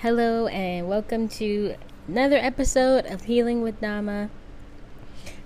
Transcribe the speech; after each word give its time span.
Hello, 0.00 0.46
and 0.48 0.86
welcome 0.86 1.26
to 1.26 1.74
another 2.06 2.36
episode 2.36 3.06
of 3.06 3.22
Healing 3.22 3.62
with 3.62 3.80
Nama. 3.80 4.28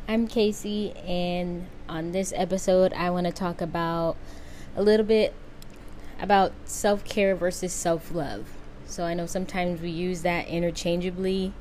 I'm 0.08 0.26
Casey, 0.26 0.90
and 1.06 1.68
on 1.88 2.10
this 2.10 2.32
episode, 2.34 2.92
I 2.94 3.10
want 3.10 3.28
to 3.28 3.32
talk 3.32 3.60
about 3.60 4.16
a 4.74 4.82
little 4.82 5.06
bit 5.06 5.34
about 6.20 6.50
self 6.64 7.04
care 7.04 7.36
versus 7.36 7.72
self 7.72 8.12
love. 8.12 8.48
So, 8.86 9.04
I 9.04 9.14
know 9.14 9.26
sometimes 9.26 9.80
we 9.80 9.90
use 9.90 10.22
that 10.22 10.48
interchangeably, 10.48 11.52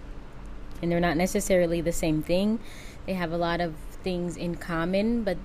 and 0.82 0.92
they're 0.92 1.00
not 1.00 1.16
necessarily 1.16 1.82
the 1.82 1.92
same 1.92 2.24
thing. 2.24 2.60
They 3.06 3.14
have 3.14 3.32
a 3.32 3.38
lot 3.38 3.62
of 3.62 3.76
things 4.02 4.36
in 4.36 4.56
common, 4.56 5.24
but 5.24 5.38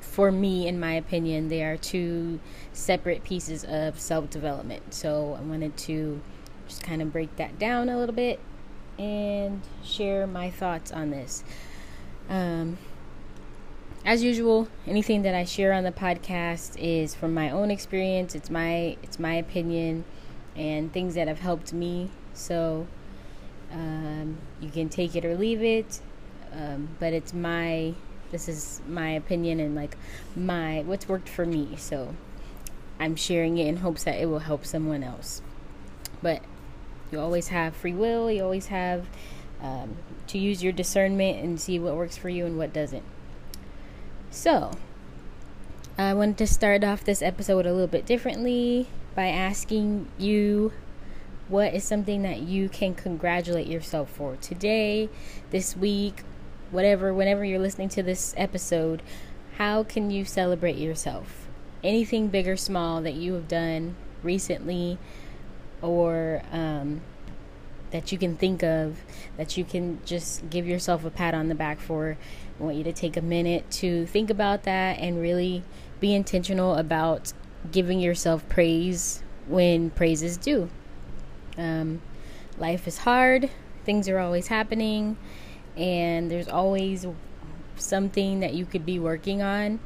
for 0.00 0.32
me, 0.32 0.66
in 0.66 0.80
my 0.80 0.94
opinion, 0.94 1.46
they 1.46 1.62
are 1.62 1.76
two 1.76 2.40
separate 2.72 3.22
pieces 3.22 3.62
of 3.62 4.00
self 4.00 4.30
development. 4.30 4.92
So, 4.92 5.38
I 5.38 5.42
wanted 5.42 5.76
to 5.76 6.20
just 6.72 6.82
kind 6.82 7.02
of 7.02 7.12
break 7.12 7.36
that 7.36 7.58
down 7.58 7.90
a 7.90 7.98
little 7.98 8.14
bit 8.14 8.40
and 8.98 9.60
share 9.84 10.26
my 10.26 10.50
thoughts 10.50 10.90
on 10.90 11.10
this. 11.10 11.44
Um, 12.30 12.78
as 14.06 14.22
usual, 14.22 14.68
anything 14.86 15.20
that 15.22 15.34
I 15.34 15.44
share 15.44 15.74
on 15.74 15.84
the 15.84 15.92
podcast 15.92 16.78
is 16.78 17.14
from 17.14 17.34
my 17.34 17.50
own 17.50 17.70
experience. 17.70 18.34
It's 18.34 18.48
my 18.48 18.96
it's 19.02 19.18
my 19.18 19.34
opinion 19.34 20.04
and 20.56 20.90
things 20.92 21.14
that 21.14 21.28
have 21.28 21.40
helped 21.40 21.74
me. 21.74 22.10
So 22.32 22.86
um, 23.70 24.38
you 24.60 24.70
can 24.70 24.88
take 24.88 25.14
it 25.14 25.26
or 25.26 25.36
leave 25.36 25.62
it, 25.62 26.00
um, 26.52 26.88
but 26.98 27.12
it's 27.12 27.34
my 27.34 27.94
this 28.30 28.48
is 28.48 28.80
my 28.88 29.10
opinion 29.10 29.60
and 29.60 29.74
like 29.74 29.98
my 30.34 30.82
what's 30.86 31.06
worked 31.06 31.28
for 31.28 31.44
me. 31.44 31.76
So 31.76 32.14
I'm 32.98 33.14
sharing 33.14 33.58
it 33.58 33.66
in 33.66 33.76
hopes 33.78 34.04
that 34.04 34.18
it 34.18 34.26
will 34.26 34.40
help 34.40 34.64
someone 34.64 35.02
else. 35.02 35.42
But 36.22 36.42
you 37.12 37.20
always 37.20 37.48
have 37.48 37.76
free 37.76 37.92
will. 37.92 38.30
You 38.30 38.42
always 38.42 38.66
have 38.66 39.06
um, 39.62 39.96
to 40.28 40.38
use 40.38 40.62
your 40.62 40.72
discernment 40.72 41.44
and 41.44 41.60
see 41.60 41.78
what 41.78 41.94
works 41.94 42.16
for 42.16 42.28
you 42.28 42.46
and 42.46 42.58
what 42.58 42.72
doesn't. 42.72 43.04
So, 44.30 44.72
I 45.98 46.14
wanted 46.14 46.38
to 46.38 46.46
start 46.46 46.82
off 46.82 47.04
this 47.04 47.20
episode 47.20 47.66
a 47.66 47.72
little 47.72 47.86
bit 47.86 48.06
differently 48.06 48.88
by 49.14 49.26
asking 49.26 50.08
you 50.18 50.72
what 51.48 51.74
is 51.74 51.84
something 51.84 52.22
that 52.22 52.40
you 52.40 52.68
can 52.70 52.94
congratulate 52.94 53.66
yourself 53.66 54.10
for 54.10 54.36
today, 54.36 55.10
this 55.50 55.76
week, 55.76 56.22
whatever, 56.70 57.12
whenever 57.12 57.44
you're 57.44 57.58
listening 57.58 57.90
to 57.90 58.02
this 58.02 58.32
episode. 58.38 59.02
How 59.58 59.84
can 59.84 60.10
you 60.10 60.24
celebrate 60.24 60.76
yourself? 60.76 61.46
Anything 61.84 62.28
big 62.28 62.48
or 62.48 62.56
small 62.56 63.02
that 63.02 63.14
you 63.14 63.34
have 63.34 63.48
done 63.48 63.96
recently 64.22 64.98
or 65.82 66.42
um, 66.52 67.00
that 67.90 68.10
you 68.10 68.18
can 68.18 68.36
think 68.36 68.62
of 68.62 68.96
that 69.36 69.56
you 69.56 69.64
can 69.64 70.00
just 70.04 70.48
give 70.50 70.66
yourself 70.66 71.04
a 71.04 71.10
pat 71.10 71.34
on 71.34 71.48
the 71.48 71.54
back 71.54 71.78
for. 71.80 72.16
I 72.58 72.62
want 72.62 72.76
you 72.76 72.84
to 72.84 72.92
take 72.92 73.16
a 73.16 73.22
minute 73.22 73.70
to 73.72 74.06
think 74.06 74.30
about 74.30 74.64
that 74.64 74.98
and 74.98 75.20
really 75.20 75.62
be 76.00 76.14
intentional 76.14 76.74
about 76.74 77.32
giving 77.70 78.00
yourself 78.00 78.48
praise 78.48 79.22
when 79.46 79.90
praise 79.90 80.22
is 80.22 80.36
due. 80.36 80.68
Um, 81.56 82.00
life 82.58 82.88
is 82.88 82.98
hard, 82.98 83.50
things 83.84 84.08
are 84.08 84.18
always 84.18 84.48
happening, 84.48 85.16
and 85.76 86.30
there's 86.30 86.48
always 86.48 87.06
something 87.76 88.40
that 88.40 88.54
you 88.54 88.64
could 88.64 88.86
be 88.86 88.98
working 88.98 89.42
on, 89.42 89.80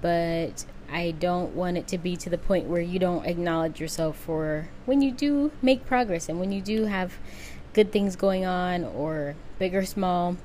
but 0.00 0.64
I 0.92 1.12
don't 1.12 1.54
want 1.54 1.76
it 1.76 1.86
to 1.88 1.98
be 1.98 2.16
to 2.16 2.30
the 2.30 2.38
point 2.38 2.66
where 2.66 2.80
you 2.80 2.98
don't 2.98 3.24
acknowledge 3.24 3.80
yourself 3.80 4.16
for 4.16 4.68
when 4.86 5.02
you 5.02 5.12
do 5.12 5.52
make 5.62 5.86
progress 5.86 6.28
and 6.28 6.40
when 6.40 6.52
you 6.52 6.60
do 6.60 6.86
have 6.86 7.18
good 7.72 7.92
things 7.92 8.16
going 8.16 8.44
on 8.44 8.84
or 8.84 9.36
big 9.58 9.74
or 9.74 9.84
small. 9.84 10.36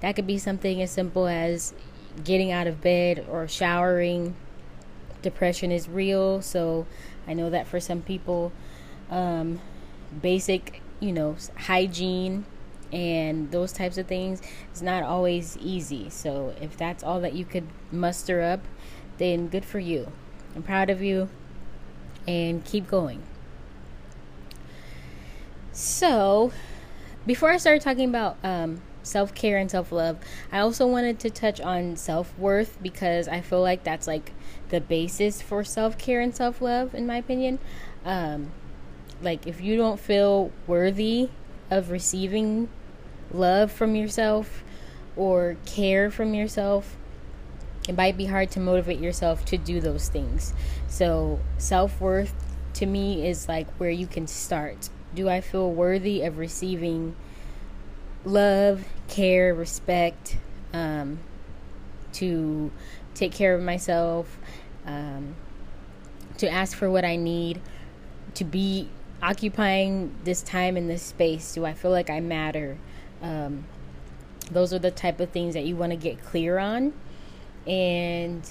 That 0.00 0.16
could 0.16 0.26
be 0.26 0.38
something 0.38 0.80
as 0.80 0.90
simple 0.90 1.26
as 1.26 1.74
getting 2.24 2.50
out 2.50 2.66
of 2.66 2.80
bed 2.80 3.26
or 3.28 3.46
showering. 3.46 4.34
Depression 5.20 5.70
is 5.70 5.88
real, 5.88 6.42
so 6.42 6.86
I 7.28 7.34
know 7.34 7.50
that 7.50 7.66
for 7.66 7.78
some 7.78 8.02
people, 8.02 8.52
um, 9.10 9.60
basic, 10.20 10.82
you 11.00 11.12
know, 11.12 11.36
hygiene 11.56 12.44
and 12.92 13.50
those 13.50 13.72
types 13.72 13.96
of 13.96 14.06
things 14.06 14.42
is 14.74 14.82
not 14.82 15.02
always 15.02 15.56
easy. 15.58 16.10
So 16.10 16.54
if 16.60 16.76
that's 16.76 17.02
all 17.02 17.20
that 17.20 17.34
you 17.34 17.44
could 17.44 17.66
muster 17.90 18.42
up, 18.42 18.60
then 19.22 19.46
good 19.46 19.64
for 19.64 19.78
you. 19.78 20.10
I'm 20.56 20.64
proud 20.64 20.90
of 20.90 21.00
you 21.00 21.28
and 22.26 22.64
keep 22.64 22.88
going. 22.88 23.22
So, 25.70 26.52
before 27.24 27.50
I 27.50 27.56
start 27.58 27.80
talking 27.82 28.08
about 28.08 28.36
um, 28.42 28.82
self 29.04 29.32
care 29.32 29.58
and 29.58 29.70
self 29.70 29.92
love, 29.92 30.18
I 30.50 30.58
also 30.58 30.88
wanted 30.88 31.20
to 31.20 31.30
touch 31.30 31.60
on 31.60 31.94
self 31.96 32.36
worth 32.36 32.78
because 32.82 33.28
I 33.28 33.40
feel 33.40 33.62
like 33.62 33.84
that's 33.84 34.08
like 34.08 34.32
the 34.70 34.80
basis 34.80 35.40
for 35.40 35.62
self 35.62 35.96
care 35.96 36.20
and 36.20 36.34
self 36.34 36.60
love, 36.60 36.92
in 36.92 37.06
my 37.06 37.16
opinion. 37.18 37.60
Um, 38.04 38.50
like, 39.22 39.46
if 39.46 39.60
you 39.60 39.76
don't 39.76 40.00
feel 40.00 40.50
worthy 40.66 41.30
of 41.70 41.90
receiving 41.90 42.68
love 43.32 43.70
from 43.70 43.94
yourself 43.94 44.64
or 45.14 45.56
care 45.64 46.10
from 46.10 46.34
yourself, 46.34 46.96
it 47.88 47.96
might 47.96 48.16
be 48.16 48.26
hard 48.26 48.50
to 48.52 48.60
motivate 48.60 49.00
yourself 49.00 49.44
to 49.46 49.58
do 49.58 49.80
those 49.80 50.08
things. 50.08 50.54
So, 50.88 51.40
self 51.58 52.00
worth 52.00 52.34
to 52.74 52.86
me 52.86 53.26
is 53.26 53.48
like 53.48 53.68
where 53.78 53.90
you 53.90 54.06
can 54.06 54.26
start. 54.26 54.88
Do 55.14 55.28
I 55.28 55.40
feel 55.40 55.70
worthy 55.70 56.22
of 56.22 56.38
receiving 56.38 57.16
love, 58.24 58.84
care, 59.08 59.54
respect, 59.54 60.36
um, 60.72 61.18
to 62.14 62.70
take 63.14 63.32
care 63.32 63.54
of 63.54 63.62
myself, 63.62 64.38
um, 64.86 65.34
to 66.38 66.48
ask 66.48 66.76
for 66.76 66.88
what 66.88 67.04
I 67.04 67.16
need, 67.16 67.60
to 68.34 68.44
be 68.44 68.88
occupying 69.22 70.14
this 70.24 70.42
time 70.42 70.76
in 70.76 70.86
this 70.86 71.02
space? 71.02 71.54
Do 71.54 71.64
I 71.64 71.74
feel 71.74 71.90
like 71.90 72.10
I 72.10 72.20
matter? 72.20 72.78
Um, 73.20 73.66
those 74.50 74.72
are 74.72 74.78
the 74.78 74.90
type 74.90 75.20
of 75.20 75.30
things 75.30 75.54
that 75.54 75.64
you 75.64 75.76
want 75.76 75.90
to 75.90 75.96
get 75.96 76.22
clear 76.22 76.58
on 76.58 76.92
and 77.66 78.48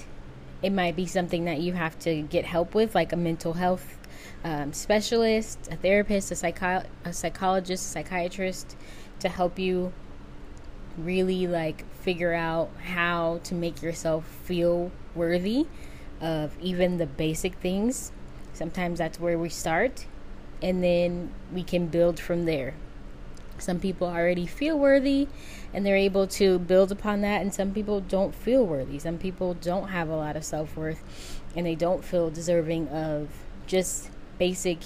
it 0.62 0.70
might 0.70 0.96
be 0.96 1.06
something 1.06 1.44
that 1.44 1.60
you 1.60 1.72
have 1.72 1.98
to 2.00 2.22
get 2.22 2.44
help 2.44 2.74
with, 2.74 2.94
like 2.94 3.12
a 3.12 3.16
mental 3.16 3.54
health 3.54 3.98
um, 4.44 4.72
specialist, 4.72 5.58
a 5.70 5.76
therapist, 5.76 6.30
a, 6.30 6.36
psycho- 6.36 6.84
a 7.04 7.12
psychologist, 7.12 7.86
a 7.86 7.88
psychiatrist, 7.88 8.76
to 9.20 9.28
help 9.28 9.58
you 9.58 9.92
really 10.98 11.46
like 11.46 11.84
figure 12.00 12.32
out 12.32 12.70
how 12.84 13.40
to 13.44 13.54
make 13.54 13.82
yourself 13.82 14.26
feel 14.44 14.90
worthy 15.14 15.66
of 16.20 16.56
even 16.60 16.98
the 16.98 17.06
basic 17.06 17.54
things. 17.56 18.12
Sometimes 18.52 18.98
that's 18.98 19.18
where 19.18 19.38
we 19.38 19.48
start, 19.48 20.06
and 20.62 20.82
then 20.82 21.32
we 21.52 21.62
can 21.62 21.86
build 21.86 22.20
from 22.20 22.44
there. 22.44 22.74
Some 23.62 23.80
people 23.80 24.06
already 24.06 24.46
feel 24.46 24.78
worthy 24.78 25.28
and 25.72 25.86
they're 25.86 25.96
able 25.96 26.26
to 26.26 26.58
build 26.58 26.92
upon 26.92 27.22
that, 27.22 27.40
and 27.40 27.54
some 27.54 27.72
people 27.72 28.00
don't 28.00 28.34
feel 28.34 28.66
worthy. 28.66 28.98
Some 28.98 29.16
people 29.18 29.54
don't 29.54 29.88
have 29.88 30.08
a 30.08 30.16
lot 30.16 30.36
of 30.36 30.44
self 30.44 30.76
worth 30.76 31.02
and 31.56 31.66
they 31.66 31.74
don't 31.74 32.04
feel 32.04 32.30
deserving 32.30 32.88
of 32.88 33.28
just 33.66 34.10
basic 34.38 34.78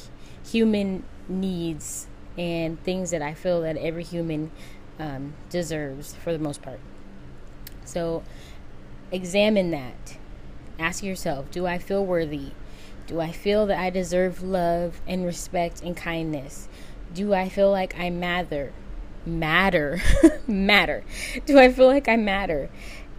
human 0.44 1.02
needs 1.28 2.06
and 2.38 2.82
things 2.84 3.10
that 3.10 3.22
I 3.22 3.34
feel 3.34 3.62
that 3.62 3.76
every 3.76 4.04
human 4.04 4.50
um, 4.98 5.34
deserves 5.50 6.14
for 6.14 6.32
the 6.32 6.38
most 6.38 6.62
part. 6.62 6.80
So 7.84 8.22
examine 9.10 9.70
that. 9.70 10.18
Ask 10.78 11.02
yourself 11.02 11.50
Do 11.50 11.66
I 11.66 11.78
feel 11.78 12.04
worthy? 12.04 12.52
Do 13.06 13.20
I 13.20 13.30
feel 13.30 13.66
that 13.66 13.78
I 13.78 13.90
deserve 13.90 14.42
love 14.42 15.00
and 15.06 15.24
respect 15.24 15.80
and 15.82 15.96
kindness? 15.96 16.68
Do 17.16 17.32
I 17.32 17.48
feel 17.48 17.70
like 17.70 17.98
I 17.98 18.10
matter? 18.10 18.74
Matter. 19.24 20.02
matter. 20.46 21.02
Do 21.46 21.58
I 21.58 21.72
feel 21.72 21.86
like 21.86 22.08
I 22.08 22.16
matter? 22.16 22.68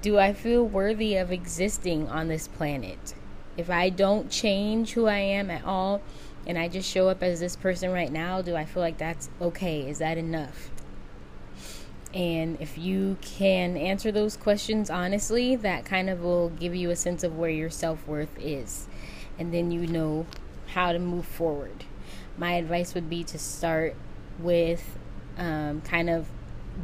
Do 0.03 0.19
I 0.19 0.33
feel 0.33 0.63
worthy 0.63 1.15
of 1.15 1.31
existing 1.31 2.07
on 2.07 2.27
this 2.27 2.47
planet? 2.47 3.15
If 3.57 3.71
I 3.71 3.89
don't 3.89 4.29
change 4.29 4.93
who 4.93 5.07
I 5.07 5.17
am 5.17 5.49
at 5.49 5.65
all 5.65 6.03
and 6.45 6.59
I 6.59 6.67
just 6.67 6.87
show 6.87 7.09
up 7.09 7.23
as 7.23 7.39
this 7.39 7.55
person 7.55 7.91
right 7.91 8.11
now, 8.11 8.43
do 8.43 8.55
I 8.55 8.65
feel 8.65 8.83
like 8.83 8.99
that's 8.99 9.31
okay? 9.41 9.89
Is 9.89 9.97
that 9.97 10.19
enough? 10.19 10.69
And 12.13 12.61
if 12.61 12.77
you 12.77 13.17
can 13.21 13.77
answer 13.77 14.11
those 14.11 14.37
questions 14.37 14.91
honestly, 14.91 15.55
that 15.55 15.85
kind 15.85 16.07
of 16.07 16.21
will 16.21 16.49
give 16.49 16.75
you 16.75 16.91
a 16.91 16.95
sense 16.95 17.23
of 17.23 17.35
where 17.35 17.49
your 17.49 17.71
self 17.71 18.07
worth 18.07 18.37
is. 18.39 18.87
And 19.39 19.51
then 19.51 19.71
you 19.71 19.87
know 19.87 20.27
how 20.67 20.91
to 20.91 20.99
move 20.99 21.25
forward 21.25 21.85
my 22.37 22.53
advice 22.53 22.93
would 22.93 23.09
be 23.09 23.23
to 23.25 23.39
start 23.39 23.95
with 24.39 24.97
um, 25.37 25.81
kind 25.81 26.09
of 26.09 26.27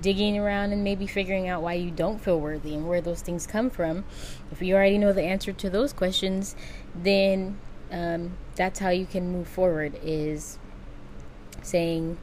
digging 0.01 0.38
around 0.38 0.71
and 0.71 0.83
maybe 0.83 1.05
figuring 1.05 1.47
out 1.47 1.61
why 1.61 1.73
you 1.73 1.91
don't 1.91 2.19
feel 2.19 2.39
worthy 2.39 2.73
and 2.73 2.88
where 2.88 3.01
those 3.01 3.21
things 3.21 3.45
come 3.45 3.69
from. 3.69 4.03
If 4.51 4.61
you 4.61 4.75
already 4.75 4.97
know 4.97 5.13
the 5.13 5.21
answer 5.21 5.53
to 5.53 5.69
those 5.69 5.94
questions, 5.94 6.55
then 6.95 7.59
um, 7.91 8.38
that's 8.55 8.79
how 8.79 8.89
you 8.89 9.05
can 9.05 9.31
move 9.31 9.47
forward 9.47 10.00
is 10.03 10.57
saying, 11.61 12.17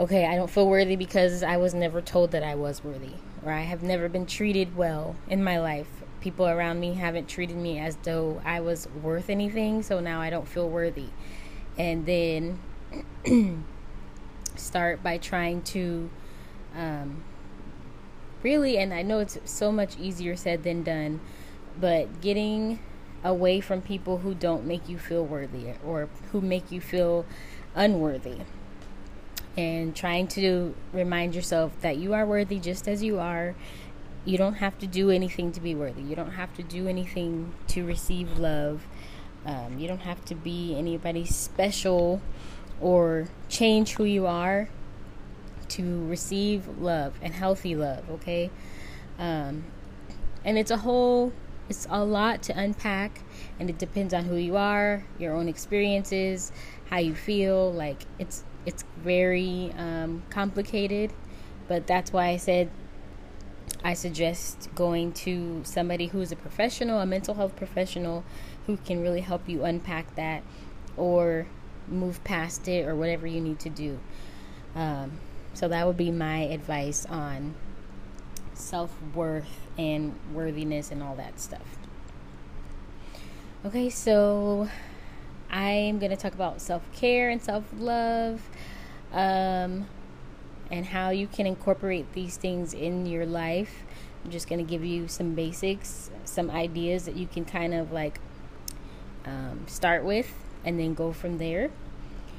okay, 0.00 0.26
I 0.26 0.36
don't 0.36 0.50
feel 0.50 0.66
worthy 0.66 0.96
because 0.96 1.42
I 1.42 1.56
was 1.56 1.74
never 1.74 2.00
told 2.00 2.32
that 2.32 2.42
I 2.42 2.54
was 2.54 2.82
worthy, 2.82 3.14
or 3.44 3.52
I 3.52 3.60
have 3.60 3.82
never 3.82 4.08
been 4.08 4.26
treated 4.26 4.76
well 4.76 5.16
in 5.28 5.44
my 5.44 5.58
life. 5.58 5.88
People 6.20 6.48
around 6.48 6.80
me 6.80 6.94
haven't 6.94 7.28
treated 7.28 7.56
me 7.56 7.78
as 7.78 7.96
though 8.02 8.40
I 8.44 8.60
was 8.60 8.88
worth 9.02 9.28
anything, 9.28 9.82
so 9.82 10.00
now 10.00 10.20
I 10.20 10.30
don't 10.30 10.48
feel 10.48 10.68
worthy. 10.68 11.08
And 11.76 12.06
then 12.06 12.60
start 14.56 15.02
by 15.02 15.18
trying 15.18 15.62
to 15.62 16.10
um, 16.76 17.22
really, 18.44 18.76
and 18.78 18.92
I 18.92 19.02
know 19.02 19.18
it's 19.18 19.38
so 19.44 19.72
much 19.72 19.98
easier 19.98 20.36
said 20.36 20.62
than 20.62 20.82
done, 20.82 21.20
but 21.80 22.20
getting 22.20 22.78
away 23.24 23.60
from 23.60 23.80
people 23.80 24.18
who 24.18 24.34
don't 24.34 24.66
make 24.66 24.88
you 24.88 24.98
feel 24.98 25.24
worthy 25.24 25.72
or 25.84 26.08
who 26.30 26.40
make 26.40 26.70
you 26.70 26.80
feel 26.80 27.24
unworthy. 27.74 28.38
And 29.56 29.96
trying 29.96 30.28
to 30.28 30.74
remind 30.92 31.34
yourself 31.34 31.72
that 31.80 31.96
you 31.96 32.12
are 32.12 32.26
worthy 32.26 32.58
just 32.58 32.86
as 32.86 33.02
you 33.02 33.18
are. 33.18 33.54
You 34.24 34.36
don't 34.36 34.54
have 34.54 34.78
to 34.78 34.86
do 34.86 35.10
anything 35.10 35.52
to 35.52 35.60
be 35.60 35.74
worthy. 35.74 36.02
You 36.02 36.16
don't 36.16 36.32
have 36.32 36.54
to 36.56 36.62
do 36.62 36.88
anything 36.88 37.54
to 37.68 37.84
receive 37.84 38.38
love. 38.38 38.86
Um, 39.46 39.78
you 39.78 39.86
don't 39.88 40.00
have 40.00 40.24
to 40.26 40.34
be 40.34 40.74
anybody 40.76 41.26
special 41.26 42.20
or 42.80 43.28
change 43.48 43.94
who 43.94 44.04
you 44.04 44.26
are 44.26 44.68
to 45.68 46.06
receive 46.06 46.66
love 46.78 47.14
and 47.22 47.34
healthy 47.34 47.74
love, 47.74 48.08
okay? 48.10 48.50
Um, 49.18 49.64
and 50.44 50.58
it's 50.58 50.70
a 50.70 50.78
whole, 50.78 51.32
it's 51.68 51.86
a 51.90 52.04
lot 52.04 52.42
to 52.44 52.58
unpack, 52.58 53.20
and 53.58 53.68
it 53.70 53.78
depends 53.78 54.12
on 54.14 54.24
who 54.24 54.36
you 54.36 54.56
are, 54.56 55.04
your 55.18 55.34
own 55.34 55.48
experiences, 55.48 56.52
how 56.90 56.98
you 56.98 57.14
feel. 57.14 57.72
Like 57.72 58.04
it's 58.18 58.44
it's 58.66 58.84
very 58.98 59.74
um, 59.76 60.22
complicated, 60.30 61.12
but 61.68 61.86
that's 61.86 62.12
why 62.12 62.28
I 62.28 62.36
said 62.36 62.70
I 63.82 63.92
suggest 63.94 64.70
going 64.74 65.12
to 65.12 65.60
somebody 65.64 66.06
who's 66.06 66.32
a 66.32 66.36
professional, 66.36 67.00
a 67.00 67.06
mental 67.06 67.34
health 67.34 67.54
professional, 67.56 68.24
who 68.66 68.76
can 68.78 69.02
really 69.02 69.20
help 69.20 69.48
you 69.48 69.64
unpack 69.64 70.14
that, 70.16 70.42
or 70.96 71.46
move 71.88 72.22
past 72.24 72.68
it, 72.68 72.86
or 72.86 72.94
whatever 72.94 73.26
you 73.26 73.40
need 73.40 73.58
to 73.60 73.70
do. 73.70 73.98
Um, 74.74 75.12
so 75.52 75.68
that 75.68 75.86
would 75.86 75.96
be 75.96 76.10
my 76.10 76.40
advice 76.40 77.06
on 77.06 77.54
self 78.54 78.90
worth 79.14 79.68
and 79.78 80.14
worthiness 80.32 80.90
and 80.90 81.02
all 81.02 81.14
that 81.16 81.40
stuff. 81.40 81.78
Okay, 83.64 83.88
so 83.88 84.68
I'm 85.50 85.98
going 85.98 86.10
to 86.10 86.16
talk 86.16 86.34
about 86.34 86.60
self 86.60 86.82
care 86.92 87.30
and 87.30 87.42
self 87.42 87.64
love 87.78 88.42
um, 89.12 89.86
and 90.70 90.86
how 90.86 91.10
you 91.10 91.26
can 91.26 91.46
incorporate 91.46 92.12
these 92.12 92.36
things 92.36 92.74
in 92.74 93.06
your 93.06 93.24
life. 93.24 93.84
I'm 94.24 94.30
just 94.30 94.48
going 94.48 94.64
to 94.64 94.68
give 94.68 94.84
you 94.84 95.06
some 95.06 95.34
basics, 95.34 96.10
some 96.24 96.50
ideas 96.50 97.04
that 97.04 97.16
you 97.16 97.26
can 97.26 97.44
kind 97.44 97.74
of 97.74 97.92
like 97.92 98.18
um, 99.24 99.64
start 99.66 100.04
with 100.04 100.32
and 100.64 100.78
then 100.78 100.94
go 100.94 101.12
from 101.12 101.38
there. 101.38 101.70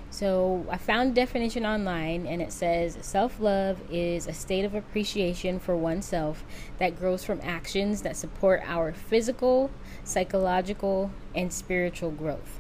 So 0.10 0.66
I 0.70 0.78
found 0.78 1.12
a 1.12 1.14
definition 1.14 1.66
online 1.66 2.26
and 2.26 2.42
it 2.42 2.54
says 2.54 2.98
self 3.02 3.40
love 3.40 3.82
is 3.92 4.28
a 4.28 4.34
state 4.34 4.64
of 4.64 4.74
appreciation 4.74 5.60
for 5.60 5.76
oneself 5.76 6.46
that 6.78 6.98
grows 6.98 7.26
from 7.26 7.42
actions 7.44 8.02
that 8.04 8.16
support 8.16 8.62
our 8.66 8.94
physical, 8.94 9.72
psychological, 10.06 11.12
and 11.36 11.52
spiritual 11.52 12.12
growth. 12.12 12.60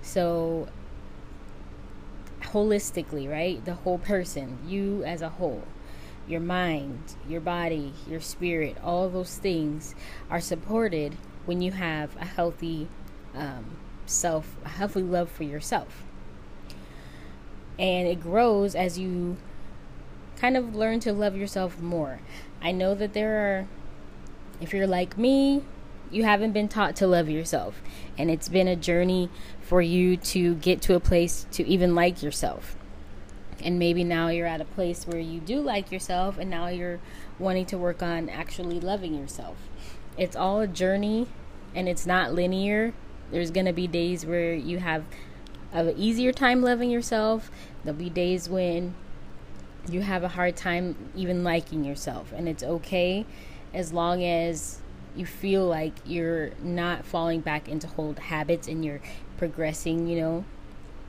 So 0.00 0.68
holistically, 2.40 3.30
right? 3.30 3.64
The 3.64 3.74
whole 3.74 3.98
person, 3.98 4.58
you 4.66 5.04
as 5.04 5.22
a 5.22 5.28
whole, 5.28 5.64
your 6.26 6.40
mind, 6.40 7.14
your 7.28 7.40
body, 7.40 7.92
your 8.08 8.20
spirit, 8.20 8.76
all 8.82 9.08
those 9.08 9.36
things 9.36 9.94
are 10.30 10.40
supported 10.40 11.16
when 11.46 11.62
you 11.62 11.72
have 11.72 12.16
a 12.16 12.24
healthy 12.24 12.88
um, 13.34 13.76
self, 14.06 14.56
a 14.64 14.68
healthy 14.68 15.02
love 15.02 15.30
for 15.30 15.44
yourself 15.44 16.04
and 17.78 18.06
it 18.06 18.20
grows 18.20 18.74
as 18.74 18.98
you 18.98 19.36
kind 20.36 20.56
of 20.56 20.74
learn 20.74 21.00
to 21.00 21.12
love 21.12 21.36
yourself 21.36 21.80
more. 21.80 22.20
I 22.60 22.72
know 22.72 22.94
that 22.94 23.12
there 23.12 23.38
are, 23.38 23.68
if 24.60 24.72
you're 24.72 24.86
like 24.86 25.16
me, 25.18 25.62
you 26.10 26.24
haven't 26.24 26.52
been 26.52 26.68
taught 26.68 26.94
to 26.96 27.06
love 27.06 27.28
yourself, 27.28 27.80
and 28.18 28.30
it's 28.30 28.48
been 28.48 28.68
a 28.68 28.76
journey 28.76 29.30
for 29.62 29.80
you 29.80 30.16
to 30.16 30.54
get 30.56 30.82
to 30.82 30.94
a 30.94 31.00
place 31.00 31.46
to 31.52 31.66
even 31.66 31.94
like 31.94 32.22
yourself. 32.22 32.76
And 33.64 33.78
maybe 33.78 34.04
now 34.04 34.28
you're 34.28 34.46
at 34.46 34.60
a 34.60 34.64
place 34.64 35.06
where 35.06 35.20
you 35.20 35.40
do 35.40 35.60
like 35.60 35.90
yourself, 35.90 36.38
and 36.38 36.50
now 36.50 36.68
you're 36.68 37.00
wanting 37.38 37.66
to 37.66 37.78
work 37.78 38.02
on 38.02 38.28
actually 38.28 38.78
loving 38.78 39.14
yourself. 39.14 39.56
It's 40.16 40.36
all 40.36 40.60
a 40.60 40.66
journey, 40.66 41.26
and 41.74 41.88
it's 41.88 42.06
not 42.06 42.32
linear. 42.34 42.92
There's 43.30 43.50
going 43.50 43.66
to 43.66 43.72
be 43.72 43.86
days 43.86 44.26
where 44.26 44.54
you 44.54 44.78
have 44.78 45.04
an 45.72 45.94
easier 45.96 46.32
time 46.32 46.62
loving 46.62 46.90
yourself. 46.90 47.50
There'll 47.82 47.98
be 47.98 48.10
days 48.10 48.48
when 48.48 48.94
you 49.88 50.02
have 50.02 50.22
a 50.22 50.28
hard 50.28 50.56
time 50.56 50.96
even 51.16 51.42
liking 51.42 51.84
yourself, 51.84 52.32
and 52.32 52.48
it's 52.48 52.62
okay 52.62 53.24
as 53.72 53.92
long 53.92 54.22
as 54.22 54.80
you 55.16 55.26
feel 55.26 55.66
like 55.66 55.94
you're 56.04 56.50
not 56.62 57.04
falling 57.04 57.40
back 57.40 57.68
into 57.68 57.88
old 57.96 58.18
habits 58.18 58.68
and 58.68 58.84
you're 58.84 59.00
progressing, 59.38 60.06
you 60.06 60.20
know. 60.20 60.44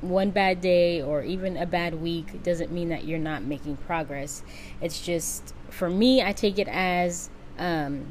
One 0.02 0.32
bad 0.32 0.60
day 0.60 1.02
or 1.02 1.24
even 1.24 1.56
a 1.56 1.66
bad 1.66 2.02
week 2.02 2.44
doesn't 2.44 2.72
mean 2.72 2.90
that 2.90 3.06
you're 3.06 3.20
not 3.20 3.44
making 3.44 3.78
progress. 3.78 4.44
It's 4.82 5.02
just, 5.02 5.54
for 5.70 5.90
me, 5.90 6.22
I 6.22 6.34
take 6.34 6.60
it 6.60 6.68
as 6.68 7.30
um, 7.58 8.08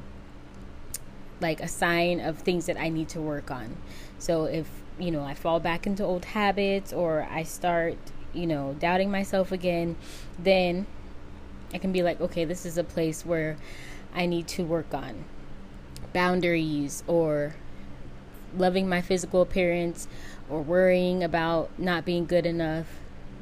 like 1.43 1.61
a 1.61 1.69
sign 1.69 2.21
of 2.21 2.39
things 2.39 2.67
that 2.67 2.79
I 2.79 2.89
need 2.89 3.11
to 3.11 3.21
work 3.21 3.50
on. 3.50 3.77
So 4.19 4.44
if 4.44 4.67
you 4.99 5.11
know, 5.11 5.25
I 5.25 5.35
fall 5.35 5.61
back 5.61 5.87
into 5.87 6.05
old 6.05 6.25
habits 6.27 6.93
or 6.93 7.27
I 7.31 7.43
start, 7.43 7.97
you 8.33 8.47
know, 8.47 8.77
doubting 8.79 9.11
myself 9.11 9.53
again, 9.53 9.97
then 10.39 10.87
I 11.73 11.79
can 11.79 11.93
be 11.93 12.03
like, 12.03 12.21
okay, 12.21 12.44
this 12.44 12.67
is 12.67 12.79
a 12.79 12.85
place 12.85 13.25
where 13.25 13.56
I 14.15 14.27
need 14.27 14.47
to 14.49 14.65
work 14.65 14.93
on 14.93 15.25
boundaries 16.12 17.03
or 17.06 17.55
loving 18.56 18.89
my 18.89 19.00
physical 19.00 19.41
appearance 19.41 20.06
or 20.50 20.61
worrying 20.61 21.25
about 21.25 21.71
not 21.79 22.05
being 22.05 22.27
good 22.27 22.44
enough. 22.44 22.87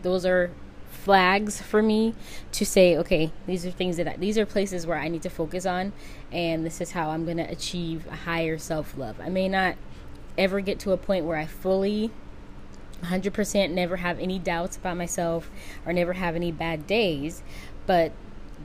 Those 0.02 0.24
are 0.24 0.50
flags 0.90 1.60
for 1.60 1.82
me 1.82 2.14
to 2.52 2.64
say, 2.64 2.96
okay, 2.96 3.32
these 3.46 3.66
are 3.66 3.70
things 3.70 3.96
that 3.96 4.06
I, 4.06 4.16
these 4.16 4.38
are 4.38 4.46
places 4.46 4.86
where 4.86 4.98
I 4.98 5.08
need 5.08 5.22
to 5.22 5.30
focus 5.30 5.66
on, 5.66 5.92
and 6.32 6.64
this 6.64 6.80
is 6.80 6.92
how 6.92 7.10
I'm 7.10 7.24
going 7.24 7.38
to 7.38 7.50
achieve 7.50 8.06
a 8.06 8.16
higher 8.16 8.58
self 8.58 8.96
love. 8.96 9.20
I 9.20 9.28
may 9.28 9.48
not 9.48 9.76
ever 10.38 10.60
get 10.60 10.78
to 10.80 10.92
a 10.92 10.96
point 10.96 11.24
where 11.24 11.36
I 11.36 11.46
fully 11.46 12.10
100% 13.02 13.70
never 13.70 13.96
have 13.96 14.18
any 14.18 14.38
doubts 14.38 14.76
about 14.76 14.96
myself 14.96 15.50
or 15.86 15.92
never 15.92 16.14
have 16.14 16.36
any 16.36 16.52
bad 16.52 16.86
days. 16.86 17.42
But 17.86 18.12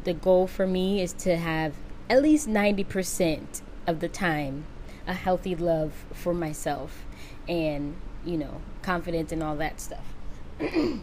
the 0.03 0.13
goal 0.13 0.47
for 0.47 0.67
me 0.67 1.01
is 1.01 1.13
to 1.13 1.37
have 1.37 1.73
at 2.09 2.21
least 2.21 2.47
90% 2.47 3.61
of 3.87 3.99
the 3.99 4.09
time 4.09 4.65
a 5.07 5.13
healthy 5.13 5.55
love 5.55 6.05
for 6.13 6.33
myself 6.33 7.05
and, 7.47 7.95
you 8.25 8.37
know, 8.37 8.61
confidence 8.81 9.31
and 9.31 9.41
all 9.41 9.55
that 9.55 9.79
stuff. 9.79 10.05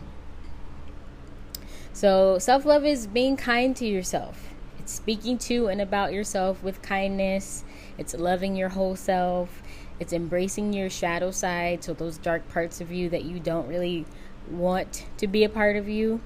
so, 1.93 2.39
self 2.39 2.65
love 2.65 2.85
is 2.85 3.07
being 3.07 3.37
kind 3.37 3.77
to 3.77 3.87
yourself. 3.87 4.52
Speaking 4.93 5.39
to 5.39 5.69
and 5.69 5.81
about 5.81 6.13
yourself 6.13 6.63
with 6.63 6.83
kindness. 6.83 7.65
It's 7.97 8.13
loving 8.13 8.55
your 8.55 8.69
whole 8.69 8.95
self. 8.95 9.63
It's 9.99 10.13
embracing 10.13 10.75
your 10.75 10.91
shadow 10.91 11.31
side, 11.31 11.83
so 11.83 11.95
those 11.95 12.19
dark 12.19 12.47
parts 12.51 12.79
of 12.83 12.93
you 12.93 13.09
that 13.09 13.25
you 13.25 13.41
don't 13.41 13.67
really 13.69 14.05
want 14.51 15.07
to 15.17 15.27
be 15.27 15.45
a 15.45 15.49
part 15.49 15.77
of 15.77 15.89
you. 15.89 16.21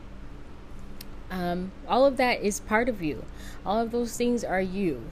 Um, 1.30 1.70
all 1.86 2.04
of 2.06 2.16
that 2.16 2.40
is 2.42 2.58
part 2.58 2.88
of 2.88 3.00
you. 3.00 3.24
All 3.64 3.78
of 3.78 3.92
those 3.92 4.16
things 4.16 4.42
are 4.42 4.60
you. 4.60 5.04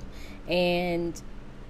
And 0.49 1.23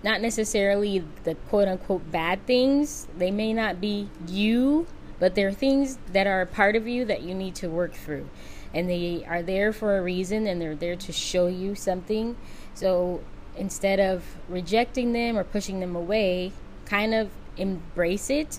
not 0.03 0.23
necessarily 0.23 1.05
the 1.25 1.35
quote 1.35 1.69
unquote 1.69 2.11
bad 2.11 2.47
things. 2.47 3.09
They 3.19 3.31
may 3.31 3.53
not 3.53 3.79
be 3.79 4.09
you, 4.27 4.87
but 5.19 5.35
they're 5.35 5.53
things 5.53 5.99
that 6.13 6.27
are 6.27 6.41
a 6.41 6.47
part 6.47 6.77
of 6.77 6.89
you 6.89 7.05
that 7.05 7.21
you 7.21 7.35
need 7.35 7.55
to 7.57 7.69
work 7.69 7.93
through. 7.93 8.31
And 8.75 8.91
they 8.91 9.25
are 9.29 9.43
there 9.43 9.73
for 9.73 9.97
a 9.97 10.03
reason 10.03 10.47
and 10.47 10.61
they're 10.61 10.75
there 10.75 10.97
to 10.97 11.13
show 11.13 11.47
you 11.47 11.75
something. 11.75 12.37
So 12.75 13.23
instead 13.57 14.01
of 14.01 14.25
rejecting 14.49 15.13
them 15.13 15.39
or 15.39 15.45
pushing 15.45 15.81
them 15.81 15.95
away, 15.95 16.53
kind 16.85 17.15
of 17.15 17.31
embrace 17.57 18.31
it 18.31 18.59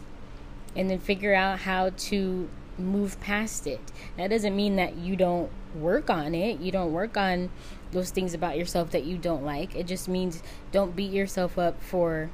and 0.75 0.89
then 0.89 1.00
figure 1.00 1.34
out 1.34 1.60
how 1.60 1.89
to 1.89 2.50
move 2.77 3.19
past 3.19 3.67
it. 3.67 3.81
That 4.17 4.29
doesn't 4.29 4.55
mean 4.55 4.77
that 4.77 4.95
you 4.98 5.15
don't 5.15 5.51
work 5.75 6.10
on 6.10 6.34
it. 6.34 6.60
You 6.60 6.72
don't 6.72 6.91
work 6.91 7.17
on 7.17 7.50
those 7.91 8.10
things 8.10 8.34
about 8.34 8.57
yourself 8.57 8.91
that 8.91 9.05
you 9.05 9.17
don't 9.17 9.43
like. 9.43 9.75
It 9.75 9.88
just 9.88 10.07
means 10.07 10.41
don't 10.72 10.95
beat 10.95 11.12
yourself 11.12 11.57
up 11.57 11.81
for 11.81 12.29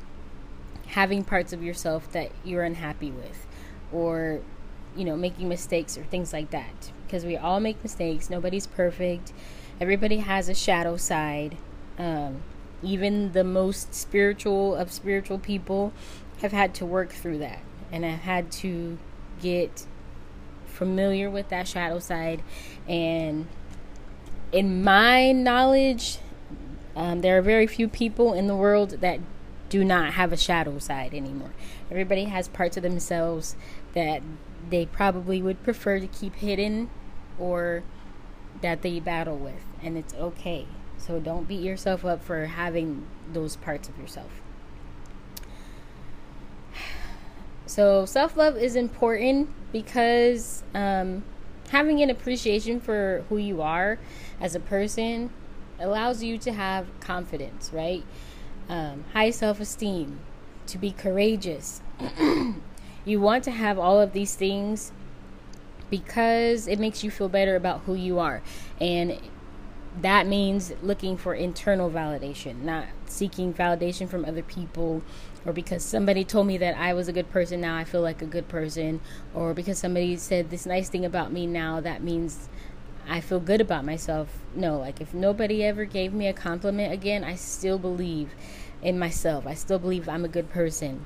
having 0.87 1.23
parts 1.23 1.53
of 1.53 1.63
yourself 1.63 2.11
that 2.11 2.31
you're 2.43 2.63
unhappy 2.63 3.11
with 3.11 3.45
or 3.91 4.41
you 4.95 5.05
know, 5.05 5.15
making 5.15 5.47
mistakes 5.47 5.97
or 5.97 6.03
things 6.03 6.33
like 6.33 6.51
that. 6.51 6.91
Because 7.11 7.25
we 7.25 7.35
all 7.35 7.59
make 7.59 7.83
mistakes. 7.83 8.29
Nobody's 8.29 8.67
perfect. 8.67 9.33
Everybody 9.81 10.19
has 10.19 10.47
a 10.47 10.55
shadow 10.55 10.95
side. 10.95 11.57
Um, 11.99 12.41
even 12.81 13.33
the 13.33 13.43
most 13.43 13.93
spiritual 13.93 14.75
of 14.75 14.93
spiritual 14.93 15.37
people 15.37 15.91
have 16.41 16.53
had 16.53 16.73
to 16.75 16.85
work 16.85 17.11
through 17.11 17.39
that 17.39 17.59
and 17.91 18.05
have 18.05 18.21
had 18.21 18.49
to 18.49 18.97
get 19.41 19.85
familiar 20.67 21.29
with 21.29 21.49
that 21.49 21.67
shadow 21.67 21.99
side. 21.99 22.43
And 22.87 23.47
in 24.53 24.81
my 24.81 25.33
knowledge, 25.33 26.19
um, 26.95 27.19
there 27.19 27.37
are 27.37 27.41
very 27.41 27.67
few 27.67 27.89
people 27.89 28.33
in 28.33 28.47
the 28.47 28.55
world 28.55 29.01
that 29.01 29.19
do 29.67 29.83
not 29.83 30.13
have 30.13 30.31
a 30.31 30.37
shadow 30.37 30.79
side 30.79 31.13
anymore. 31.13 31.51
Everybody 31.89 32.23
has 32.23 32.47
parts 32.47 32.77
of 32.77 32.83
themselves 32.83 33.57
that 33.95 34.21
they 34.69 34.85
probably 34.85 35.41
would 35.41 35.61
prefer 35.61 35.99
to 35.99 36.07
keep 36.07 36.35
hidden 36.35 36.89
or 37.39 37.83
that 38.61 38.81
they 38.81 38.99
battle 38.99 39.37
with, 39.37 39.65
and 39.81 39.97
it's 39.97 40.13
okay. 40.13 40.67
So 40.97 41.19
don't 41.19 41.47
beat 41.47 41.61
yourself 41.61 42.05
up 42.05 42.23
for 42.23 42.45
having 42.45 43.07
those 43.33 43.55
parts 43.55 43.89
of 43.89 43.97
yourself. 43.97 44.41
So 47.67 48.05
self 48.05 48.35
love 48.35 48.57
is 48.57 48.75
important 48.75 49.49
because 49.71 50.61
um, 50.75 51.23
having 51.69 52.01
an 52.01 52.09
appreciation 52.09 52.81
for 52.81 53.23
who 53.29 53.37
you 53.37 53.61
are 53.61 53.97
as 54.41 54.55
a 54.55 54.59
person 54.59 55.29
allows 55.79 56.21
you 56.21 56.37
to 56.39 56.51
have 56.51 56.87
confidence, 56.99 57.71
right? 57.71 58.03
Um, 58.67 59.05
high 59.13 59.29
self 59.29 59.61
esteem, 59.61 60.19
to 60.67 60.77
be 60.77 60.91
courageous. 60.91 61.81
you 63.05 63.21
want 63.21 63.45
to 63.45 63.51
have 63.51 63.79
all 63.79 64.01
of 64.01 64.11
these 64.11 64.35
things 64.35 64.91
because 65.91 66.67
it 66.67 66.79
makes 66.79 67.03
you 67.03 67.11
feel 67.11 67.29
better 67.29 67.55
about 67.55 67.81
who 67.81 67.93
you 67.93 68.17
are. 68.17 68.41
And 68.79 69.19
that 70.01 70.25
means 70.25 70.73
looking 70.81 71.17
for 71.17 71.35
internal 71.35 71.91
validation, 71.91 72.63
not 72.63 72.85
seeking 73.05 73.53
validation 73.53 74.09
from 74.09 74.25
other 74.25 74.41
people 74.41 75.03
or 75.45 75.53
because 75.53 75.83
somebody 75.83 76.23
told 76.23 76.47
me 76.47 76.57
that 76.57 76.77
I 76.77 76.93
was 76.93 77.07
a 77.07 77.13
good 77.13 77.29
person, 77.31 77.61
now 77.61 77.75
I 77.75 77.83
feel 77.83 78.01
like 78.01 78.21
a 78.21 78.27
good 78.27 78.47
person, 78.47 79.01
or 79.33 79.53
because 79.53 79.79
somebody 79.79 80.15
said 80.17 80.49
this 80.49 80.65
nice 80.65 80.89
thing 80.89 81.03
about 81.03 81.31
me, 81.31 81.47
now 81.47 81.81
that 81.81 82.03
means 82.03 82.47
I 83.09 83.21
feel 83.21 83.39
good 83.39 83.61
about 83.61 83.83
myself. 83.83 84.29
No, 84.53 84.77
like 84.77 85.01
if 85.01 85.13
nobody 85.13 85.63
ever 85.63 85.85
gave 85.85 86.13
me 86.13 86.27
a 86.27 86.33
compliment 86.33 86.93
again, 86.93 87.23
I 87.23 87.35
still 87.35 87.79
believe 87.79 88.35
in 88.83 88.99
myself. 88.99 89.47
I 89.47 89.55
still 89.55 89.79
believe 89.79 90.07
I'm 90.07 90.25
a 90.25 90.29
good 90.29 90.49
person. 90.49 91.05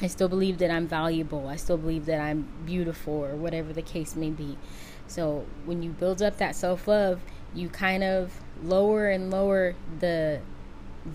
I 0.00 0.08
still 0.08 0.28
believe 0.28 0.58
that 0.58 0.70
I'm 0.70 0.86
valuable. 0.86 1.48
I 1.48 1.56
still 1.56 1.78
believe 1.78 2.06
that 2.06 2.20
I'm 2.20 2.48
beautiful, 2.66 3.14
or 3.14 3.34
whatever 3.34 3.72
the 3.72 3.82
case 3.82 4.14
may 4.14 4.30
be. 4.30 4.58
So 5.06 5.46
when 5.64 5.82
you 5.82 5.90
build 5.90 6.20
up 6.20 6.36
that 6.38 6.54
self 6.54 6.86
love, 6.86 7.20
you 7.54 7.68
kind 7.68 8.02
of 8.02 8.40
lower 8.62 9.08
and 9.08 9.30
lower 9.30 9.74
the 10.00 10.40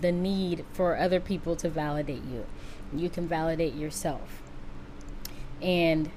the 0.00 0.10
need 0.10 0.64
for 0.72 0.96
other 0.96 1.20
people 1.20 1.54
to 1.56 1.68
validate 1.68 2.24
you. 2.24 2.46
You 2.94 3.10
can 3.10 3.28
validate 3.28 3.74
yourself. 3.74 4.42
And 5.60 6.10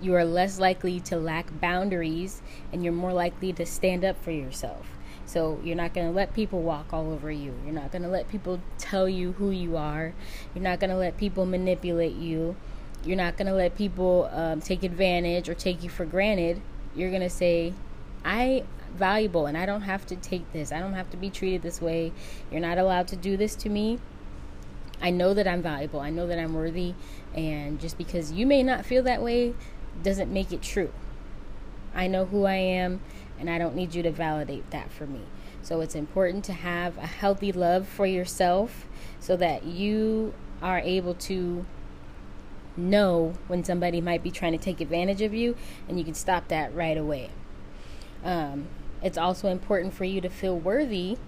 you 0.00 0.14
are 0.14 0.24
less 0.24 0.58
likely 0.58 1.00
to 1.00 1.16
lack 1.16 1.60
boundaries 1.60 2.42
and 2.72 2.84
you're 2.84 2.92
more 2.92 3.12
likely 3.12 3.52
to 3.54 3.64
stand 3.64 4.04
up 4.04 4.22
for 4.22 4.32
yourself. 4.32 4.86
So 5.32 5.58
you're 5.64 5.76
not 5.76 5.94
going 5.94 6.06
to 6.06 6.12
let 6.12 6.34
people 6.34 6.60
walk 6.60 6.92
all 6.92 7.10
over 7.10 7.30
you. 7.30 7.54
You're 7.64 7.72
not 7.72 7.90
going 7.90 8.02
to 8.02 8.08
let 8.08 8.28
people 8.28 8.60
tell 8.76 9.08
you 9.08 9.32
who 9.32 9.50
you 9.50 9.78
are. 9.78 10.12
You're 10.54 10.62
not 10.62 10.78
going 10.78 10.90
to 10.90 10.96
let 10.96 11.16
people 11.16 11.46
manipulate 11.46 12.16
you. 12.16 12.54
You're 13.02 13.16
not 13.16 13.38
going 13.38 13.46
to 13.46 13.54
let 13.54 13.74
people 13.74 14.28
um, 14.30 14.60
take 14.60 14.82
advantage 14.82 15.48
or 15.48 15.54
take 15.54 15.82
you 15.82 15.88
for 15.88 16.04
granted. 16.04 16.60
You're 16.94 17.08
going 17.08 17.22
to 17.22 17.30
say, 17.30 17.72
I 18.26 18.64
valuable 18.94 19.46
and 19.46 19.56
I 19.56 19.64
don't 19.64 19.80
have 19.80 20.04
to 20.08 20.16
take 20.16 20.52
this. 20.52 20.70
I 20.70 20.80
don't 20.80 20.92
have 20.92 21.10
to 21.12 21.16
be 21.16 21.30
treated 21.30 21.62
this 21.62 21.80
way. 21.80 22.12
You're 22.50 22.60
not 22.60 22.76
allowed 22.76 23.08
to 23.08 23.16
do 23.16 23.38
this 23.38 23.54
to 23.56 23.70
me. 23.70 24.00
I 25.00 25.08
know 25.08 25.32
that 25.32 25.48
I'm 25.48 25.62
valuable. 25.62 26.00
I 26.00 26.10
know 26.10 26.26
that 26.26 26.38
I'm 26.38 26.52
worthy. 26.52 26.92
And 27.34 27.80
just 27.80 27.96
because 27.96 28.32
you 28.32 28.44
may 28.44 28.62
not 28.62 28.84
feel 28.84 29.02
that 29.04 29.22
way 29.22 29.54
doesn't 30.02 30.30
make 30.30 30.52
it 30.52 30.60
true. 30.60 30.92
I 31.94 32.06
know 32.06 32.26
who 32.26 32.44
I 32.44 32.56
am 32.56 33.00
and 33.38 33.50
I 33.50 33.58
don't 33.58 33.74
need 33.74 33.94
you 33.94 34.02
to 34.02 34.10
validate 34.10 34.70
that 34.70 34.90
for 34.90 35.06
me. 35.06 35.22
So 35.62 35.80
it's 35.80 35.94
important 35.94 36.44
to 36.46 36.52
have 36.52 36.98
a 36.98 37.06
healthy 37.06 37.52
love 37.52 37.86
for 37.86 38.06
yourself 38.06 38.86
so 39.20 39.36
that 39.36 39.64
you 39.64 40.34
are 40.60 40.78
able 40.78 41.14
to 41.14 41.64
know 42.76 43.34
when 43.48 43.62
somebody 43.62 44.00
might 44.00 44.22
be 44.22 44.30
trying 44.30 44.52
to 44.52 44.58
take 44.58 44.80
advantage 44.80 45.22
of 45.22 45.34
you 45.34 45.56
and 45.88 45.98
you 45.98 46.04
can 46.04 46.14
stop 46.14 46.48
that 46.48 46.74
right 46.74 46.96
away. 46.96 47.30
Um, 48.24 48.66
it's 49.02 49.18
also 49.18 49.48
important 49.48 49.94
for 49.94 50.04
you 50.04 50.20
to 50.20 50.28
feel 50.28 50.58
worthy 50.58 51.18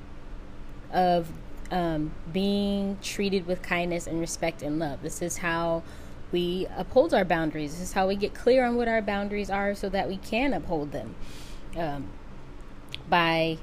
of 0.93 1.29
um, 1.71 2.13
being 2.33 2.99
treated 3.03 3.47
with 3.47 3.63
kindness 3.63 4.07
and 4.07 4.21
respect 4.21 4.63
and 4.63 4.79
love. 4.79 5.03
This 5.03 5.21
is 5.21 5.39
how 5.39 5.83
we 6.31 6.67
uphold 6.77 7.15
our 7.15 7.25
boundaries. 7.25 7.73
This 7.73 7.81
is 7.81 7.93
how 7.93 8.09
we 8.09 8.17
get 8.17 8.35
clear 8.35 8.65
on 8.65 8.77
what 8.77 8.89
our 8.89 9.03
boundaries 9.03 9.51
are 9.51 9.75
so 9.75 9.89
that 9.89 10.09
we 10.09 10.17
can 10.17 10.53
uphold 10.53 10.93
them. 10.93 11.15
Um, 11.77 12.09
by 13.09 13.59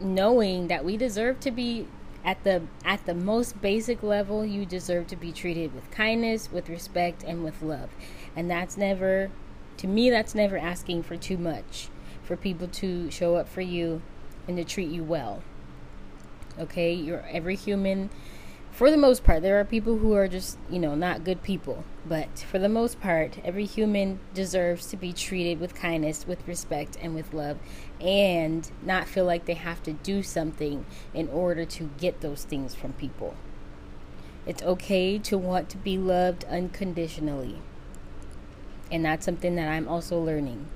knowing 0.00 0.68
that 0.68 0.84
we 0.84 0.96
deserve 0.96 1.40
to 1.40 1.50
be 1.50 1.86
at 2.24 2.42
the 2.44 2.62
at 2.84 3.04
the 3.06 3.14
most 3.14 3.60
basic 3.60 4.02
level 4.02 4.44
you 4.44 4.64
deserve 4.64 5.06
to 5.06 5.16
be 5.16 5.32
treated 5.32 5.74
with 5.74 5.90
kindness 5.90 6.50
with 6.50 6.68
respect 6.68 7.22
and 7.22 7.44
with 7.44 7.62
love 7.62 7.90
and 8.34 8.50
that's 8.50 8.76
never 8.76 9.30
to 9.76 9.86
me 9.86 10.10
that's 10.10 10.34
never 10.34 10.58
asking 10.58 11.02
for 11.02 11.16
too 11.16 11.38
much 11.38 11.88
for 12.28 12.36
people 12.36 12.68
to 12.68 13.10
show 13.10 13.36
up 13.36 13.48
for 13.48 13.62
you 13.62 14.02
and 14.46 14.58
to 14.58 14.64
treat 14.64 14.90
you 14.90 15.02
well. 15.02 15.42
Okay, 16.58 16.92
you're 16.92 17.24
every 17.30 17.56
human 17.56 18.10
for 18.78 18.92
the 18.92 18.96
most 18.96 19.24
part, 19.24 19.42
there 19.42 19.58
are 19.58 19.64
people 19.64 19.98
who 19.98 20.12
are 20.12 20.28
just, 20.28 20.56
you 20.70 20.78
know, 20.78 20.94
not 20.94 21.24
good 21.24 21.42
people. 21.42 21.82
But 22.06 22.38
for 22.48 22.60
the 22.60 22.68
most 22.68 23.00
part, 23.00 23.36
every 23.44 23.64
human 23.64 24.20
deserves 24.34 24.86
to 24.90 24.96
be 24.96 25.12
treated 25.12 25.58
with 25.58 25.74
kindness, 25.74 26.28
with 26.28 26.46
respect, 26.46 26.96
and 27.02 27.12
with 27.12 27.34
love, 27.34 27.58
and 28.00 28.70
not 28.80 29.08
feel 29.08 29.24
like 29.24 29.46
they 29.46 29.54
have 29.54 29.82
to 29.82 29.94
do 29.94 30.22
something 30.22 30.86
in 31.12 31.26
order 31.26 31.64
to 31.64 31.90
get 31.98 32.20
those 32.20 32.44
things 32.44 32.76
from 32.76 32.92
people. 32.92 33.34
It's 34.46 34.62
okay 34.62 35.18
to 35.18 35.36
want 35.36 35.68
to 35.70 35.76
be 35.76 35.98
loved 35.98 36.44
unconditionally. 36.44 37.60
And 38.92 39.04
that's 39.04 39.24
something 39.24 39.56
that 39.56 39.66
I'm 39.66 39.88
also 39.88 40.20
learning. 40.20 40.68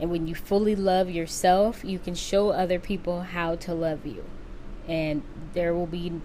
And 0.00 0.10
when 0.10 0.26
you 0.26 0.34
fully 0.34 0.74
love 0.74 1.10
yourself, 1.10 1.84
you 1.84 1.98
can 1.98 2.14
show 2.14 2.52
other 2.52 2.78
people 2.78 3.20
how 3.20 3.54
to 3.56 3.74
love 3.74 4.06
you. 4.06 4.24
And 4.88 5.24
there 5.52 5.74
will 5.74 5.86
be 5.86 6.22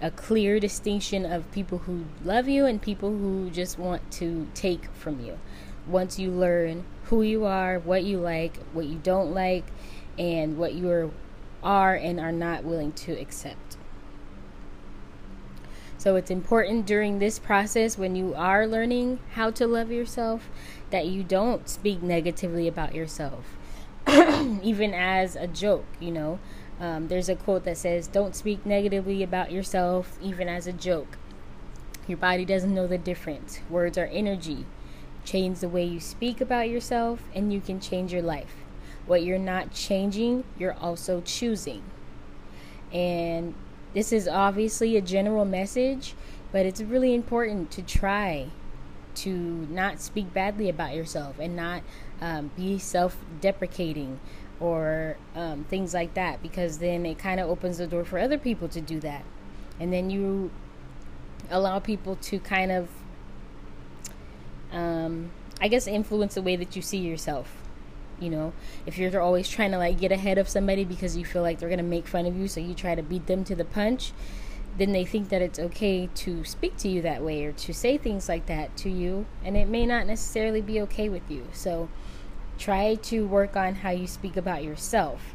a 0.00 0.10
clear 0.10 0.60
distinction 0.60 1.24
of 1.24 1.50
people 1.50 1.78
who 1.78 2.04
love 2.24 2.48
you 2.48 2.66
and 2.66 2.80
people 2.80 3.10
who 3.10 3.50
just 3.50 3.78
want 3.78 4.10
to 4.12 4.46
take 4.54 4.92
from 4.94 5.20
you. 5.24 5.38
Once 5.86 6.18
you 6.18 6.30
learn 6.30 6.84
who 7.04 7.22
you 7.22 7.44
are, 7.44 7.78
what 7.78 8.04
you 8.04 8.18
like, 8.18 8.58
what 8.72 8.86
you 8.86 8.98
don't 9.02 9.32
like, 9.32 9.64
and 10.18 10.58
what 10.58 10.74
you 10.74 10.88
are, 10.90 11.10
are 11.62 11.94
and 11.94 12.20
are 12.20 12.32
not 12.32 12.64
willing 12.64 12.92
to 12.92 13.12
accept. 13.12 13.76
So 15.96 16.14
it's 16.14 16.30
important 16.30 16.86
during 16.86 17.18
this 17.18 17.40
process 17.40 17.98
when 17.98 18.14
you 18.14 18.32
are 18.34 18.68
learning 18.68 19.18
how 19.32 19.50
to 19.52 19.66
love 19.66 19.90
yourself 19.90 20.48
that 20.90 21.06
you 21.06 21.24
don't 21.24 21.68
speak 21.68 22.02
negatively 22.02 22.68
about 22.68 22.94
yourself, 22.94 23.56
even 24.06 24.94
as 24.94 25.34
a 25.34 25.48
joke, 25.48 25.86
you 25.98 26.12
know. 26.12 26.38
Um, 26.80 27.08
there's 27.08 27.28
a 27.28 27.34
quote 27.34 27.64
that 27.64 27.76
says, 27.76 28.06
Don't 28.06 28.36
speak 28.36 28.64
negatively 28.64 29.22
about 29.22 29.50
yourself, 29.50 30.18
even 30.22 30.48
as 30.48 30.66
a 30.66 30.72
joke. 30.72 31.18
Your 32.06 32.18
body 32.18 32.44
doesn't 32.44 32.74
know 32.74 32.86
the 32.86 32.98
difference. 32.98 33.60
Words 33.68 33.98
are 33.98 34.06
energy. 34.06 34.64
Change 35.24 35.58
the 35.58 35.68
way 35.68 35.84
you 35.84 36.00
speak 36.00 36.40
about 36.40 36.68
yourself, 36.68 37.20
and 37.34 37.52
you 37.52 37.60
can 37.60 37.80
change 37.80 38.12
your 38.12 38.22
life. 38.22 38.54
What 39.06 39.22
you're 39.22 39.38
not 39.38 39.72
changing, 39.72 40.44
you're 40.58 40.76
also 40.80 41.20
choosing. 41.20 41.82
And 42.92 43.54
this 43.92 44.12
is 44.12 44.28
obviously 44.28 44.96
a 44.96 45.00
general 45.00 45.44
message, 45.44 46.14
but 46.52 46.64
it's 46.64 46.80
really 46.80 47.14
important 47.14 47.70
to 47.72 47.82
try 47.82 48.48
to 49.16 49.66
not 49.70 50.00
speak 50.00 50.32
badly 50.32 50.68
about 50.68 50.94
yourself 50.94 51.38
and 51.38 51.56
not 51.56 51.82
um, 52.20 52.50
be 52.56 52.78
self 52.78 53.16
deprecating 53.40 54.20
or 54.60 55.16
um, 55.34 55.64
things 55.64 55.94
like 55.94 56.14
that 56.14 56.42
because 56.42 56.78
then 56.78 57.06
it 57.06 57.18
kind 57.18 57.40
of 57.40 57.48
opens 57.48 57.78
the 57.78 57.86
door 57.86 58.04
for 58.04 58.18
other 58.18 58.38
people 58.38 58.68
to 58.68 58.80
do 58.80 59.00
that. 59.00 59.24
And 59.80 59.92
then 59.92 60.10
you 60.10 60.50
allow 61.50 61.78
people 61.78 62.16
to 62.16 62.38
kind 62.40 62.72
of, 62.72 62.88
um, 64.72 65.30
I 65.60 65.68
guess, 65.68 65.86
influence 65.86 66.34
the 66.34 66.42
way 66.42 66.56
that 66.56 66.76
you 66.76 66.82
see 66.82 66.98
yourself 66.98 67.54
you 68.20 68.28
know 68.28 68.52
if 68.84 68.98
you're 68.98 69.20
always 69.20 69.48
trying 69.48 69.70
to 69.70 69.78
like 69.78 70.00
get 70.00 70.10
ahead 70.10 70.38
of 70.38 70.48
somebody 70.48 70.84
because 70.84 71.16
you 71.16 71.24
feel 71.24 71.40
like 71.40 71.60
they're 71.60 71.68
going 71.68 71.78
to 71.78 71.84
make 71.84 72.04
fun 72.04 72.26
of 72.26 72.36
you 72.36 72.48
so 72.48 72.58
you 72.58 72.74
try 72.74 72.92
to 72.96 73.02
beat 73.02 73.28
them 73.28 73.44
to 73.44 73.54
the 73.54 73.64
punch 73.64 74.12
then 74.78 74.92
they 74.92 75.04
think 75.04 75.28
that 75.28 75.42
it's 75.42 75.58
okay 75.58 76.08
to 76.14 76.44
speak 76.44 76.76
to 76.78 76.88
you 76.88 77.02
that 77.02 77.22
way 77.22 77.44
or 77.44 77.52
to 77.52 77.74
say 77.74 77.98
things 77.98 78.28
like 78.28 78.46
that 78.46 78.76
to 78.76 78.88
you, 78.88 79.26
and 79.44 79.56
it 79.56 79.68
may 79.68 79.84
not 79.84 80.06
necessarily 80.06 80.60
be 80.60 80.80
okay 80.82 81.08
with 81.08 81.28
you. 81.28 81.48
So 81.52 81.88
try 82.58 82.96
to 82.96 83.26
work 83.26 83.56
on 83.56 83.76
how 83.76 83.90
you 83.90 84.06
speak 84.06 84.36
about 84.36 84.62
yourself, 84.62 85.34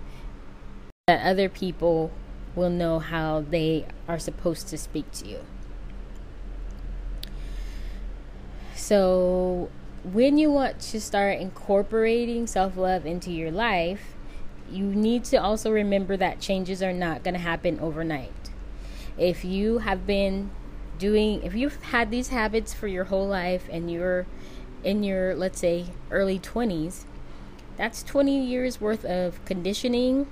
that 1.07 1.25
other 1.25 1.49
people 1.49 2.11
will 2.55 2.69
know 2.69 2.99
how 2.99 3.41
they 3.41 3.85
are 4.07 4.19
supposed 4.19 4.67
to 4.67 4.77
speak 4.77 5.11
to 5.11 5.27
you. 5.27 5.39
So, 8.75 9.69
when 10.03 10.37
you 10.37 10.51
want 10.51 10.79
to 10.81 10.99
start 10.99 11.39
incorporating 11.39 12.45
self 12.47 12.75
love 12.75 13.05
into 13.05 13.31
your 13.31 13.51
life, 13.51 14.15
you 14.69 14.85
need 14.85 15.23
to 15.25 15.37
also 15.37 15.71
remember 15.71 16.17
that 16.17 16.39
changes 16.39 16.83
are 16.83 16.93
not 16.93 17.23
going 17.23 17.33
to 17.33 17.39
happen 17.39 17.79
overnight 17.79 18.43
if 19.17 19.45
you 19.45 19.79
have 19.79 20.07
been 20.07 20.49
doing 20.97 21.41
if 21.43 21.53
you've 21.53 21.81
had 21.83 22.09
these 22.11 22.29
habits 22.29 22.73
for 22.73 22.87
your 22.87 23.05
whole 23.05 23.27
life 23.27 23.67
and 23.71 23.91
you're 23.91 24.25
in 24.83 25.03
your 25.03 25.35
let's 25.35 25.59
say 25.59 25.85
early 26.11 26.39
20s 26.39 27.05
that's 27.77 28.03
20 28.03 28.45
years 28.45 28.79
worth 28.79 29.05
of 29.05 29.43
conditioning 29.45 30.27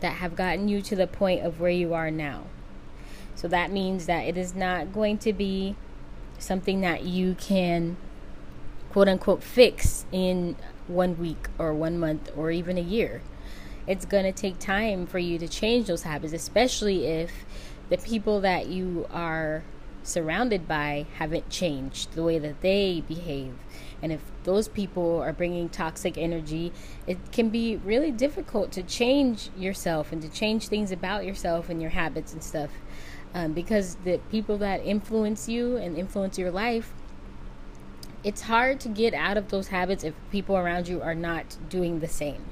that 0.00 0.14
have 0.14 0.36
gotten 0.36 0.68
you 0.68 0.80
to 0.82 0.96
the 0.96 1.06
point 1.06 1.44
of 1.44 1.60
where 1.60 1.70
you 1.70 1.94
are 1.94 2.10
now 2.10 2.44
so 3.34 3.48
that 3.48 3.70
means 3.70 4.06
that 4.06 4.24
it 4.24 4.36
is 4.36 4.54
not 4.54 4.92
going 4.92 5.18
to 5.18 5.32
be 5.32 5.76
something 6.38 6.80
that 6.80 7.04
you 7.04 7.34
can 7.34 7.96
quote 8.90 9.08
unquote 9.08 9.42
fix 9.42 10.04
in 10.12 10.56
one 10.86 11.18
week 11.18 11.48
or 11.58 11.72
one 11.72 11.98
month 11.98 12.30
or 12.36 12.50
even 12.50 12.78
a 12.78 12.82
year 12.82 13.20
it's 13.86 14.04
going 14.04 14.24
to 14.24 14.32
take 14.32 14.58
time 14.58 15.06
for 15.06 15.18
you 15.18 15.38
to 15.38 15.48
change 15.48 15.86
those 15.86 16.02
habits 16.02 16.32
especially 16.32 17.06
if 17.06 17.30
the 17.88 17.96
people 17.98 18.40
that 18.40 18.66
you 18.66 19.06
are 19.10 19.62
surrounded 20.08 20.66
by 20.66 21.06
haven't 21.18 21.48
changed 21.50 22.12
the 22.12 22.22
way 22.22 22.38
that 22.38 22.60
they 22.60 23.02
behave. 23.06 23.54
And 24.02 24.12
if 24.12 24.20
those 24.44 24.68
people 24.68 25.20
are 25.20 25.32
bringing 25.32 25.68
toxic 25.68 26.16
energy, 26.16 26.72
it 27.06 27.18
can 27.32 27.48
be 27.48 27.76
really 27.76 28.12
difficult 28.12 28.70
to 28.72 28.82
change 28.82 29.50
yourself 29.56 30.12
and 30.12 30.22
to 30.22 30.28
change 30.28 30.68
things 30.68 30.92
about 30.92 31.24
yourself 31.24 31.68
and 31.68 31.82
your 31.82 31.90
habits 31.90 32.32
and 32.32 32.42
stuff. 32.42 32.70
Um, 33.34 33.52
because 33.52 33.96
the 34.04 34.20
people 34.30 34.56
that 34.58 34.84
influence 34.84 35.48
you 35.48 35.76
and 35.76 35.98
influence 35.98 36.38
your 36.38 36.50
life, 36.50 36.94
it's 38.24 38.42
hard 38.42 38.80
to 38.80 38.88
get 38.88 39.14
out 39.14 39.36
of 39.36 39.48
those 39.48 39.68
habits 39.68 40.04
if 40.04 40.14
people 40.30 40.56
around 40.56 40.88
you 40.88 41.02
are 41.02 41.14
not 41.14 41.56
doing 41.68 42.00
the 42.00 42.08
same. 42.08 42.44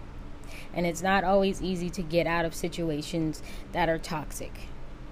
And 0.75 0.87
it's 0.87 1.03
not 1.03 1.25
always 1.25 1.62
easy 1.62 1.91
to 1.91 2.03
get 2.03 2.26
out 2.26 2.45
of 2.45 2.55
situations 2.55 3.43
that 3.73 3.88
are 3.88 3.99
toxic. 3.99 4.53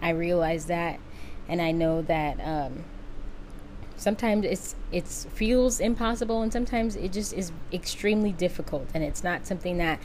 I 0.03 0.11
realize 0.11 0.67
that, 0.67 1.01
and 1.49 1.63
I 1.63 1.71
know 1.71 2.03
that 2.03 2.39
um, 2.41 2.85
sometimes 3.97 4.45
it's 4.45 4.75
it's 4.93 5.25
feels 5.27 5.81
impossible, 5.81 6.43
and 6.43 6.53
sometimes 6.53 6.97
it 6.97 7.13
just 7.13 7.33
is 7.33 7.53
extremely 7.73 8.33
difficult, 8.33 8.89
and 8.95 9.03
it's 9.05 9.25
not 9.25 9.47
something 9.47 9.79
that 9.79 10.01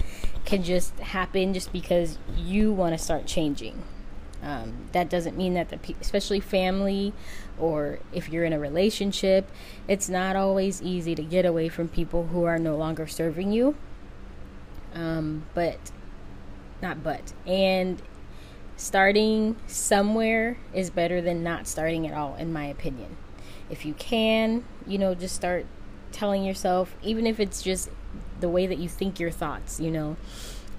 can 0.46 0.63
just 0.63 0.98
happen 1.00 1.53
just 1.53 1.72
because 1.72 2.17
you 2.38 2.72
want 2.72 2.98
to 2.98 3.03
start 3.03 3.25
changing. 3.25 3.81
Um, 4.41 4.88
that 4.93 5.10
doesn't 5.10 5.36
mean 5.36 5.53
that 5.55 5.69
the 5.69 5.77
pe- 5.77 5.96
especially 6.00 6.39
family 6.39 7.12
or 7.60 8.00
if 8.13 8.29
you're 8.29 8.46
in 8.46 8.53
a 8.53 8.60
relationship, 8.60 9.51
it's 9.86 10.08
not 10.08 10.38
always 10.38 10.81
easy 10.81 11.13
to 11.13 11.24
get 11.24 11.46
away 11.46 11.67
from 11.67 11.89
people 11.89 12.27
who 12.27 12.46
are 12.46 12.58
no 12.58 12.77
longer 12.77 13.05
serving 13.05 13.51
you. 13.51 13.75
Um, 14.93 15.46
but 15.53 15.91
not 16.81 17.03
but 17.03 17.34
and 17.46 18.01
starting 18.77 19.58
somewhere 19.67 20.58
is 20.74 20.89
better 20.89 21.22
than 21.22 21.43
not 21.43 21.67
starting 21.67 22.08
at 22.08 22.13
all, 22.13 22.36
in 22.36 22.53
my 22.53 22.65
opinion. 22.65 23.17
If 23.70 23.86
you 23.86 23.94
can, 23.94 24.64
you 24.88 24.98
know, 24.98 25.14
just 25.16 25.36
start 25.36 25.66
telling 26.12 26.44
yourself, 26.44 26.96
even 27.04 27.28
if 27.28 27.40
it's 27.40 27.62
just 27.62 27.90
the 28.40 28.50
way 28.50 28.66
that 28.68 28.78
you 28.78 28.90
think 28.90 29.20
your 29.20 29.32
thoughts, 29.32 29.80
you 29.80 29.92
know, 29.92 30.18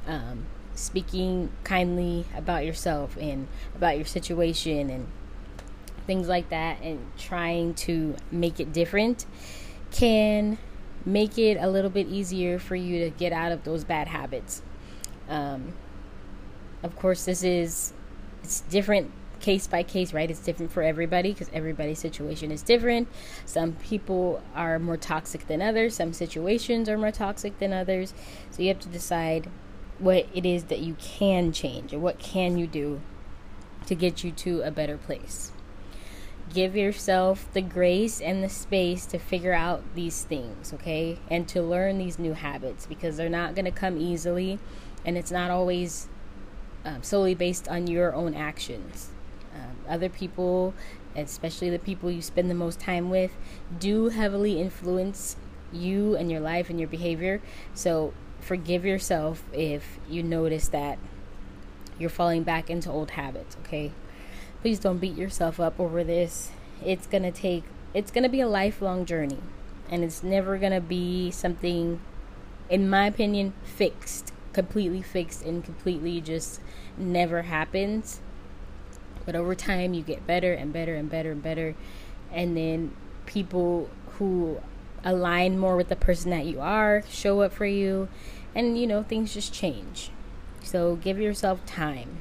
um, 0.06 0.46
speaking 0.74 1.50
kindly 1.62 2.24
about 2.36 2.64
yourself 2.64 3.16
and 3.16 3.46
about 3.74 3.96
your 3.96 4.06
situation 4.06 4.90
and 4.90 5.06
things 6.06 6.26
like 6.28 6.48
that, 6.50 6.80
and 6.82 6.98
trying 7.18 7.74
to 7.74 8.16
make 8.30 8.58
it 8.58 8.72
different 8.72 9.26
can 9.92 10.58
make 11.04 11.38
it 11.38 11.56
a 11.56 11.68
little 11.68 11.90
bit 11.90 12.06
easier 12.08 12.58
for 12.58 12.76
you 12.76 13.04
to 13.04 13.10
get 13.10 13.32
out 13.32 13.52
of 13.52 13.64
those 13.64 13.84
bad 13.84 14.08
habits. 14.08 14.62
Um, 15.28 15.74
of 16.82 16.96
course, 16.96 17.24
this 17.24 17.42
is 17.42 17.92
it's 18.42 18.62
different 18.62 19.10
case 19.40 19.66
by 19.66 19.82
case, 19.82 20.12
right? 20.12 20.30
It's 20.30 20.40
different 20.40 20.72
for 20.72 20.82
everybody 20.82 21.32
because 21.32 21.50
everybody's 21.52 21.98
situation 21.98 22.50
is 22.50 22.62
different. 22.62 23.08
Some 23.44 23.72
people 23.72 24.42
are 24.54 24.78
more 24.78 24.96
toxic 24.96 25.46
than 25.46 25.62
others, 25.62 25.94
some 25.94 26.12
situations 26.12 26.88
are 26.88 26.98
more 26.98 27.10
toxic 27.10 27.58
than 27.58 27.72
others. 27.72 28.14
So 28.50 28.62
you 28.62 28.68
have 28.68 28.80
to 28.80 28.88
decide 28.88 29.48
what 29.98 30.26
it 30.34 30.46
is 30.46 30.64
that 30.64 30.80
you 30.80 30.96
can 31.00 31.52
change 31.52 31.92
and 31.92 32.02
what 32.02 32.18
can 32.18 32.56
you 32.56 32.66
do 32.66 33.00
to 33.86 33.94
get 33.94 34.24
you 34.24 34.30
to 34.30 34.62
a 34.62 34.70
better 34.70 34.96
place. 34.96 35.52
Give 36.52 36.74
yourself 36.74 37.48
the 37.52 37.60
grace 37.60 38.20
and 38.20 38.42
the 38.42 38.48
space 38.48 39.06
to 39.06 39.18
figure 39.18 39.52
out 39.52 39.82
these 39.94 40.24
things, 40.24 40.72
okay? 40.74 41.18
And 41.30 41.46
to 41.48 41.62
learn 41.62 41.98
these 41.98 42.18
new 42.18 42.32
habits 42.32 42.86
because 42.86 43.16
they're 43.16 43.28
not 43.28 43.54
going 43.54 43.66
to 43.66 43.70
come 43.70 43.98
easily 43.98 44.58
and 45.04 45.16
it's 45.16 45.30
not 45.30 45.50
always 45.50 46.08
um, 46.84 47.02
solely 47.02 47.34
based 47.34 47.68
on 47.68 47.86
your 47.86 48.14
own 48.14 48.34
actions. 48.34 49.09
Other 49.90 50.08
people, 50.08 50.74
especially 51.16 51.70
the 51.70 51.78
people 51.78 52.10
you 52.10 52.22
spend 52.22 52.48
the 52.50 52.54
most 52.54 52.80
time 52.80 53.10
with, 53.10 53.32
do 53.78 54.08
heavily 54.08 54.60
influence 54.60 55.36
you 55.72 56.16
and 56.16 56.30
your 56.30 56.40
life 56.40 56.70
and 56.70 56.78
your 56.78 56.88
behavior. 56.88 57.40
So 57.74 58.12
forgive 58.40 58.84
yourself 58.84 59.44
if 59.52 59.98
you 60.08 60.22
notice 60.22 60.68
that 60.68 60.98
you're 61.98 62.10
falling 62.10 62.42
back 62.42 62.70
into 62.70 62.90
old 62.90 63.12
habits, 63.12 63.56
okay? 63.64 63.92
Please 64.62 64.78
don't 64.78 64.98
beat 64.98 65.16
yourself 65.16 65.60
up 65.60 65.78
over 65.78 66.02
this. 66.04 66.50
It's 66.84 67.06
going 67.06 67.24
to 67.24 67.32
take, 67.32 67.64
it's 67.92 68.10
going 68.10 68.22
to 68.24 68.30
be 68.30 68.40
a 68.40 68.48
lifelong 68.48 69.04
journey. 69.04 69.38
And 69.90 70.04
it's 70.04 70.22
never 70.22 70.56
going 70.56 70.72
to 70.72 70.80
be 70.80 71.30
something, 71.30 72.00
in 72.70 72.88
my 72.88 73.06
opinion, 73.06 73.52
fixed 73.64 74.32
completely 74.52 75.02
fixed 75.02 75.42
and 75.44 75.64
completely 75.64 76.20
just 76.20 76.60
never 76.96 77.42
happens. 77.42 78.20
But 79.26 79.34
over 79.36 79.54
time, 79.54 79.94
you 79.94 80.02
get 80.02 80.26
better 80.26 80.52
and 80.52 80.72
better 80.72 80.94
and 80.94 81.10
better 81.10 81.32
and 81.32 81.42
better. 81.42 81.74
And 82.32 82.56
then 82.56 82.94
people 83.26 83.88
who 84.18 84.60
align 85.04 85.58
more 85.58 85.76
with 85.76 85.88
the 85.88 85.96
person 85.96 86.30
that 86.30 86.46
you 86.46 86.60
are 86.60 87.02
show 87.08 87.40
up 87.40 87.52
for 87.52 87.66
you. 87.66 88.08
And, 88.54 88.78
you 88.78 88.86
know, 88.86 89.02
things 89.02 89.32
just 89.32 89.52
change. 89.52 90.10
So 90.62 90.96
give 90.96 91.18
yourself 91.18 91.64
time. 91.66 92.18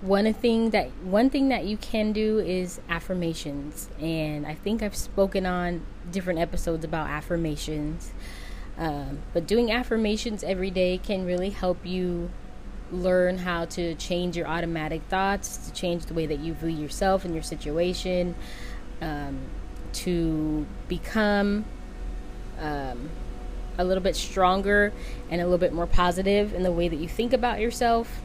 One 0.00 0.32
thing 0.34 0.70
that 0.70 0.90
one 1.02 1.30
thing 1.30 1.48
that 1.48 1.64
you 1.64 1.78
can 1.78 2.12
do 2.12 2.38
is 2.38 2.78
affirmations, 2.90 3.88
and 3.98 4.46
I 4.46 4.54
think 4.54 4.82
I've 4.82 4.94
spoken 4.94 5.46
on 5.46 5.80
different 6.10 6.40
episodes 6.40 6.84
about 6.84 7.08
affirmations. 7.08 8.12
Um, 8.76 9.20
but 9.32 9.46
doing 9.46 9.72
affirmations 9.72 10.44
every 10.44 10.70
day 10.70 10.98
can 10.98 11.24
really 11.24 11.50
help 11.50 11.86
you 11.86 12.30
learn 12.92 13.38
how 13.38 13.64
to 13.64 13.94
change 13.94 14.36
your 14.36 14.46
automatic 14.46 15.02
thoughts, 15.08 15.56
to 15.56 15.72
change 15.72 16.06
the 16.06 16.14
way 16.14 16.26
that 16.26 16.38
you 16.40 16.54
view 16.54 16.68
yourself 16.68 17.24
and 17.24 17.34
your 17.34 17.42
situation, 17.42 18.34
um, 19.00 19.38
to 19.92 20.66
become 20.88 21.64
um, 22.60 23.10
a 23.78 23.84
little 23.84 24.02
bit 24.02 24.16
stronger 24.16 24.92
and 25.30 25.40
a 25.40 25.44
little 25.44 25.58
bit 25.58 25.72
more 25.72 25.86
positive 25.86 26.54
in 26.54 26.62
the 26.62 26.72
way 26.72 26.88
that 26.88 26.96
you 26.96 27.08
think 27.08 27.32
about 27.32 27.60
yourself. 27.60 28.20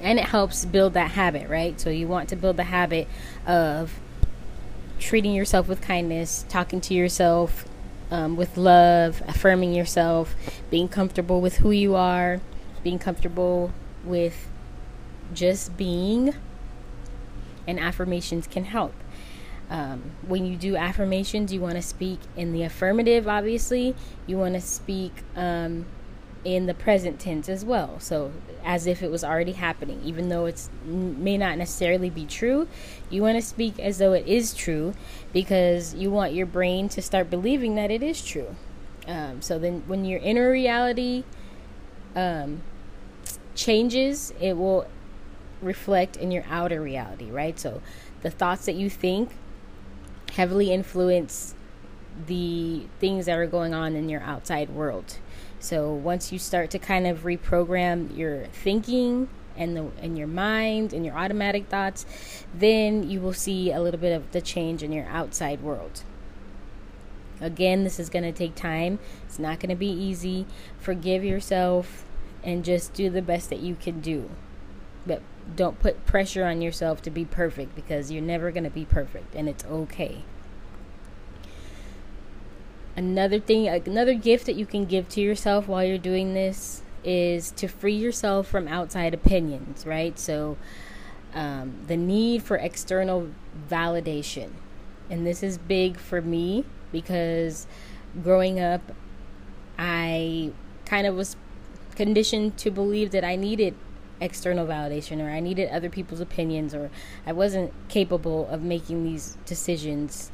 And 0.00 0.18
it 0.18 0.26
helps 0.26 0.64
build 0.64 0.94
that 0.94 1.12
habit, 1.12 1.48
right? 1.48 1.80
So 1.80 1.90
you 1.90 2.08
want 2.08 2.28
to 2.30 2.36
build 2.36 2.56
the 2.56 2.64
habit 2.64 3.08
of 3.46 3.98
treating 4.98 5.34
yourself 5.34 5.68
with 5.68 5.80
kindness, 5.80 6.44
talking 6.48 6.80
to 6.82 6.94
yourself 6.94 7.64
um, 8.10 8.36
with 8.36 8.56
love, 8.56 9.22
affirming 9.26 9.74
yourself, 9.74 10.34
being 10.70 10.88
comfortable 10.88 11.40
with 11.40 11.56
who 11.56 11.70
you 11.70 11.94
are, 11.94 12.40
being 12.84 13.00
comfortable 13.00 13.72
with 14.04 14.48
just 15.32 15.76
being. 15.76 16.34
And 17.66 17.80
affirmations 17.80 18.46
can 18.46 18.64
help. 18.64 18.94
Um, 19.70 20.12
when 20.26 20.44
you 20.44 20.56
do 20.56 20.76
affirmations, 20.76 21.52
you 21.52 21.60
want 21.60 21.76
to 21.76 21.82
speak 21.82 22.20
in 22.36 22.52
the 22.52 22.62
affirmative, 22.62 23.26
obviously. 23.26 23.96
You 24.26 24.36
want 24.36 24.54
to 24.54 24.60
speak 24.60 25.12
um, 25.34 25.86
in 26.44 26.66
the 26.66 26.74
present 26.74 27.18
tense 27.18 27.48
as 27.48 27.64
well. 27.64 27.98
So 27.98 28.32
as 28.62 28.86
if 28.86 29.02
it 29.02 29.10
was 29.10 29.24
already 29.24 29.52
happening, 29.52 30.00
even 30.04 30.28
though 30.28 30.44
it 30.44 30.68
may 30.84 31.38
not 31.38 31.56
necessarily 31.56 32.10
be 32.10 32.26
true. 32.26 32.68
You 33.08 33.22
want 33.22 33.36
to 33.36 33.42
speak 33.42 33.78
as 33.78 33.98
though 33.98 34.12
it 34.12 34.26
is 34.26 34.52
true 34.52 34.92
because 35.32 35.94
you 35.94 36.10
want 36.10 36.34
your 36.34 36.46
brain 36.46 36.90
to 36.90 37.00
start 37.00 37.30
believing 37.30 37.74
that 37.76 37.90
it 37.90 38.02
is 38.02 38.24
true. 38.24 38.54
Um, 39.06 39.42
so 39.42 39.58
then, 39.58 39.82
when 39.86 40.04
your 40.04 40.18
inner 40.20 40.50
reality 40.50 41.24
um, 42.16 42.62
changes, 43.54 44.32
it 44.40 44.56
will 44.56 44.86
reflect 45.62 46.16
in 46.16 46.30
your 46.30 46.44
outer 46.48 46.80
reality, 46.80 47.30
right? 47.30 47.58
So 47.58 47.80
the 48.22 48.30
thoughts 48.30 48.66
that 48.66 48.74
you 48.74 48.90
think 48.90 49.30
heavily 50.32 50.72
influence 50.72 51.54
the 52.26 52.86
things 53.00 53.26
that 53.26 53.38
are 53.38 53.46
going 53.46 53.74
on 53.74 53.96
in 53.96 54.08
your 54.08 54.20
outside 54.20 54.70
world. 54.70 55.18
So 55.58 55.92
once 55.92 56.32
you 56.32 56.38
start 56.38 56.70
to 56.70 56.78
kind 56.78 57.06
of 57.06 57.22
reprogram 57.22 58.16
your 58.16 58.46
thinking 58.46 59.28
and 59.56 59.76
the 59.76 59.90
in 60.02 60.16
your 60.16 60.26
mind 60.26 60.92
and 60.92 61.04
your 61.04 61.16
automatic 61.16 61.68
thoughts, 61.68 62.06
then 62.54 63.08
you 63.08 63.20
will 63.20 63.32
see 63.32 63.72
a 63.72 63.80
little 63.80 64.00
bit 64.00 64.12
of 64.12 64.30
the 64.32 64.40
change 64.40 64.82
in 64.82 64.92
your 64.92 65.06
outside 65.06 65.60
world. 65.60 66.02
Again, 67.40 67.82
this 67.82 67.98
is 67.98 68.08
going 68.08 68.24
to 68.24 68.32
take 68.32 68.54
time. 68.54 68.98
It's 69.26 69.38
not 69.38 69.58
going 69.58 69.70
to 69.70 69.76
be 69.76 69.90
easy. 69.90 70.46
Forgive 70.78 71.24
yourself 71.24 72.04
and 72.44 72.64
just 72.64 72.92
do 72.92 73.10
the 73.10 73.22
best 73.22 73.50
that 73.50 73.60
you 73.60 73.74
can 73.74 74.00
do. 74.00 74.30
But 75.06 75.22
don't 75.56 75.80
put 75.80 76.06
pressure 76.06 76.44
on 76.44 76.62
yourself 76.62 77.02
to 77.02 77.10
be 77.10 77.24
perfect 77.24 77.74
because 77.74 78.10
you're 78.10 78.22
never 78.22 78.50
going 78.50 78.64
to 78.64 78.70
be 78.70 78.84
perfect 78.84 79.34
and 79.34 79.48
it's 79.48 79.64
okay. 79.64 80.22
Another 82.96 83.40
thing, 83.40 83.66
another 83.68 84.14
gift 84.14 84.46
that 84.46 84.54
you 84.54 84.66
can 84.66 84.84
give 84.84 85.08
to 85.10 85.20
yourself 85.20 85.66
while 85.66 85.84
you're 85.84 85.98
doing 85.98 86.34
this 86.34 86.82
is 87.02 87.50
to 87.52 87.66
free 87.66 87.94
yourself 87.94 88.46
from 88.46 88.68
outside 88.68 89.12
opinions, 89.12 89.84
right? 89.84 90.18
So, 90.18 90.56
um, 91.34 91.80
the 91.88 91.96
need 91.96 92.44
for 92.44 92.56
external 92.56 93.30
validation. 93.68 94.52
And 95.10 95.26
this 95.26 95.42
is 95.42 95.58
big 95.58 95.98
for 95.98 96.22
me 96.22 96.64
because 96.92 97.66
growing 98.22 98.60
up, 98.60 98.92
I 99.76 100.52
kind 100.86 101.06
of 101.06 101.16
was 101.16 101.36
conditioned 101.96 102.56
to 102.58 102.70
believe 102.70 103.10
that 103.12 103.24
I 103.24 103.36
needed 103.36 103.74
external 104.20 104.66
validation 104.66 105.20
or 105.20 105.30
I 105.30 105.40
needed 105.40 105.70
other 105.70 105.90
people's 105.90 106.20
opinions 106.20 106.74
or 106.74 106.90
I 107.26 107.32
wasn't 107.32 107.72
capable 107.88 108.48
of 108.48 108.62
making 108.62 109.04
these 109.04 109.36
decisions 109.44 110.30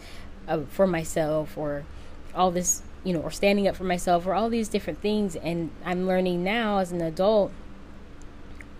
uh, 0.46 0.60
for 0.68 0.86
myself 0.86 1.56
or 1.56 1.84
all 2.34 2.50
this, 2.50 2.82
you 3.04 3.12
know, 3.12 3.20
or 3.20 3.30
standing 3.30 3.66
up 3.66 3.76
for 3.76 3.84
myself 3.84 4.26
or 4.26 4.34
all 4.34 4.48
these 4.48 4.68
different 4.68 5.00
things. 5.00 5.36
And 5.36 5.70
I'm 5.84 6.06
learning 6.06 6.44
now 6.44 6.78
as 6.78 6.92
an 6.92 7.00
adult 7.00 7.52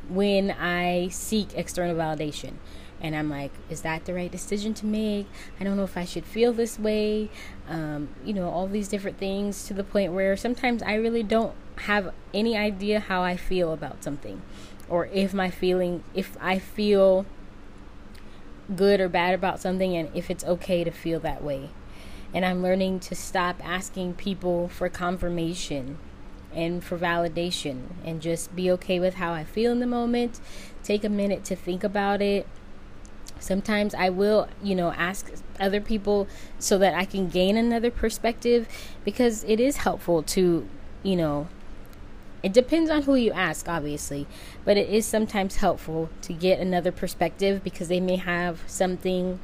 when 0.09 0.51
I 0.51 1.09
seek 1.09 1.55
external 1.55 1.97
validation. 1.97 2.55
And 3.01 3.17
I'm 3.17 3.31
like, 3.31 3.53
is 3.71 3.81
that 3.83 4.05
the 4.05 4.15
right 4.15 4.31
decision 4.31 4.75
to 4.75 4.87
make? 4.87 5.27
I 5.59 5.65
don't 5.65 5.77
know 5.77 5.85
if 5.85 5.97
I 5.97 6.05
should 6.05 6.25
feel 6.25 6.53
this 6.53 6.79
way. 6.79 7.31
Um, 7.69 8.09
you 8.25 8.35
know, 8.35 8.51
all 8.51 8.67
these 8.67 8.89
different 8.89 9.19
things 9.19 9.67
to 9.67 9.75
the 9.75 9.85
point 9.85 10.13
where 10.13 10.37
sometimes 10.37 10.83
I 10.83 10.95
really 10.95 11.23
don't 11.23 11.55
have 11.77 12.13
any 12.35 12.57
idea 12.57 13.01
how 13.01 13.23
I 13.23 13.37
feel 13.37 13.73
about 13.73 14.05
something 14.05 14.43
or 14.89 15.07
if 15.07 15.33
my 15.33 15.51
feeling, 15.51 16.05
if 16.15 16.37
I 16.41 16.59
feel 16.59 17.25
good 18.75 19.01
or 19.01 19.09
bad 19.09 19.35
about 19.35 19.61
something 19.61 19.97
and 19.97 20.11
if 20.15 20.31
it's 20.31 20.45
okay 20.45 20.85
to 20.85 20.91
feel 20.91 21.21
that 21.21 21.43
way 21.43 21.71
and 22.33 22.45
I'm 22.45 22.63
learning 22.63 23.01
to 23.01 23.15
stop 23.15 23.65
asking 23.65 24.15
people 24.15 24.69
for 24.69 24.89
confirmation 24.89 25.99
and 26.55 26.83
for 26.83 26.99
validation 26.99 27.83
and 28.05 28.21
just 28.21 28.55
be 28.55 28.71
okay 28.73 29.01
with 29.01 29.15
how 29.15 29.33
I 29.33 29.45
feel 29.45 29.73
in 29.73 29.81
the 29.81 29.87
moment. 29.87 30.41
Take 30.83 31.05
a 31.05 31.09
minute 31.09 31.45
to 31.45 31.57
think 31.57 31.85
about 31.85 32.21
it. 32.23 32.47
Sometimes 33.41 33.95
I 33.95 34.11
will, 34.11 34.49
you 34.63 34.75
know, 34.75 34.93
ask 34.93 35.33
other 35.59 35.81
people 35.81 36.29
so 36.59 36.79
that 36.79 36.95
I 36.95 37.05
can 37.05 37.29
gain 37.29 37.57
another 37.57 37.91
perspective 37.91 38.69
because 39.05 39.43
it 39.45 39.59
is 39.59 39.79
helpful 39.79 40.23
to, 40.23 40.69
you 41.03 41.17
know, 41.17 41.49
it 42.43 42.53
depends 42.53 42.89
on 42.91 43.03
who 43.03 43.17
you 43.17 43.33
ask, 43.33 43.69
obviously, 43.69 44.27
but 44.65 44.77
it 44.77 44.89
is 44.89 45.05
sometimes 45.05 45.57
helpful 45.57 46.09
to 46.23 46.33
get 46.33 46.61
another 46.61 46.93
perspective 46.93 47.65
because 47.65 47.89
they 47.89 48.01
may 48.01 48.17
have 48.17 48.61
something 48.67 49.41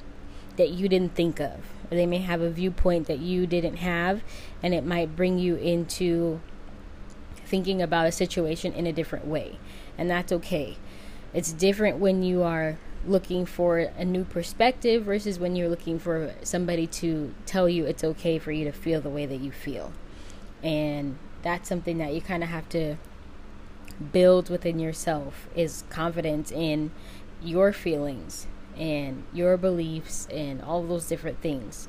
that 0.57 0.71
you 0.71 0.89
didn't 0.89 1.15
think 1.15 1.41
of 1.41 1.61
or 1.91 1.97
they 1.97 2.07
may 2.07 2.19
have 2.19 2.41
a 2.41 2.51
viewpoint 2.51 3.07
that 3.07 3.19
you 3.19 3.47
didn't 3.47 3.77
have, 3.77 4.23
and 4.63 4.75
it 4.75 4.85
might 4.85 5.15
bring 5.15 5.39
you 5.39 5.57
into 5.57 6.41
thinking 7.45 7.81
about 7.81 8.07
a 8.07 8.13
situation 8.13 8.73
in 8.73 8.87
a 8.87 8.93
different 8.93 9.27
way. 9.27 9.59
And 9.97 10.11
that's 10.11 10.33
okay. 10.33 10.77
It's 11.35 11.53
different 11.53 11.99
when 11.99 12.23
you 12.23 12.43
are 12.43 12.79
looking 13.07 13.47
for 13.47 13.79
a 13.79 14.05
new 14.05 14.25
perspective 14.25 15.05
versus 15.05 15.39
when 15.39 15.55
you're 15.55 15.69
looking 15.69 15.99
for 15.99 16.35
somebody 16.43 16.87
to 16.87 17.33
tell 17.45 17.69
you 17.69 17.85
it's 17.85 18.03
okay 18.03 18.39
for 18.39 18.53
you 18.53 18.65
to 18.65 18.73
feel 18.73 19.01
the 19.01 19.11
way 19.11 19.27
that 19.27 19.41
you 19.41 19.53
feel. 19.53 19.93
And 20.63 21.19
that's 21.43 21.69
something 21.69 21.99
that 21.99 22.15
you 22.15 22.21
kind 22.21 22.43
of 22.43 22.49
have 22.49 22.69
to 22.71 22.97
build 24.13 24.51
within 24.51 24.79
yourself 24.79 25.49
is 25.55 25.85
confidence 25.89 26.51
in 26.51 26.91
your 27.43 27.73
feelings 27.73 28.47
and 28.77 29.25
your 29.33 29.57
beliefs 29.57 30.27
and 30.33 30.61
all 30.63 30.83
those 30.83 31.07
different 31.07 31.41
things. 31.41 31.89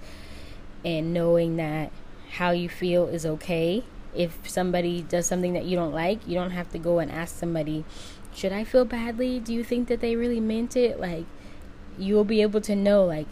And 0.86 1.14
knowing 1.14 1.58
that 1.58 1.92
how 2.32 2.52
you 2.52 2.70
feel 2.70 3.08
is 3.08 3.26
okay. 3.26 3.84
If 4.16 4.50
somebody 4.50 5.02
does 5.02 5.28
something 5.28 5.54
that 5.54 5.66
you 5.66 5.76
don't 5.76 5.92
like, 5.92 6.28
you 6.28 6.36
don't 6.36 6.52
have 6.52 6.72
to 6.72 6.80
go 6.80 7.00
and 7.00 7.12
ask 7.12 7.38
somebody, 7.38 7.84
should 8.38 8.52
I 8.52 8.64
feel 8.64 8.86
badly? 8.86 9.40
Do 9.40 9.52
you 9.52 9.64
think 9.64 9.88
that 9.88 10.00
they 10.00 10.16
really 10.16 10.40
meant 10.40 10.78
it? 10.78 11.00
Like, 11.00 11.26
you'll 11.98 12.24
be 12.24 12.44
able 12.44 12.62
to 12.62 12.76
know, 12.76 13.04
like, 13.04 13.26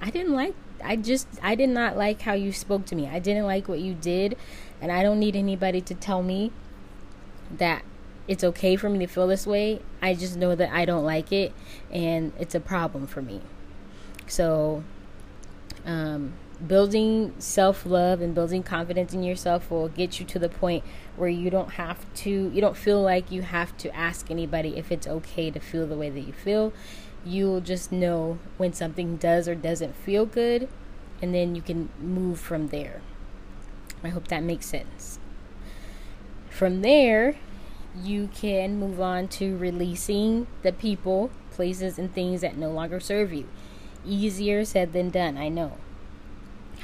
I 0.00 0.08
didn't 0.08 0.32
like, 0.32 0.54
I 0.82 0.96
just, 0.96 1.28
I 1.42 1.54
did 1.54 1.68
not 1.68 1.98
like 1.98 2.22
how 2.22 2.32
you 2.32 2.50
spoke 2.50 2.86
to 2.86 2.94
me. 2.94 3.06
I 3.06 3.18
didn't 3.18 3.44
like 3.44 3.68
what 3.68 3.80
you 3.80 3.92
did. 3.92 4.38
And 4.80 4.90
I 4.90 5.02
don't 5.02 5.18
need 5.18 5.36
anybody 5.36 5.82
to 5.82 5.94
tell 5.94 6.22
me 6.22 6.50
that 7.58 7.82
it's 8.26 8.42
okay 8.42 8.74
for 8.76 8.88
me 8.88 8.98
to 9.00 9.06
feel 9.06 9.26
this 9.26 9.46
way. 9.46 9.82
I 10.00 10.14
just 10.14 10.36
know 10.36 10.54
that 10.54 10.72
I 10.72 10.86
don't 10.86 11.04
like 11.04 11.30
it 11.30 11.52
and 11.90 12.32
it's 12.38 12.54
a 12.54 12.60
problem 12.60 13.06
for 13.06 13.20
me. 13.20 13.42
So, 14.28 14.82
um, 15.84 16.32
building 16.66 17.34
self 17.38 17.86
love 17.86 18.20
and 18.20 18.34
building 18.34 18.62
confidence 18.62 19.14
in 19.14 19.22
yourself 19.22 19.70
will 19.70 19.88
get 19.88 20.18
you 20.18 20.26
to 20.26 20.38
the 20.38 20.48
point 20.48 20.84
where 21.16 21.28
you 21.28 21.50
don't 21.50 21.72
have 21.72 22.12
to, 22.14 22.30
you 22.30 22.60
don't 22.60 22.76
feel 22.76 23.00
like 23.00 23.30
you 23.30 23.42
have 23.42 23.76
to 23.78 23.94
ask 23.94 24.30
anybody 24.30 24.76
if 24.76 24.90
it's 24.90 25.06
okay 25.06 25.50
to 25.50 25.60
feel 25.60 25.86
the 25.86 25.96
way 25.96 26.10
that 26.10 26.20
you 26.20 26.32
feel. 26.32 26.72
You'll 27.24 27.60
just 27.60 27.92
know 27.92 28.38
when 28.56 28.72
something 28.72 29.16
does 29.16 29.48
or 29.48 29.54
doesn't 29.54 29.94
feel 29.94 30.26
good, 30.26 30.68
and 31.20 31.34
then 31.34 31.54
you 31.54 31.62
can 31.62 31.90
move 32.00 32.40
from 32.40 32.68
there. 32.68 33.02
I 34.02 34.08
hope 34.08 34.28
that 34.28 34.42
makes 34.42 34.66
sense. 34.66 35.18
From 36.48 36.82
there, 36.82 37.36
you 38.02 38.28
can 38.32 38.78
move 38.78 39.00
on 39.00 39.28
to 39.28 39.56
releasing 39.56 40.46
the 40.62 40.72
people, 40.72 41.30
places, 41.50 41.98
and 41.98 42.12
things 42.12 42.40
that 42.40 42.56
no 42.56 42.70
longer 42.70 43.00
serve 43.00 43.32
you. 43.32 43.48
Easier 44.06 44.64
said 44.64 44.92
than 44.92 45.10
done, 45.10 45.36
I 45.36 45.48
know. 45.48 45.78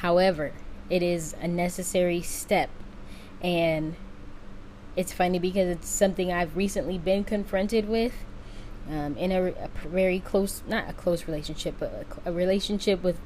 However, 0.04 0.52
it 0.90 1.02
is 1.02 1.34
a 1.40 1.48
necessary 1.48 2.20
step. 2.20 2.68
And 3.40 3.96
it's 4.96 5.14
funny 5.14 5.38
because 5.38 5.66
it's 5.66 5.88
something 5.88 6.30
I've 6.30 6.58
recently 6.58 6.98
been 6.98 7.24
confronted 7.24 7.88
with 7.88 8.12
um, 8.86 9.16
in 9.16 9.32
a, 9.32 9.44
a, 9.44 9.70
very 9.86 10.20
close, 10.20 10.62
not 10.68 10.90
a 10.90 10.92
close 10.92 11.26
relationship, 11.26 11.76
but 11.78 12.04
a, 12.26 12.28
a 12.28 12.32
relationship 12.34 13.02
with 13.02 13.18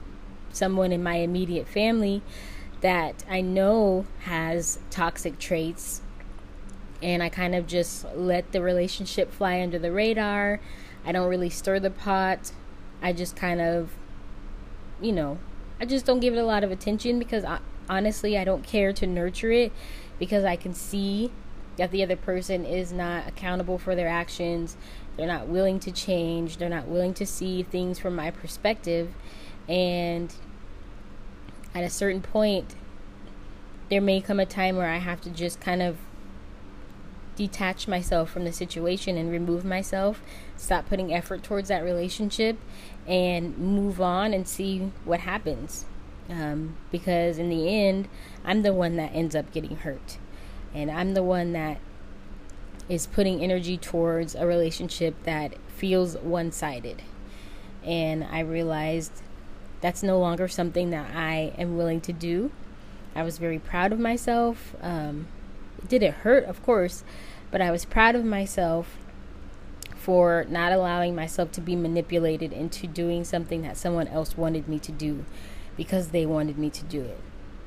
someone 0.53 0.93
in 0.93 1.03
my 1.03 1.17
immediate 1.17 1.67
family 1.67 2.23
that 2.81 3.25
I 3.29 3.41
know 3.41 4.07
has 4.21 4.79
toxic 4.89 5.41
traits 5.41 6.01
and 7.03 7.25
I 7.25 7.29
kind 7.29 7.57
of 7.57 7.67
just 7.67 8.05
let 8.15 8.53
the 8.53 8.63
relationship 8.63 9.33
fly 9.33 9.61
under 9.63 9.81
the 9.81 9.91
radar. 9.91 10.61
I 11.05 11.11
don't 11.11 11.29
really 11.29 11.51
stir 11.51 11.81
the 11.81 11.91
pot. 11.91 12.53
I 13.03 13.13
just 13.13 13.35
kind 13.35 13.61
of, 13.61 13.91
you 15.01 15.11
know, 15.11 15.39
I 15.81 15.85
just 15.85 16.05
don't 16.05 16.21
give 16.21 16.35
it 16.35 16.39
a 16.39 16.45
lot 16.45 16.65
of 16.65 16.71
attention 16.71 17.19
because 17.19 17.45
I, 17.45 17.61
honestly, 17.89 18.37
I 18.37 18.45
don't 18.45 18.65
care 18.65 18.93
to 18.93 19.07
nurture 19.07 19.53
it 19.53 19.73
because 20.19 20.45
I 20.45 20.57
can 20.57 20.75
see 20.75 21.31
that 21.77 21.93
the 21.93 22.03
other 22.03 22.17
person 22.17 22.65
is 22.65 22.93
not 22.93 23.29
accountable 23.29 23.79
for 23.79 23.95
their 23.95 24.09
actions. 24.09 24.77
They're 25.17 25.27
not 25.27 25.47
willing 25.47 25.79
to 25.81 25.93
change. 25.93 26.57
They're 26.57 26.69
not 26.69 26.89
willing 26.89 27.15
to 27.15 27.27
see 27.27 27.63
things 27.63 27.99
from 27.99 28.17
my 28.17 28.31
perspective. 28.31 29.13
And 29.69 30.35
at 31.75 31.85
a 31.85 31.91
certain 31.91 32.23
point, 32.23 32.75
there 33.91 34.01
may 34.01 34.21
come 34.21 34.41
a 34.41 34.47
time 34.47 34.77
where 34.77 34.91
I 34.91 34.99
have 34.99 35.21
to 35.23 35.31
just 35.31 35.61
kind 35.61 35.83
of 35.83 35.97
detach 37.37 37.87
myself 37.87 38.31
from 38.31 38.45
the 38.45 38.53
situation 38.53 39.17
and 39.17 39.31
remove 39.31 39.65
myself, 39.65 40.21
stop 40.57 40.89
putting 40.89 41.15
effort 41.15 41.45
towards 41.45 41.69
that 41.69 41.85
relationship, 41.85 42.59
and 43.09 43.57
move 43.57 44.01
on 44.01 44.35
and 44.35 44.47
see 44.47 44.93
what 45.05 45.21
happens. 45.21 45.87
Um, 46.29 46.77
because 46.93 47.39
in 47.39 47.49
the 47.49 47.75
end, 47.75 48.07
I'm 48.45 48.63
the 48.63 48.75
one 48.75 48.97
that 48.97 49.13
ends 49.15 49.35
up 49.35 49.51
getting 49.51 49.77
hurt. 49.77 50.19
And 50.75 50.91
I'm 50.91 51.15
the 51.15 51.23
one 51.23 51.53
that 51.53 51.79
is 52.89 53.07
putting 53.07 53.43
energy 53.43 53.79
towards 53.79 54.35
a 54.35 54.47
relationship 54.47 55.15
that 55.25 55.55
feels 55.69 56.17
one 56.19 56.53
sided. 56.53 57.03
And 57.83 58.25
I 58.25 58.41
realized 58.41 59.23
that's 59.81 60.03
no 60.03 60.19
longer 60.19 60.47
something 60.47 60.91
that 60.91 61.15
I 61.15 61.55
am 61.57 61.79
willing 61.79 62.03
to 62.03 62.13
do. 62.13 62.51
I 63.15 63.23
was 63.23 63.39
very 63.39 63.59
proud 63.59 63.93
of 63.93 63.99
myself. 63.99 64.75
Um, 64.83 65.29
did 65.89 66.03
it 66.03 66.13
hurt? 66.13 66.45
Of 66.45 66.63
course, 66.63 67.05
but 67.51 67.63
I 67.63 67.71
was 67.71 67.87
proud 67.87 68.15
of 68.15 68.25
myself 68.25 68.99
for 70.09 70.47
not 70.49 70.73
allowing 70.73 71.15
myself 71.15 71.53
to 71.53 71.61
be 71.61 71.77
manipulated 71.77 72.51
into 72.51 72.87
doing 72.87 73.23
something 73.25 73.61
that 73.61 73.77
someone 73.77 74.09
else 74.09 74.39
wanted 74.39 74.67
me 74.67 74.79
to 74.79 74.91
do 74.91 75.23
because 75.77 76.09
they 76.09 76.25
wanted 76.25 76.57
me 76.57 76.71
to 76.71 76.83
do 76.85 77.03
it. 77.03 77.21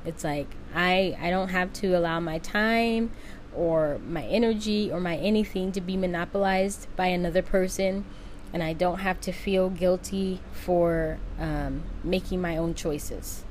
It's 0.05 0.23
like 0.23 0.47
I 0.73 1.15
I 1.21 1.29
don't 1.29 1.49
have 1.49 1.71
to 1.73 1.95
allow 1.95 2.19
my 2.19 2.39
time 2.39 3.11
or 3.55 3.99
my 3.99 4.23
energy 4.23 4.91
or 4.91 4.99
my 4.99 5.17
anything 5.17 5.71
to 5.73 5.81
be 5.81 5.95
monopolized 5.95 6.87
by 6.95 7.05
another 7.05 7.43
person 7.43 8.05
and 8.51 8.63
I 8.63 8.73
don't 8.73 9.01
have 9.01 9.21
to 9.21 9.31
feel 9.31 9.69
guilty 9.69 10.39
for 10.51 11.19
um, 11.37 11.83
making 12.03 12.41
my 12.41 12.57
own 12.57 12.73
choices. 12.73 13.43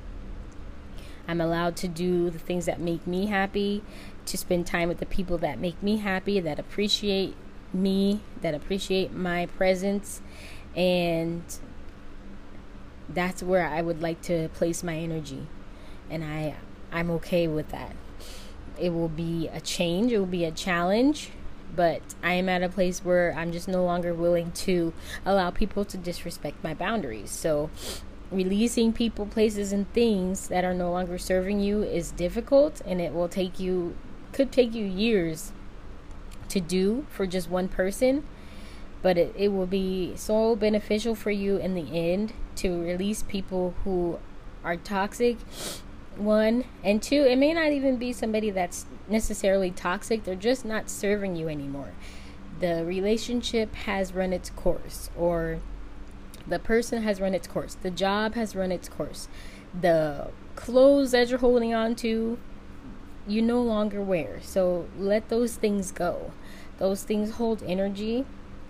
I'm 1.28 1.40
allowed 1.40 1.76
to 1.76 1.86
do 1.86 2.28
the 2.28 2.40
things 2.40 2.66
that 2.66 2.80
make 2.80 3.06
me 3.06 3.26
happy, 3.26 3.84
to 4.26 4.36
spend 4.36 4.66
time 4.66 4.88
with 4.88 4.98
the 4.98 5.06
people 5.06 5.38
that 5.38 5.60
make 5.60 5.80
me 5.80 5.98
happy, 5.98 6.40
that 6.40 6.58
appreciate 6.58 7.36
me, 7.72 8.20
that 8.42 8.54
appreciate 8.54 9.12
my 9.12 9.46
presence, 9.46 10.20
and 10.74 11.42
that's 13.08 13.42
where 13.42 13.66
I 13.66 13.82
would 13.82 14.00
like 14.02 14.20
to 14.22 14.48
place 14.50 14.82
my 14.82 14.96
energy. 14.96 15.46
And 16.08 16.24
I 16.24 16.56
I'm 16.92 17.10
okay 17.12 17.46
with 17.46 17.70
that. 17.70 17.94
It 18.78 18.90
will 18.90 19.08
be 19.08 19.48
a 19.48 19.60
change, 19.60 20.12
it 20.12 20.18
will 20.18 20.26
be 20.26 20.44
a 20.44 20.50
challenge, 20.50 21.30
but 21.74 22.02
I 22.22 22.34
am 22.34 22.48
at 22.48 22.62
a 22.62 22.68
place 22.68 23.04
where 23.04 23.34
I'm 23.36 23.52
just 23.52 23.68
no 23.68 23.84
longer 23.84 24.14
willing 24.14 24.52
to 24.52 24.92
allow 25.24 25.50
people 25.50 25.84
to 25.84 25.96
disrespect 25.96 26.62
my 26.64 26.74
boundaries. 26.74 27.30
So 27.30 27.70
releasing 28.30 28.92
people, 28.92 29.26
places 29.26 29.72
and 29.72 29.92
things 29.92 30.48
that 30.48 30.64
are 30.64 30.74
no 30.74 30.90
longer 30.90 31.18
serving 31.18 31.60
you 31.60 31.82
is 31.82 32.12
difficult 32.12 32.80
and 32.86 33.00
it 33.00 33.12
will 33.12 33.28
take 33.28 33.58
you 33.60 33.96
could 34.32 34.52
take 34.52 34.74
you 34.74 34.84
years 34.84 35.52
to 36.50 36.60
do 36.60 37.06
for 37.10 37.26
just 37.26 37.48
one 37.48 37.68
person 37.68 38.22
but 39.02 39.16
it, 39.16 39.34
it 39.36 39.48
will 39.48 39.66
be 39.66 40.14
so 40.16 40.54
beneficial 40.54 41.14
for 41.14 41.30
you 41.30 41.56
in 41.56 41.74
the 41.74 41.98
end 41.98 42.32
to 42.56 42.82
release 42.82 43.22
people 43.22 43.74
who 43.84 44.18
are 44.62 44.76
toxic 44.76 45.38
one 46.16 46.64
and 46.84 47.02
two 47.02 47.22
it 47.22 47.36
may 47.36 47.54
not 47.54 47.72
even 47.72 47.96
be 47.96 48.12
somebody 48.12 48.50
that's 48.50 48.84
necessarily 49.08 49.70
toxic 49.70 50.24
they're 50.24 50.34
just 50.34 50.64
not 50.64 50.90
serving 50.90 51.36
you 51.36 51.48
anymore. 51.48 51.92
The 52.58 52.84
relationship 52.84 53.74
has 53.74 54.12
run 54.12 54.34
its 54.34 54.50
course 54.50 55.08
or 55.16 55.60
the 56.46 56.58
person 56.58 57.02
has 57.02 57.20
run 57.20 57.34
its 57.34 57.46
course 57.46 57.76
the 57.80 57.90
job 57.90 58.34
has 58.34 58.54
run 58.54 58.70
its 58.70 58.88
course 58.88 59.28
the 59.78 60.28
clothes 60.56 61.12
that 61.12 61.30
you're 61.30 61.38
holding 61.38 61.72
on 61.72 61.94
to 61.94 62.38
you 63.26 63.42
no 63.42 63.62
longer 63.62 64.02
wear. 64.02 64.40
So 64.42 64.86
let 64.98 65.28
those 65.28 65.54
things 65.54 65.92
go 65.92 66.32
those 66.80 67.04
things 67.04 67.32
hold 67.32 67.62
energy 67.62 68.26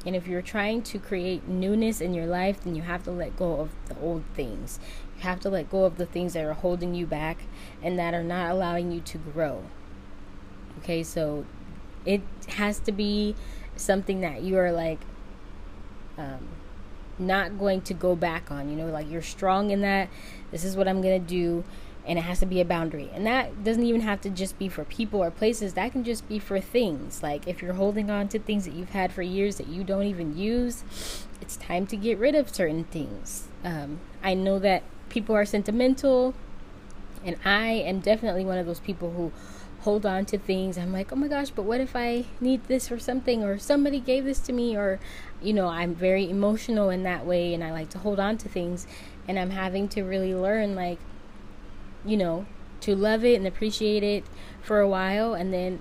and 0.07 0.16
if 0.16 0.27
you're 0.27 0.42
trying 0.42 0.83
to 0.83 0.99
create 0.99 1.46
newness 1.46 2.01
in 2.01 2.14
your 2.14 2.27
life, 2.27 2.62
then 2.62 2.75
you 2.75 2.83
have 2.83 3.05
to 3.05 3.11
let 3.11 3.37
go 3.37 3.61
of 3.61 3.70
the 3.87 3.99
old 4.01 4.25
things. 4.35 4.81
You 5.16 5.23
have 5.23 5.40
to 5.40 5.51
let 5.51 5.70
go 5.70 5.85
of 5.85 5.99
the 5.99 6.07
things 6.07 6.33
that 6.33 6.44
are 6.44 6.55
holding 6.55 6.94
you 6.94 7.07
back 7.07 7.42
and 7.83 7.99
that 7.99 8.14
are 8.14 8.23
not 8.23 8.51
allowing 8.51 8.90
you 8.92 9.01
to 9.01 9.18
grow. 9.18 9.62
Okay, 10.79 11.03
so 11.03 11.44
it 12.07 12.23
has 12.49 12.81
to 12.81 12.92
be 12.92 13.35
something 13.77 14.23
that 14.23 14.42
you 14.42 14.57
are 14.57 14.73
like 14.73 15.01
um, 16.16 16.49
not 17.18 17.59
going 17.59 17.83
to 17.83 17.92
go 17.92 18.16
back 18.16 18.51
on. 18.51 18.70
You 18.70 18.77
know, 18.77 18.87
like 18.87 19.11
you're 19.11 19.20
strong 19.20 19.70
in 19.70 19.83
that. 19.83 20.09
This 20.51 20.64
is 20.64 20.77
what 20.77 20.88
I'm 20.88 21.03
going 21.03 21.20
to 21.20 21.29
do 21.29 21.62
and 22.06 22.18
it 22.18 22.22
has 22.22 22.40
to 22.40 22.46
be 22.46 22.60
a 22.60 22.64
boundary. 22.64 23.10
And 23.12 23.26
that 23.26 23.62
doesn't 23.62 23.84
even 23.84 24.00
have 24.00 24.20
to 24.22 24.30
just 24.30 24.58
be 24.58 24.68
for 24.68 24.84
people 24.84 25.22
or 25.22 25.30
places, 25.30 25.74
that 25.74 25.92
can 25.92 26.04
just 26.04 26.28
be 26.28 26.38
for 26.38 26.60
things. 26.60 27.22
Like 27.22 27.46
if 27.46 27.62
you're 27.62 27.74
holding 27.74 28.10
on 28.10 28.28
to 28.28 28.38
things 28.38 28.64
that 28.64 28.74
you've 28.74 28.90
had 28.90 29.12
for 29.12 29.22
years 29.22 29.56
that 29.56 29.68
you 29.68 29.84
don't 29.84 30.04
even 30.04 30.36
use, 30.36 30.84
it's 31.40 31.56
time 31.56 31.86
to 31.88 31.96
get 31.96 32.18
rid 32.18 32.34
of 32.34 32.54
certain 32.54 32.84
things. 32.84 33.48
Um, 33.64 34.00
I 34.22 34.34
know 34.34 34.58
that 34.58 34.82
people 35.08 35.34
are 35.34 35.44
sentimental, 35.44 36.34
and 37.24 37.36
I 37.44 37.68
am 37.68 38.00
definitely 38.00 38.44
one 38.44 38.58
of 38.58 38.66
those 38.66 38.80
people 38.80 39.12
who 39.12 39.32
hold 39.80 40.04
on 40.04 40.26
to 40.26 40.38
things. 40.38 40.76
I'm 40.76 40.92
like, 40.92 41.10
oh 41.12 41.16
my 41.16 41.28
gosh, 41.28 41.50
but 41.50 41.62
what 41.62 41.80
if 41.80 41.96
I 41.96 42.26
need 42.40 42.64
this 42.64 42.88
for 42.88 42.98
something, 42.98 43.42
or 43.42 43.58
somebody 43.58 43.98
gave 43.98 44.24
this 44.24 44.40
to 44.40 44.52
me, 44.52 44.76
or 44.76 45.00
you 45.42 45.52
know, 45.52 45.68
I'm 45.68 45.94
very 45.94 46.28
emotional 46.28 46.90
in 46.90 47.02
that 47.04 47.26
way, 47.26 47.54
and 47.54 47.64
I 47.64 47.72
like 47.72 47.88
to 47.90 47.98
hold 47.98 48.20
on 48.20 48.36
to 48.38 48.48
things. 48.48 48.86
And 49.26 49.38
I'm 49.38 49.50
having 49.50 49.88
to 49.90 50.02
really 50.02 50.34
learn, 50.34 50.74
like, 50.74 50.98
you 52.04 52.16
know, 52.16 52.46
to 52.80 52.96
love 52.96 53.24
it 53.24 53.36
and 53.36 53.46
appreciate 53.46 54.02
it 54.02 54.24
for 54.62 54.80
a 54.80 54.88
while 54.88 55.34
and 55.34 55.52
then 55.52 55.80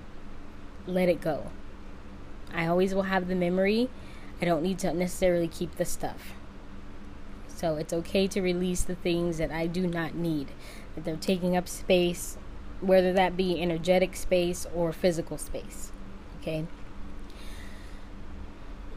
let 0.86 1.08
it 1.08 1.20
go. 1.20 1.50
I 2.52 2.66
always 2.66 2.94
will 2.94 3.04
have 3.04 3.28
the 3.28 3.34
memory. 3.34 3.88
I 4.40 4.44
don't 4.44 4.62
need 4.62 4.78
to 4.80 4.92
necessarily 4.92 5.48
keep 5.48 5.76
the 5.76 5.84
stuff. 5.84 6.32
So 7.46 7.76
it's 7.76 7.92
okay 7.92 8.26
to 8.28 8.40
release 8.40 8.82
the 8.82 8.94
things 8.94 9.38
that 9.38 9.50
I 9.50 9.66
do 9.66 9.86
not 9.86 10.14
need, 10.14 10.48
that 10.94 11.04
they're 11.04 11.16
taking 11.16 11.56
up 11.56 11.68
space, 11.68 12.38
whether 12.80 13.12
that 13.12 13.36
be 13.36 13.60
energetic 13.60 14.16
space 14.16 14.66
or 14.74 14.92
physical 14.92 15.36
space. 15.36 15.92
Okay? 16.40 16.66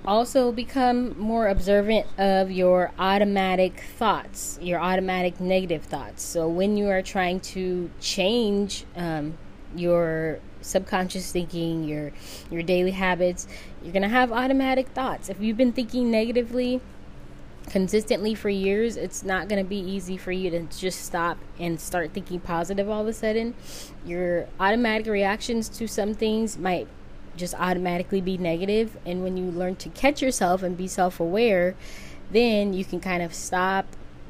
Also 0.06 0.52
become 0.52 1.18
more 1.20 1.48
observant 1.48 2.06
of 2.18 2.52
your 2.52 2.92
automatic 3.00 3.84
thoughts, 3.98 4.60
your 4.62 4.80
automatic 4.80 5.40
negative 5.40 5.84
thoughts. 5.84 6.24
So 6.24 6.48
when 6.48 6.78
you 6.78 6.90
are 6.90 7.02
trying 7.02 7.40
to 7.42 7.90
change 8.00 8.86
um, 8.96 9.38
your 9.76 10.40
subconscious 10.62 11.32
thinking, 11.32 11.84
your 11.84 12.12
your 12.52 12.64
daily 12.64 12.92
habits, 12.92 13.48
you're 13.82 13.94
gonna 13.94 14.10
have 14.10 14.32
automatic 14.32 14.90
thoughts. 14.90 15.30
If 15.30 15.40
you've 15.40 15.58
been 15.58 15.74
thinking 15.74 16.12
negatively 16.12 16.82
consistently 17.70 18.36
for 18.36 18.50
years, 18.50 18.98
it's 18.98 19.24
not 19.24 19.48
gonna 19.48 19.64
be 19.64 19.80
easy 19.80 20.18
for 20.18 20.32
you 20.32 20.50
to 20.50 20.64
just 20.64 21.06
stop 21.06 21.38
and 21.60 21.80
start 21.80 22.12
thinking 22.12 22.40
positive 22.40 22.90
all 22.90 23.02
of 23.02 23.08
a 23.08 23.14
sudden. 23.14 23.54
Your 24.06 24.48
automatic 24.60 25.08
reactions 25.08 25.70
to 25.70 25.88
some 25.88 26.14
things 26.14 26.58
might 26.58 26.88
just 27.36 27.54
automatically 27.56 28.22
be 28.22 28.38
negative 28.38 28.98
and 29.06 29.24
when 29.24 29.38
you 29.38 29.50
learn 29.52 29.76
to 29.76 29.90
catch 29.90 30.22
yourself 30.22 30.64
and 30.64 30.78
be 30.78 30.88
self-aware 30.88 31.76
then 32.32 32.74
you 32.74 32.86
can 32.86 33.00
kind 33.00 33.24
of 33.24 33.34
stop 33.34 33.86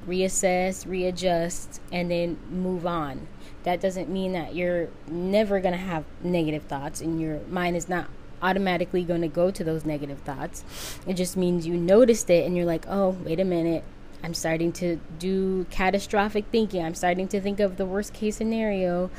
reassess 0.08 0.88
readjust 0.88 1.82
and 1.92 2.12
then 2.12 2.38
move 2.50 2.86
on 2.86 3.28
that 3.63 3.80
doesn't 3.80 4.10
mean 4.10 4.34
that 4.34 4.54
you're 4.54 4.89
never 5.08 5.60
going 5.60 5.74
to 5.74 5.78
have 5.78 6.04
negative 6.22 6.63
thoughts 6.63 7.02
and 7.02 7.22
your 7.22 7.39
mind 7.50 7.76
is 7.76 7.88
not 7.88 8.08
automatically 8.42 9.04
going 9.04 9.22
to 9.22 9.28
go 9.28 9.50
to 9.50 9.63
those 9.63 9.86
negative 9.86 10.20
thoughts 10.20 10.66
it 11.08 11.13
just 11.13 11.38
means 11.38 11.66
you 11.66 11.76
noticed 11.76 12.30
it 12.30 12.46
and 12.46 12.58
you're 12.58 12.66
like 12.66 12.86
oh 12.89 13.10
wait 13.24 13.39
a 13.39 13.46
minute 13.46 13.84
I'm 14.24 14.34
starting 14.34 14.72
to 14.74 15.00
do 15.20 15.66
catastrophic 15.70 16.46
thinking. 16.50 16.84
I'm 16.84 16.96
starting 16.96 17.28
to 17.28 17.42
think 17.42 17.60
of 17.60 17.76
the 17.76 17.86
worst 17.86 18.13
case 18.13 18.38
scenario. 18.38 19.12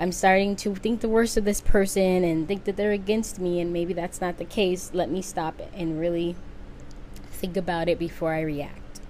I'm 0.00 0.12
starting 0.12 0.56
to 0.56 0.74
think 0.74 1.02
the 1.02 1.10
worst 1.10 1.36
of 1.36 1.44
this 1.44 1.60
person 1.60 2.24
and 2.24 2.48
think 2.48 2.64
that 2.64 2.78
they're 2.78 2.90
against 2.90 3.38
me, 3.38 3.60
and 3.60 3.70
maybe 3.70 3.92
that's 3.92 4.18
not 4.18 4.38
the 4.38 4.46
case. 4.46 4.92
Let 4.94 5.10
me 5.10 5.20
stop 5.20 5.60
and 5.74 6.00
really 6.00 6.36
think 7.32 7.54
about 7.54 7.86
it 7.86 7.98
before 7.98 8.32
I 8.32 8.40
react. 8.40 9.00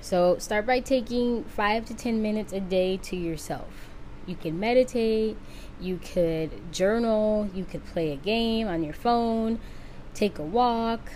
So, 0.00 0.36
start 0.38 0.66
by 0.66 0.80
taking 0.80 1.44
five 1.44 1.84
to 1.84 1.94
10 1.94 2.20
minutes 2.20 2.52
a 2.52 2.58
day 2.58 2.96
to 3.04 3.14
yourself. 3.14 3.88
You 4.26 4.34
can 4.34 4.58
meditate, 4.58 5.36
you 5.80 5.98
could 5.98 6.72
journal, 6.72 7.48
you 7.54 7.64
could 7.64 7.84
play 7.86 8.10
a 8.10 8.16
game 8.16 8.66
on 8.66 8.82
your 8.82 8.94
phone, 8.94 9.60
take 10.12 10.40
a 10.40 10.42
walk, 10.42 11.12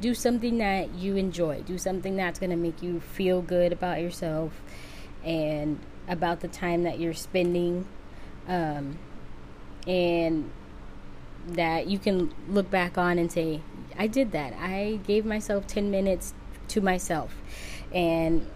do 0.00 0.14
something 0.14 0.58
that 0.58 0.94
you 0.94 1.14
enjoy, 1.14 1.62
do 1.62 1.78
something 1.78 2.16
that's 2.16 2.40
going 2.40 2.50
to 2.50 2.56
make 2.56 2.82
you 2.82 2.98
feel 2.98 3.40
good 3.40 3.72
about 3.72 4.00
yourself 4.00 4.60
and 5.24 5.78
about 6.12 6.40
the 6.40 6.48
time 6.48 6.82
that 6.82 7.00
you're 7.00 7.14
spending 7.14 7.86
um, 8.46 8.98
and 9.86 10.50
that 11.46 11.86
you 11.86 11.98
can 11.98 12.32
look 12.48 12.70
back 12.70 12.96
on 12.96 13.18
and 13.18 13.32
say 13.32 13.60
i 13.98 14.06
did 14.06 14.32
that. 14.32 14.52
I 14.54 15.00
gave 15.06 15.24
myself 15.24 15.66
10 15.66 15.90
minutes 15.90 16.34
to 16.68 16.80
myself. 16.80 17.34
And 17.92 18.48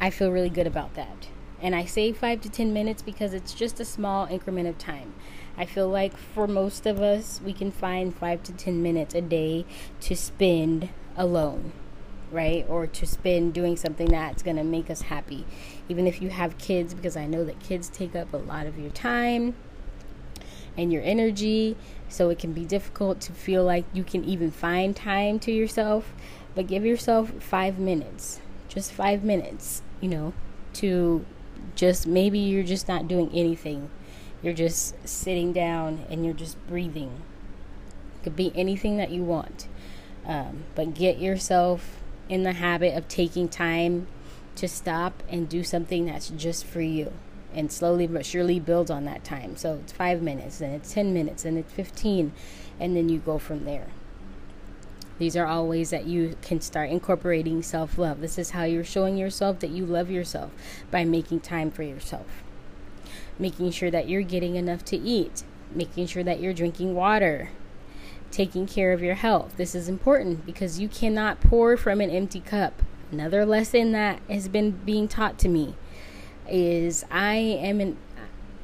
i 0.00 0.10
feel 0.10 0.30
really 0.30 0.50
good 0.50 0.66
about 0.66 0.94
that. 0.94 1.28
And 1.60 1.74
i 1.74 1.84
say 1.84 2.12
5 2.12 2.40
to 2.42 2.50
10 2.50 2.72
minutes 2.72 3.02
because 3.02 3.34
it's 3.34 3.54
just 3.54 3.80
a 3.80 3.84
small 3.84 4.26
increment 4.26 4.68
of 4.68 4.78
time. 4.78 5.14
I 5.56 5.66
feel 5.66 5.88
like 5.88 6.16
for 6.16 6.46
most 6.46 6.86
of 6.86 7.00
us 7.00 7.40
we 7.44 7.52
can 7.52 7.70
find 7.70 8.14
5 8.14 8.42
to 8.44 8.52
10 8.52 8.82
minutes 8.82 9.14
a 9.14 9.20
day 9.20 9.66
to 10.00 10.16
spend 10.16 10.88
alone 11.16 11.72
right? 12.30 12.64
Or 12.68 12.86
to 12.86 13.06
spend 13.06 13.54
doing 13.54 13.76
something 13.76 14.08
that's 14.08 14.42
going 14.42 14.56
to 14.56 14.64
make 14.64 14.90
us 14.90 15.02
happy. 15.02 15.46
Even 15.88 16.06
if 16.06 16.22
you 16.22 16.30
have 16.30 16.58
kids, 16.58 16.94
because 16.94 17.16
I 17.16 17.26
know 17.26 17.44
that 17.44 17.60
kids 17.60 17.88
take 17.88 18.14
up 18.14 18.32
a 18.32 18.38
lot 18.38 18.66
of 18.66 18.78
your 18.78 18.90
time 18.90 19.54
and 20.76 20.92
your 20.92 21.02
energy. 21.02 21.76
So 22.08 22.30
it 22.30 22.38
can 22.38 22.52
be 22.52 22.64
difficult 22.64 23.20
to 23.22 23.32
feel 23.32 23.64
like 23.64 23.84
you 23.92 24.04
can 24.04 24.24
even 24.24 24.50
find 24.50 24.94
time 24.94 25.38
to 25.40 25.52
yourself. 25.52 26.12
But 26.54 26.66
give 26.66 26.84
yourself 26.84 27.30
five 27.38 27.78
minutes, 27.78 28.40
just 28.68 28.92
five 28.92 29.22
minutes, 29.22 29.82
you 30.00 30.08
know, 30.08 30.32
to 30.74 31.24
just 31.76 32.06
maybe 32.06 32.38
you're 32.38 32.64
just 32.64 32.88
not 32.88 33.06
doing 33.06 33.30
anything. 33.32 33.90
You're 34.42 34.54
just 34.54 34.96
sitting 35.06 35.52
down 35.52 36.06
and 36.08 36.24
you're 36.24 36.34
just 36.34 36.56
breathing 36.66 37.22
It 38.16 38.24
could 38.24 38.36
be 38.36 38.52
anything 38.54 38.96
that 38.96 39.10
you 39.10 39.22
want. 39.22 39.68
Um, 40.26 40.64
but 40.74 40.94
get 40.94 41.18
yourself 41.18 41.99
in 42.30 42.44
the 42.44 42.52
habit 42.52 42.96
of 42.96 43.08
taking 43.08 43.48
time 43.48 44.06
to 44.54 44.68
stop 44.68 45.22
and 45.28 45.48
do 45.48 45.64
something 45.64 46.06
that's 46.06 46.30
just 46.30 46.64
for 46.64 46.80
you 46.80 47.12
and 47.52 47.72
slowly 47.72 48.06
but 48.06 48.24
surely 48.24 48.60
build 48.60 48.88
on 48.88 49.04
that 49.04 49.24
time. 49.24 49.56
So 49.56 49.80
it's 49.82 49.90
five 49.90 50.22
minutes, 50.22 50.60
and 50.60 50.72
it's 50.72 50.94
10 50.94 51.12
minutes, 51.12 51.44
and 51.44 51.58
it's 51.58 51.72
15, 51.72 52.32
and 52.78 52.96
then 52.96 53.08
you 53.08 53.18
go 53.18 53.38
from 53.38 53.64
there. 53.64 53.88
These 55.18 55.36
are 55.36 55.46
all 55.46 55.66
ways 55.66 55.90
that 55.90 56.06
you 56.06 56.36
can 56.40 56.60
start 56.60 56.88
incorporating 56.88 57.62
self 57.62 57.98
love. 57.98 58.20
This 58.20 58.38
is 58.38 58.50
how 58.50 58.62
you're 58.62 58.84
showing 58.84 59.18
yourself 59.18 59.58
that 59.58 59.70
you 59.70 59.84
love 59.84 60.10
yourself 60.10 60.52
by 60.90 61.04
making 61.04 61.40
time 61.40 61.72
for 61.72 61.82
yourself, 61.82 62.44
making 63.38 63.72
sure 63.72 63.90
that 63.90 64.08
you're 64.08 64.22
getting 64.22 64.54
enough 64.54 64.84
to 64.86 64.96
eat, 64.96 65.42
making 65.74 66.06
sure 66.06 66.22
that 66.22 66.40
you're 66.40 66.54
drinking 66.54 66.94
water, 66.94 67.50
taking 68.30 68.66
care 68.66 68.92
of 68.92 69.02
your 69.02 69.14
health. 69.14 69.56
This 69.56 69.74
is 69.74 69.88
important 69.88 70.46
because 70.46 70.78
you 70.78 70.88
cannot 70.88 71.40
pour 71.40 71.76
from 71.76 72.00
an 72.00 72.10
empty 72.10 72.40
cup. 72.40 72.82
Another 73.10 73.44
lesson 73.44 73.92
that 73.92 74.20
has 74.28 74.48
been 74.48 74.70
being 74.70 75.08
taught 75.08 75.38
to 75.40 75.48
me 75.48 75.74
is 76.48 77.04
I 77.10 77.34
am 77.34 77.80
an 77.80 77.96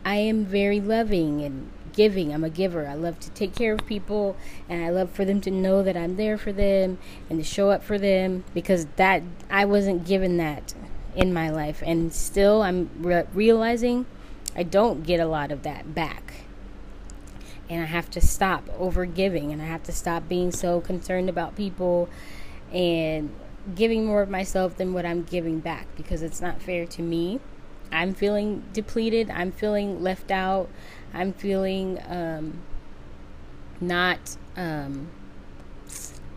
I 0.04 0.16
am 0.16 0.44
very 0.44 0.80
loving 0.80 1.42
and 1.42 1.70
giving. 1.92 2.32
I'm 2.32 2.44
a 2.44 2.50
giver. 2.50 2.86
I 2.86 2.94
love 2.94 3.18
to 3.20 3.30
take 3.30 3.56
care 3.56 3.72
of 3.72 3.84
people 3.86 4.36
and 4.68 4.84
I 4.84 4.90
love 4.90 5.10
for 5.10 5.24
them 5.24 5.40
to 5.40 5.50
know 5.50 5.82
that 5.82 5.96
I'm 5.96 6.14
there 6.14 6.38
for 6.38 6.52
them 6.52 6.98
and 7.28 7.40
to 7.40 7.44
show 7.44 7.70
up 7.70 7.82
for 7.82 7.98
them 7.98 8.44
because 8.54 8.86
that 8.96 9.22
I 9.50 9.64
wasn't 9.64 10.06
given 10.06 10.36
that 10.36 10.74
in 11.16 11.32
my 11.32 11.50
life 11.50 11.82
and 11.84 12.12
still 12.12 12.62
I'm 12.62 12.90
re- 12.98 13.24
realizing 13.34 14.06
I 14.54 14.62
don't 14.62 15.02
get 15.02 15.18
a 15.18 15.26
lot 15.26 15.50
of 15.50 15.64
that 15.64 15.94
back. 15.94 16.25
And 17.68 17.82
I 17.82 17.86
have 17.86 18.10
to 18.10 18.20
stop 18.20 18.68
over 18.78 19.06
giving 19.06 19.52
and 19.52 19.60
I 19.60 19.66
have 19.66 19.82
to 19.84 19.92
stop 19.92 20.28
being 20.28 20.52
so 20.52 20.80
concerned 20.80 21.28
about 21.28 21.56
people 21.56 22.08
and 22.72 23.34
giving 23.74 24.06
more 24.06 24.22
of 24.22 24.30
myself 24.30 24.76
than 24.76 24.92
what 24.92 25.04
I'm 25.04 25.24
giving 25.24 25.58
back 25.58 25.88
because 25.96 26.22
it's 26.22 26.40
not 26.40 26.62
fair 26.62 26.86
to 26.86 27.02
me 27.02 27.40
I'm 27.92 28.14
feeling 28.14 28.64
depleted. 28.72 29.30
I'm 29.30 29.52
feeling 29.52 30.02
left 30.02 30.30
out. 30.30 30.68
I'm 31.14 31.32
feeling 31.32 32.00
um, 32.08 32.58
not. 33.80 34.36
Um, 34.56 35.08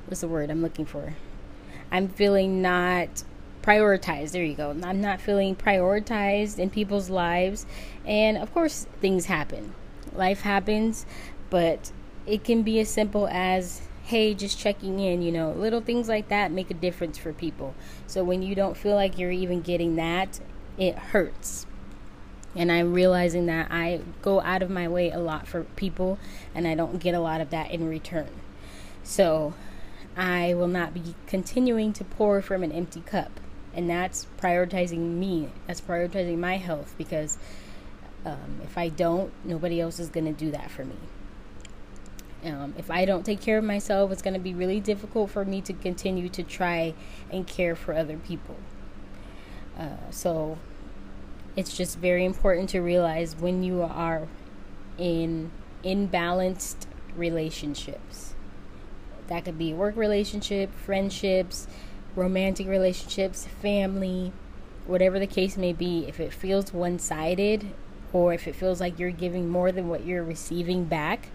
what's 0.05 0.21
the 0.21 0.27
word 0.27 0.49
I'm 0.49 0.61
looking 0.61 0.85
for? 0.85 1.15
I'm 1.91 2.07
feeling 2.07 2.61
not 2.61 3.23
prioritized. 3.63 4.31
There 4.31 4.43
you 4.43 4.55
go. 4.55 4.69
I'm 4.83 5.01
not 5.01 5.21
feeling 5.21 5.55
prioritized 5.55 6.59
in 6.59 6.69
people's 6.69 7.09
lives. 7.09 7.65
And 8.05 8.37
of 8.37 8.53
course, 8.53 8.87
things 9.01 9.25
happen. 9.25 9.73
Life 10.15 10.41
happens, 10.41 11.05
but 11.49 11.91
it 12.25 12.43
can 12.43 12.63
be 12.63 12.79
as 12.79 12.89
simple 12.89 13.27
as 13.27 13.81
hey, 14.03 14.33
just 14.33 14.57
checking 14.57 14.99
in, 14.99 15.21
you 15.21 15.31
know, 15.31 15.51
little 15.51 15.81
things 15.81 16.09
like 16.09 16.29
that 16.29 16.51
make 16.51 16.71
a 16.71 16.73
difference 16.73 17.15
for 17.15 17.31
people. 17.31 17.75
So 18.07 18.23
when 18.23 18.41
you 18.41 18.55
don't 18.55 18.75
feel 18.75 18.95
like 18.95 19.19
you're 19.19 19.29
even 19.29 19.61
getting 19.61 19.97
that 19.97 20.39
it 20.79 20.97
hurts. 20.97 21.67
And 22.55 22.71
I'm 22.71 22.93
realizing 22.93 23.45
that 23.45 23.67
I 23.69 24.01
go 24.21 24.41
out 24.41 24.63
of 24.63 24.71
my 24.71 24.87
way 24.87 25.11
a 25.11 25.19
lot 25.19 25.47
for 25.47 25.65
people 25.75 26.17
and 26.55 26.67
I 26.67 26.73
don't 26.73 26.99
get 26.99 27.13
a 27.13 27.19
lot 27.19 27.41
of 27.41 27.51
that 27.51 27.69
in 27.69 27.87
return. 27.87 28.29
So 29.03 29.53
I 30.17 30.55
will 30.55 30.67
not 30.67 30.93
be 30.93 31.15
continuing 31.27 31.93
to 31.93 32.03
pour 32.03 32.41
from 32.41 32.63
an 32.63 32.71
empty 32.71 33.01
cup. 33.01 33.39
And 33.75 33.87
that's 33.87 34.25
prioritizing 34.39 35.17
me, 35.19 35.49
that's 35.67 35.81
prioritizing 35.81 36.39
my 36.39 36.57
health 36.57 36.95
because 36.97 37.37
um, 38.25 38.61
if 38.63 38.77
I 38.77 38.89
don't, 38.89 39.31
nobody 39.45 39.79
else 39.79 39.99
is 39.99 40.09
going 40.09 40.25
to 40.25 40.33
do 40.33 40.51
that 40.51 40.69
for 40.69 40.85
me. 40.85 40.97
Um, 42.43 42.73
if 42.77 42.89
I 42.89 43.05
don't 43.05 43.25
take 43.25 43.41
care 43.41 43.57
of 43.57 43.63
myself, 43.63 44.11
it's 44.11 44.21
going 44.21 44.33
to 44.33 44.39
be 44.39 44.53
really 44.53 44.79
difficult 44.79 45.29
for 45.29 45.43
me 45.43 45.61
to 45.61 45.73
continue 45.73 46.29
to 46.29 46.43
try 46.43 46.93
and 47.31 47.45
care 47.45 47.75
for 47.75 47.93
other 47.93 48.17
people. 48.17 48.55
Uh, 49.77 50.09
so 50.09 50.57
it's 51.55 51.75
just 51.75 51.97
very 51.97 52.23
important 52.25 52.69
to 52.69 52.79
realize 52.79 53.35
when 53.35 53.63
you 53.63 53.81
are 53.81 54.27
in 54.97 55.51
imbalanced 55.83 56.85
relationships. 57.15 58.35
That 59.27 59.45
could 59.45 59.57
be 59.57 59.73
work 59.73 59.95
relationship, 59.95 60.73
friendships, 60.73 61.67
romantic 62.15 62.67
relationships, 62.67 63.45
family, 63.61 64.31
whatever 64.87 65.19
the 65.19 65.27
case 65.27 65.57
may 65.57 65.73
be. 65.73 66.05
If 66.07 66.19
it 66.19 66.33
feels 66.33 66.73
one-sided 66.73 67.71
or 68.13 68.33
if 68.33 68.47
it 68.47 68.55
feels 68.55 68.79
like 68.79 68.99
you're 68.99 69.11
giving 69.11 69.49
more 69.49 69.71
than 69.71 69.87
what 69.89 70.05
you're 70.05 70.23
receiving 70.23 70.85
back, 70.85 71.29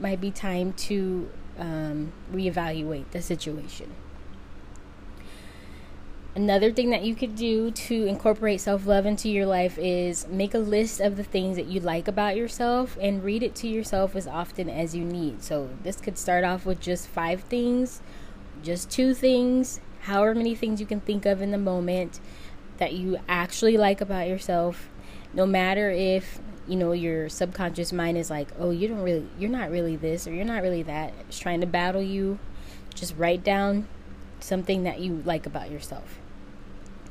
might 0.00 0.20
be 0.20 0.30
time 0.30 0.72
to 0.72 1.28
um, 1.58 2.12
reevaluate 2.32 3.10
the 3.10 3.20
situation. 3.20 3.94
Another 6.34 6.70
thing 6.70 6.90
that 6.90 7.02
you 7.02 7.16
could 7.16 7.34
do 7.34 7.72
to 7.72 8.06
incorporate 8.06 8.60
self 8.60 8.86
love 8.86 9.06
into 9.06 9.28
your 9.28 9.44
life 9.44 9.76
is 9.76 10.28
make 10.28 10.54
a 10.54 10.58
list 10.58 11.00
of 11.00 11.16
the 11.16 11.24
things 11.24 11.56
that 11.56 11.66
you 11.66 11.80
like 11.80 12.06
about 12.06 12.36
yourself 12.36 12.96
and 13.00 13.24
read 13.24 13.42
it 13.42 13.56
to 13.56 13.66
yourself 13.66 14.14
as 14.14 14.28
often 14.28 14.70
as 14.70 14.94
you 14.94 15.04
need. 15.04 15.42
So, 15.42 15.70
this 15.82 16.00
could 16.00 16.16
start 16.16 16.44
off 16.44 16.64
with 16.64 16.80
just 16.80 17.08
five 17.08 17.40
things, 17.40 18.02
just 18.62 18.88
two 18.88 19.14
things, 19.14 19.80
however 20.02 20.32
many 20.34 20.54
things 20.54 20.78
you 20.78 20.86
can 20.86 21.00
think 21.00 21.26
of 21.26 21.42
in 21.42 21.50
the 21.50 21.58
moment 21.58 22.20
that 22.76 22.92
you 22.92 23.18
actually 23.28 23.76
like 23.76 24.00
about 24.00 24.28
yourself. 24.28 24.88
No 25.34 25.46
matter 25.46 25.90
if 25.90 26.40
you 26.66 26.76
know 26.76 26.92
your 26.92 27.28
subconscious 27.28 27.92
mind 27.92 28.18
is 28.18 28.30
like, 28.30 28.48
oh, 28.58 28.70
you 28.70 28.88
don't 28.88 29.02
really, 29.02 29.26
you're 29.38 29.50
not 29.50 29.70
really 29.70 29.96
this 29.96 30.26
or 30.26 30.32
you're 30.32 30.44
not 30.44 30.62
really 30.62 30.82
that. 30.82 31.12
It's 31.20 31.38
trying 31.38 31.60
to 31.60 31.66
battle 31.66 32.02
you. 32.02 32.38
Just 32.94 33.16
write 33.16 33.42
down 33.42 33.88
something 34.40 34.84
that 34.84 35.00
you 35.00 35.22
like 35.24 35.46
about 35.46 35.70
yourself 35.70 36.18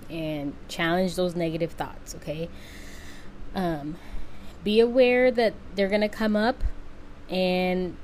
and 0.10 0.54
challenge 0.68 1.16
those 1.16 1.36
negative 1.36 1.72
thoughts, 1.72 2.16
okay? 2.16 2.50
Um, 3.56 3.98
be 4.64 4.80
aware 4.80 5.32
that 5.32 5.54
they're 5.76 5.90
to 5.90 6.10
come 6.10 6.36
up 6.36 6.64
and 7.30 7.98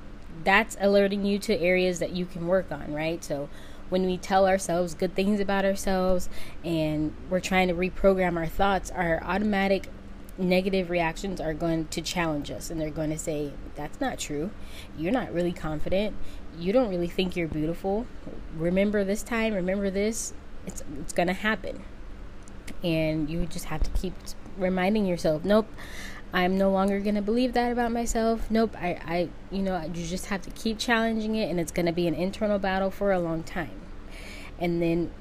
that's 0.44 0.76
alerting 0.80 1.26
you 1.26 1.38
to 1.40 1.60
areas 1.60 2.00
that 2.00 2.12
you 2.12 2.26
can 2.26 2.48
work 2.48 2.72
on, 2.72 2.94
right? 2.94 3.24
So 3.24 3.50
when 3.90 4.06
we 4.06 4.18
tell 4.18 4.48
ourselves 4.48 4.96
good 4.96 5.16
things 5.16 5.40
about 5.40 5.66
ourselves 5.66 6.30
and 6.64 7.16
we're 7.30 7.40
trying 7.40 7.68
to 7.68 7.74
reprogram 7.74 8.38
our 8.38 8.48
thoughts, 8.48 8.90
our 8.92 9.22
automatic 9.24 9.88
negative 10.38 10.90
reactions 10.90 11.40
are 11.40 11.54
going 11.54 11.88
to 11.88 12.02
challenge 12.02 12.50
us 12.50 12.70
and 12.70 12.80
they're 12.82 12.90
going 12.90 13.12
to 13.12 13.20
say, 13.20 13.54
That's 13.76 14.00
not 14.02 14.20
true. 14.20 14.52
You're 14.98 15.12
not 15.12 15.34
really 15.34 15.54
confident. 15.54 16.16
You 16.58 16.74
don't 16.74 16.90
really 16.90 17.08
think 17.08 17.36
you're 17.36 17.48
beautiful. 17.48 18.06
Remember 18.56 19.04
this 19.04 19.24
time, 19.24 19.54
remember 19.54 19.90
this. 19.90 20.34
It's, 20.66 20.84
it's 21.00 21.14
going 21.14 21.28
to 21.28 21.34
happen 21.34 21.84
and 22.84 23.30
you 23.30 23.46
just 23.46 23.66
have 23.66 23.82
to 23.84 23.90
keep 23.92 24.14
reminding 24.58 25.06
yourself 25.06 25.44
nope 25.44 25.68
i'm 26.34 26.58
no 26.58 26.70
longer 26.70 27.00
going 27.00 27.16
to 27.16 27.22
believe 27.22 27.54
that 27.54 27.72
about 27.72 27.92
myself 27.92 28.50
nope 28.52 28.76
I, 28.80 29.00
I 29.06 29.30
you 29.52 29.62
know 29.62 29.82
you 29.82 30.06
just 30.06 30.28
have 30.28 30.42
to 30.44 30.50
keep 30.52 30.78
challenging 30.78 31.36
it 31.36 31.50
and 31.50 31.60
it's 31.60 31.72
going 31.72 31.86
to 31.86 31.92
be 31.92 32.08
an 32.08 32.14
internal 32.14 32.60
battle 32.60 32.92
for 32.92 33.12
a 33.12 33.20
long 33.20 33.44
time 33.44 33.82
and 34.60 34.82
then 34.82 35.12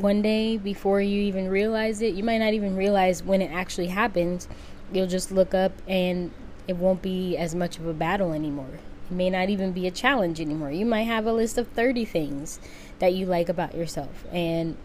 one 0.00 0.22
day 0.22 0.56
before 0.56 1.00
you 1.00 1.22
even 1.22 1.48
realize 1.48 2.02
it 2.02 2.14
you 2.14 2.22
might 2.22 2.38
not 2.38 2.54
even 2.54 2.76
realize 2.76 3.22
when 3.22 3.42
it 3.42 3.50
actually 3.50 3.88
happens. 3.88 4.48
You'll 4.92 5.06
just 5.06 5.32
look 5.32 5.54
up 5.54 5.72
and 5.88 6.30
it 6.68 6.76
won't 6.76 7.02
be 7.02 7.36
as 7.36 7.54
much 7.54 7.78
of 7.78 7.86
a 7.86 7.92
battle 7.92 8.32
anymore. 8.32 8.78
It 9.10 9.14
may 9.14 9.30
not 9.30 9.50
even 9.50 9.72
be 9.72 9.86
a 9.86 9.90
challenge 9.90 10.40
anymore. 10.40 10.70
You 10.70 10.86
might 10.86 11.02
have 11.02 11.26
a 11.26 11.32
list 11.32 11.58
of 11.58 11.68
30 11.68 12.04
things 12.04 12.60
that 12.98 13.14
you 13.14 13.26
like 13.26 13.48
about 13.48 13.74
yourself. 13.74 14.24
And 14.32 14.76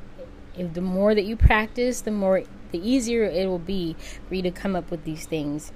if 0.56 0.74
the 0.74 0.82
more 0.82 1.16
that 1.16 1.24
you 1.24 1.36
practice, 1.36 2.02
the 2.02 2.12
more 2.12 2.44
the 2.72 2.88
easier 2.88 3.24
it 3.24 3.48
will 3.48 3.60
be 3.60 3.96
for 4.28 4.36
you 4.36 4.42
to 4.44 4.52
come 4.52 4.76
up 4.76 4.92
with 4.92 5.04
these 5.04 5.26
things 5.26 5.72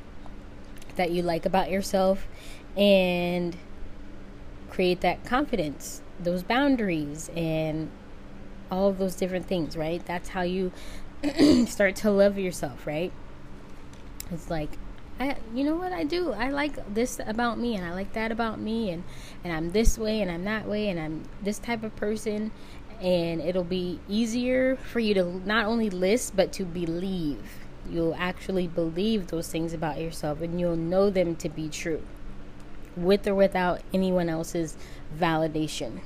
that 0.95 1.12
you 1.12 1.21
like 1.21 1.45
about 1.45 1.69
yourself 1.69 2.28
and 2.78 3.58
create 4.69 5.02
that 5.02 5.24
confidence, 5.26 6.02
those 6.19 6.44
boundaries 6.44 7.29
and 7.36 7.90
all 8.71 8.87
of 8.89 8.97
those 8.97 9.15
different 9.15 9.47
things, 9.47 9.75
right? 9.77 10.05
That's 10.05 10.29
how 10.29 10.41
you 10.41 10.71
start 11.67 11.95
to 11.97 12.11
love 12.11 12.37
yourself, 12.37 12.85
right? 12.85 13.11
It's 14.31 14.49
like 14.49 14.77
I, 15.17 15.37
you 15.53 15.63
know 15.63 15.75
what 15.75 15.93
I 15.93 16.03
do? 16.03 16.33
I 16.33 16.49
like 16.49 16.93
this 16.93 17.21
about 17.25 17.57
me, 17.57 17.75
and 17.75 17.85
I 17.85 17.93
like 17.93 18.11
that 18.13 18.31
about 18.31 18.59
me, 18.59 18.89
and 18.89 19.03
and 19.43 19.53
I'm 19.53 19.71
this 19.71 19.97
way, 19.97 20.21
and 20.21 20.29
I'm 20.29 20.43
that 20.43 20.67
way, 20.67 20.89
and 20.89 20.99
I'm 20.99 21.23
this 21.41 21.57
type 21.57 21.83
of 21.83 21.95
person, 21.95 22.51
and 23.01 23.41
it'll 23.41 23.63
be 23.63 23.99
easier 24.07 24.77
for 24.77 24.99
you 24.99 25.13
to 25.13 25.23
not 25.45 25.65
only 25.65 25.89
list 25.89 26.35
but 26.35 26.53
to 26.53 26.63
believe. 26.63 27.59
You'll 27.89 28.15
actually 28.15 28.67
believe 28.67 29.27
those 29.27 29.47
things 29.47 29.73
about 29.73 29.99
yourself 29.99 30.41
and 30.41 30.59
you'll 30.59 30.75
know 30.75 31.09
them 31.09 31.35
to 31.37 31.49
be 31.49 31.69
true 31.69 32.01
with 32.95 33.27
or 33.27 33.35
without 33.35 33.81
anyone 33.93 34.29
else's 34.29 34.77
validation. 35.17 35.99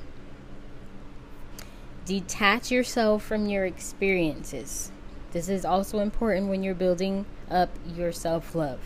Detach 2.06 2.70
yourself 2.70 3.22
from 3.22 3.46
your 3.46 3.66
experiences. 3.66 4.90
This 5.32 5.48
is 5.48 5.64
also 5.64 6.00
important 6.00 6.48
when 6.48 6.62
you're 6.62 6.74
building 6.74 7.26
up 7.50 7.70
your 7.94 8.10
self 8.10 8.54
love. 8.54 8.80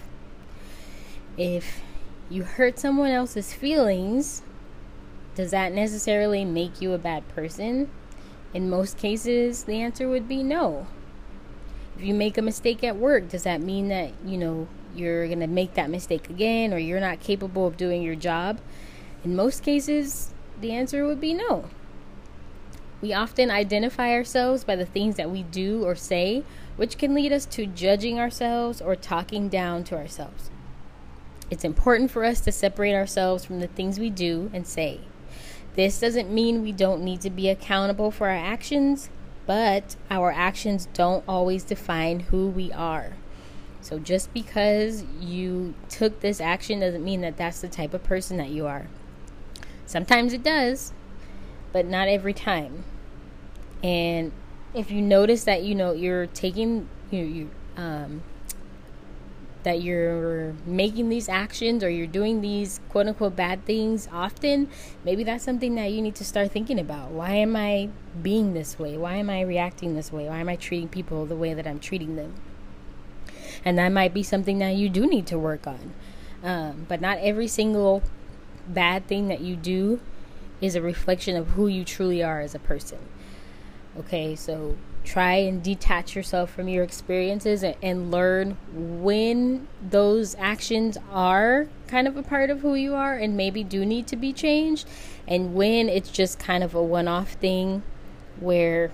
If 1.38 1.80
you 2.28 2.42
hurt 2.42 2.78
someone 2.78 3.10
else's 3.10 3.52
feelings, 3.52 4.42
does 5.34 5.52
that 5.52 5.72
necessarily 5.72 6.44
make 6.44 6.80
you 6.80 6.92
a 6.92 6.98
bad 6.98 7.26
person? 7.28 7.90
In 8.52 8.68
most 8.68 8.98
cases, 8.98 9.64
the 9.64 9.80
answer 9.80 10.08
would 10.08 10.28
be 10.28 10.42
no. 10.42 10.86
If 11.96 12.04
you 12.04 12.14
make 12.14 12.36
a 12.36 12.42
mistake 12.42 12.82
at 12.84 12.96
work, 12.96 13.28
does 13.28 13.44
that 13.44 13.60
mean 13.60 13.88
that, 13.88 14.12
you 14.24 14.36
know, 14.36 14.68
you're 14.94 15.26
going 15.26 15.40
to 15.40 15.46
make 15.46 15.74
that 15.74 15.90
mistake 15.90 16.28
again 16.28 16.74
or 16.74 16.78
you're 16.78 17.00
not 17.00 17.20
capable 17.20 17.66
of 17.66 17.76
doing 17.76 18.02
your 18.02 18.16
job? 18.16 18.60
In 19.24 19.34
most 19.34 19.62
cases, 19.62 20.32
the 20.60 20.72
answer 20.72 21.06
would 21.06 21.20
be 21.20 21.34
no. 21.34 21.68
We 23.05 23.12
often 23.12 23.50
identify 23.50 24.12
ourselves 24.12 24.64
by 24.64 24.76
the 24.76 24.86
things 24.86 25.16
that 25.16 25.30
we 25.30 25.42
do 25.42 25.84
or 25.84 25.94
say, 25.94 26.42
which 26.76 26.96
can 26.96 27.12
lead 27.12 27.34
us 27.34 27.44
to 27.44 27.66
judging 27.66 28.18
ourselves 28.18 28.80
or 28.80 28.96
talking 28.96 29.50
down 29.50 29.84
to 29.84 29.94
ourselves. 29.94 30.50
It's 31.50 31.64
important 31.64 32.11
for 32.11 32.24
us 32.24 32.40
to 32.40 32.50
separate 32.50 32.94
ourselves 32.94 33.44
from 33.44 33.61
the 33.61 33.66
things 33.66 33.98
we 33.98 34.09
do 34.09 34.50
and 34.55 34.66
say. 34.66 35.00
This 35.74 36.00
doesn't 36.00 36.32
mean 36.32 36.62
we 36.62 36.72
don't 36.72 37.05
need 37.05 37.20
to 37.20 37.28
be 37.28 37.50
accountable 37.50 38.11
for 38.11 38.28
our 38.30 38.38
actions, 38.38 39.11
but 39.44 39.96
our 40.11 40.32
actions 40.32 40.88
don't 40.94 41.24
always 41.28 41.62
define 41.62 42.20
who 42.20 42.48
we 42.48 42.72
are. 42.72 43.12
So 43.82 43.98
just 43.98 44.32
because 44.32 45.05
you 45.20 45.74
took 45.90 46.20
this 46.20 46.40
action 46.40 46.80
doesn't 46.80 47.05
mean 47.05 47.20
that 47.20 47.36
that's 47.36 47.61
the 47.61 47.68
type 47.68 47.92
of 47.92 48.02
person 48.02 48.38
that 48.38 48.48
you 48.48 48.64
are. 48.64 48.86
Sometimes 49.84 50.32
it 50.32 50.42
does, 50.42 50.94
but 51.70 51.84
not 51.84 52.09
every 52.09 52.32
time. 52.32 52.84
And 53.82 54.32
if 54.74 54.90
you 54.90 55.02
notice 55.02 55.44
that 55.44 55.62
you 55.62 55.74
know 55.74 55.92
you're 55.92 56.26
taking 56.26 56.88
you 57.10 57.20
you 57.20 57.50
um 57.76 58.22
that 59.64 59.82
you're 59.82 60.54
making 60.66 61.08
these 61.08 61.28
actions 61.28 61.82
or 61.82 61.88
you're 61.88 62.06
doing 62.06 62.42
these 62.42 62.80
quote 62.90 63.06
unquote 63.06 63.34
bad 63.34 63.64
things 63.64 64.08
often, 64.12 64.68
maybe 65.04 65.24
that's 65.24 65.42
something 65.42 65.74
that 65.74 65.90
you 65.90 66.02
need 66.02 66.14
to 66.14 66.24
start 66.24 66.52
thinking 66.52 66.78
about. 66.78 67.10
Why 67.10 67.30
am 67.30 67.56
I 67.56 67.88
being 68.22 68.52
this 68.52 68.78
way? 68.78 68.96
Why 68.96 69.16
am 69.16 69.30
I 69.30 69.40
reacting 69.40 69.94
this 69.94 70.12
way? 70.12 70.28
Why 70.28 70.38
am 70.38 70.48
I 70.48 70.56
treating 70.56 70.88
people 70.88 71.26
the 71.26 71.34
way 71.34 71.54
that 71.54 71.66
I'm 71.66 71.80
treating 71.80 72.16
them? 72.16 72.34
And 73.64 73.78
that 73.78 73.88
might 73.88 74.12
be 74.12 74.22
something 74.22 74.58
that 74.58 74.76
you 74.76 74.90
do 74.90 75.06
need 75.06 75.26
to 75.28 75.38
work 75.38 75.66
on. 75.66 75.94
Um, 76.42 76.84
but 76.86 77.00
not 77.00 77.18
every 77.18 77.48
single 77.48 78.02
bad 78.68 79.06
thing 79.06 79.28
that 79.28 79.40
you 79.40 79.56
do 79.56 80.00
is 80.60 80.74
a 80.74 80.82
reflection 80.82 81.36
of 81.36 81.48
who 81.50 81.66
you 81.66 81.84
truly 81.84 82.22
are 82.22 82.40
as 82.40 82.54
a 82.54 82.58
person. 82.58 82.98
Okay, 83.97 84.34
so 84.34 84.76
try 85.05 85.34
and 85.34 85.62
detach 85.62 86.16
yourself 86.16 86.51
from 86.51 86.66
your 86.68 86.82
experiences 86.82 87.62
and, 87.62 87.76
and, 87.82 88.11
learn 88.11 88.57
when 88.72 89.68
those 89.80 90.34
actions 90.36 90.97
are 91.12 91.68
kind 91.86 92.09
of 92.09 92.16
a 92.16 92.22
part 92.22 92.51
of 92.51 92.61
who 92.61 92.74
you 92.74 92.95
are 92.95 93.14
and 93.14 93.36
maybe 93.36 93.62
do 93.62 93.84
need 93.84 94.07
to 94.07 94.16
be 94.16 94.32
changed 94.32 94.88
and 95.28 95.55
when 95.55 95.88
it's 95.88 96.11
just 96.11 96.38
kind 96.38 96.64
of 96.64 96.74
a 96.74 96.82
one-off 96.82 97.32
thing 97.34 97.82
where 98.40 98.90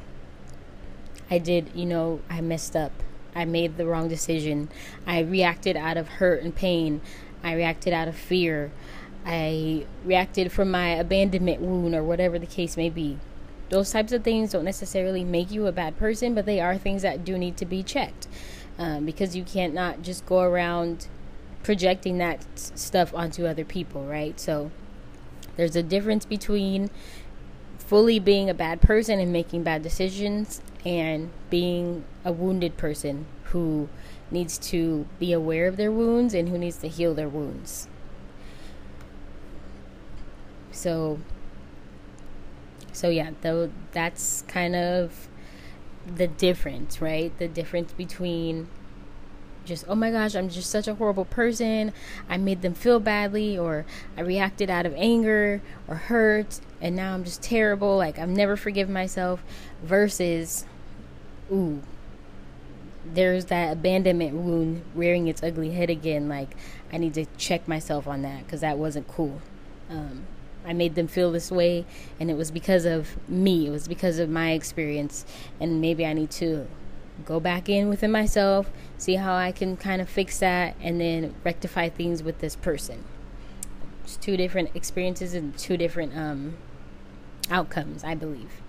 I 1.30 1.38
did, 1.38 1.70
you 1.74 1.86
know, 1.86 2.20
I 2.28 2.40
messed 2.40 2.74
up. 2.74 2.92
I 3.34 3.44
made 3.44 3.76
the 3.76 3.86
wrong 3.86 4.08
decision. 4.08 4.68
I 5.06 5.20
reacted 5.20 5.76
out 5.76 5.96
of 5.96 6.08
hurt 6.08 6.42
and 6.42 6.54
pain. 6.54 7.00
I 7.42 7.54
reacted 7.54 7.92
out 7.92 8.08
of 8.08 8.16
fear. 8.16 8.72
I 9.24 9.86
reacted 10.04 10.50
from 10.50 10.70
my 10.70 10.88
abandonment 10.88 11.60
wound 11.60 11.94
or 11.94 12.02
whatever 12.02 12.38
the 12.38 12.46
case 12.46 12.76
may 12.76 12.90
be 12.90 13.18
those 13.70 13.90
types 13.90 14.12
of 14.12 14.22
things 14.22 14.52
don't 14.52 14.64
necessarily 14.64 15.24
make 15.24 15.50
you 15.50 15.66
a 15.66 15.72
bad 15.72 15.96
person, 15.96 16.34
but 16.34 16.44
they 16.44 16.60
are 16.60 16.76
things 16.76 17.02
that 17.02 17.24
do 17.24 17.38
need 17.38 17.56
to 17.56 17.64
be 17.64 17.82
checked 17.82 18.28
um, 18.78 19.06
because 19.06 19.34
you 19.34 19.44
can't 19.44 19.72
not 19.72 20.02
just 20.02 20.26
go 20.26 20.40
around 20.40 21.06
projecting 21.62 22.18
that 22.18 22.44
stuff 22.56 23.14
onto 23.14 23.46
other 23.46 23.64
people, 23.64 24.04
right? 24.04 24.38
So 24.38 24.70
there's 25.56 25.76
a 25.76 25.82
difference 25.82 26.24
between 26.24 26.90
fully 27.78 28.18
being 28.18 28.50
a 28.50 28.54
bad 28.54 28.80
person 28.80 29.20
and 29.20 29.32
making 29.32 29.62
bad 29.62 29.82
decisions 29.82 30.60
and 30.84 31.30
being 31.48 32.04
a 32.24 32.32
wounded 32.32 32.76
person 32.76 33.26
who 33.44 33.88
needs 34.30 34.58
to 34.58 35.06
be 35.18 35.32
aware 35.32 35.66
of 35.66 35.76
their 35.76 35.92
wounds 35.92 36.34
and 36.34 36.48
who 36.48 36.58
needs 36.58 36.78
to 36.78 36.88
heal 36.88 37.14
their 37.14 37.28
wounds. 37.28 37.88
So 40.72 41.18
so 42.92 43.08
yeah, 43.08 43.30
though 43.42 43.70
that's 43.92 44.42
kind 44.48 44.74
of 44.76 45.28
the 46.06 46.26
difference, 46.26 47.00
right? 47.00 47.36
The 47.38 47.48
difference 47.48 47.92
between 47.92 48.68
just 49.64 49.84
oh 49.88 49.94
my 49.94 50.10
gosh, 50.10 50.34
I'm 50.34 50.48
just 50.48 50.70
such 50.70 50.88
a 50.88 50.94
horrible 50.94 51.26
person. 51.26 51.92
I 52.28 52.36
made 52.36 52.62
them 52.62 52.74
feel 52.74 53.00
badly 53.00 53.58
or 53.58 53.84
I 54.16 54.22
reacted 54.22 54.70
out 54.70 54.86
of 54.86 54.94
anger 54.96 55.60
or 55.86 55.96
hurt 55.96 56.60
and 56.80 56.96
now 56.96 57.14
I'm 57.14 57.24
just 57.24 57.42
terrible, 57.42 57.96
like 57.96 58.18
I've 58.18 58.28
never 58.28 58.56
forgiven 58.56 58.92
myself 58.92 59.42
versus 59.82 60.64
ooh, 61.52 61.82
there's 63.04 63.46
that 63.46 63.72
abandonment 63.72 64.34
wound 64.34 64.82
rearing 64.94 65.28
its 65.28 65.42
ugly 65.42 65.70
head 65.70 65.90
again. 65.90 66.28
Like, 66.28 66.56
I 66.92 66.98
need 66.98 67.14
to 67.14 67.26
check 67.36 67.66
myself 67.66 68.06
on 68.06 68.22
that 68.22 68.44
because 68.44 68.60
that 68.60 68.78
wasn't 68.78 69.08
cool. 69.08 69.40
Um, 69.88 70.26
I 70.64 70.72
made 70.72 70.94
them 70.94 71.06
feel 71.06 71.32
this 71.32 71.50
way, 71.50 71.86
and 72.18 72.30
it 72.30 72.36
was 72.36 72.50
because 72.50 72.84
of 72.84 73.16
me. 73.28 73.66
It 73.66 73.70
was 73.70 73.88
because 73.88 74.18
of 74.18 74.28
my 74.28 74.52
experience, 74.52 75.24
and 75.58 75.80
maybe 75.80 76.04
I 76.04 76.12
need 76.12 76.30
to 76.32 76.66
go 77.24 77.40
back 77.40 77.68
in 77.68 77.88
within 77.88 78.10
myself, 78.10 78.70
see 78.98 79.14
how 79.14 79.34
I 79.34 79.52
can 79.52 79.76
kind 79.76 80.00
of 80.00 80.08
fix 80.08 80.38
that, 80.40 80.76
and 80.80 81.00
then 81.00 81.34
rectify 81.44 81.88
things 81.88 82.22
with 82.22 82.38
this 82.38 82.56
person. 82.56 83.04
It's 84.04 84.16
two 84.16 84.36
different 84.36 84.70
experiences 84.74 85.34
and 85.34 85.56
two 85.56 85.76
different 85.76 86.16
um, 86.16 86.56
outcomes, 87.50 88.04
I 88.04 88.14
believe. 88.14 88.60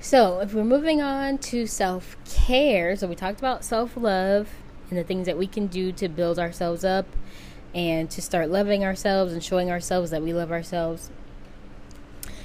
So, 0.00 0.40
if 0.40 0.52
we're 0.52 0.64
moving 0.64 1.00
on 1.00 1.38
to 1.38 1.66
self 1.66 2.16
care, 2.26 2.94
so 2.94 3.06
we 3.06 3.14
talked 3.14 3.38
about 3.38 3.64
self 3.64 3.96
love 3.96 4.50
and 4.90 4.98
the 4.98 5.04
things 5.04 5.26
that 5.26 5.38
we 5.38 5.46
can 5.46 5.66
do 5.66 5.92
to 5.92 6.08
build 6.08 6.38
ourselves 6.38 6.84
up 6.84 7.06
and 7.74 8.08
to 8.10 8.22
start 8.22 8.48
loving 8.48 8.84
ourselves 8.84 9.32
and 9.32 9.42
showing 9.42 9.70
ourselves 9.70 10.10
that 10.10 10.22
we 10.22 10.32
love 10.32 10.52
ourselves. 10.52 11.10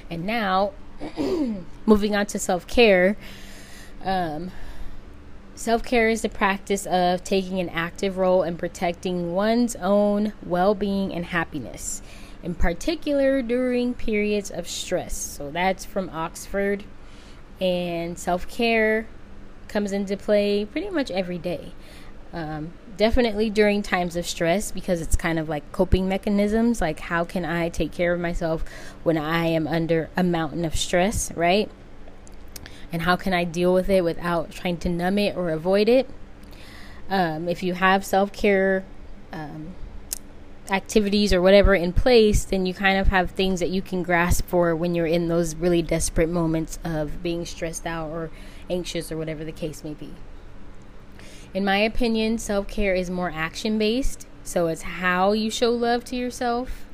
And 0.09 0.25
now, 0.25 0.71
moving 1.85 2.15
on 2.15 2.25
to 2.27 2.39
self 2.39 2.65
care. 2.67 3.15
Um, 4.03 4.51
self 5.55 5.83
care 5.83 6.09
is 6.09 6.23
the 6.23 6.29
practice 6.29 6.85
of 6.87 7.23
taking 7.23 7.59
an 7.59 7.69
active 7.69 8.17
role 8.17 8.43
in 8.43 8.57
protecting 8.57 9.33
one's 9.33 9.75
own 9.75 10.33
well 10.43 10.73
being 10.73 11.13
and 11.13 11.25
happiness, 11.25 12.01
in 12.41 12.55
particular 12.55 13.41
during 13.41 13.93
periods 13.93 14.49
of 14.49 14.67
stress. 14.67 15.15
So 15.15 15.51
that's 15.51 15.85
from 15.85 16.09
Oxford. 16.09 16.83
And 17.61 18.17
self 18.17 18.47
care 18.47 19.07
comes 19.67 19.91
into 19.91 20.17
play 20.17 20.65
pretty 20.65 20.89
much 20.89 21.11
every 21.11 21.37
day. 21.37 21.73
Um, 22.33 22.73
definitely 22.99 23.49
during 23.49 23.81
times 23.81 24.17
of 24.17 24.27
stress 24.27 24.73
because 24.73 24.99
it's 24.99 25.15
kind 25.15 25.39
of 25.39 25.47
like 25.47 25.71
coping 25.71 26.09
mechanisms 26.09 26.81
like 26.81 26.99
how 26.99 27.23
can 27.23 27.45
i 27.45 27.69
take 27.69 27.93
care 27.93 28.13
of 28.13 28.19
myself 28.19 28.61
when 29.03 29.17
i 29.17 29.45
am 29.45 29.65
under 29.65 30.09
a 30.17 30.23
mountain 30.23 30.65
of 30.65 30.75
stress 30.75 31.31
right? 31.31 31.71
And 32.91 33.03
how 33.03 33.15
can 33.15 33.33
i 33.33 33.45
deal 33.45 33.73
with 33.73 33.89
it 33.89 34.03
without 34.03 34.51
trying 34.51 34.77
to 34.79 34.89
numb 34.89 35.17
it 35.17 35.37
or 35.37 35.49
avoid 35.49 35.87
it? 35.87 36.09
Um, 37.09 37.47
if 37.47 37.63
you 37.63 37.73
have 37.73 38.03
self-care 38.03 38.83
um, 39.31 39.75
activities 40.69 41.31
or 41.31 41.41
whatever 41.41 41.73
in 41.73 41.93
place 41.93 42.43
then 42.43 42.65
you 42.65 42.73
kind 42.73 42.99
of 42.99 43.07
have 43.07 43.31
things 43.31 43.61
that 43.61 43.69
you 43.69 43.81
can 43.81 44.03
grasp 44.03 44.45
for 44.45 44.75
when 44.75 44.93
you're 44.93 45.07
in 45.07 45.29
those 45.29 45.55
really 45.55 45.81
desperate 45.81 46.27
moments 46.27 46.77
of 46.83 47.23
being 47.23 47.45
stressed 47.45 47.85
out 47.85 48.09
or 48.09 48.29
anxious 48.69 49.09
or 49.09 49.17
whatever 49.17 49.45
the 49.45 49.53
case 49.53 49.85
may 49.85 49.93
be 49.93 50.13
in 51.53 51.65
my 51.65 51.77
opinion, 51.77 52.37
self 52.37 52.67
care 52.67 52.93
is 52.93 53.09
more 53.09 53.31
action 53.33 53.77
based. 53.77 54.27
So 54.43 54.67
it's 54.67 54.83
how 54.83 55.31
you 55.31 55.49
show 55.49 55.71
love 55.71 56.03
to 56.05 56.15
yourself. 56.15 56.85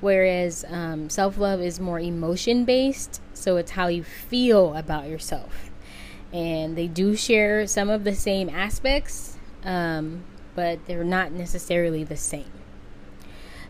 Whereas 0.00 0.64
um, 0.68 1.10
self 1.10 1.38
love 1.38 1.60
is 1.60 1.80
more 1.80 2.00
emotion 2.00 2.64
based. 2.64 3.20
So 3.34 3.56
it's 3.56 3.72
how 3.72 3.88
you 3.88 4.02
feel 4.02 4.74
about 4.74 5.08
yourself. 5.08 5.70
And 6.32 6.76
they 6.76 6.86
do 6.86 7.16
share 7.16 7.66
some 7.66 7.88
of 7.88 8.04
the 8.04 8.14
same 8.14 8.48
aspects, 8.48 9.36
um, 9.64 10.24
but 10.54 10.84
they're 10.86 11.04
not 11.04 11.32
necessarily 11.32 12.04
the 12.04 12.16
same. 12.16 12.50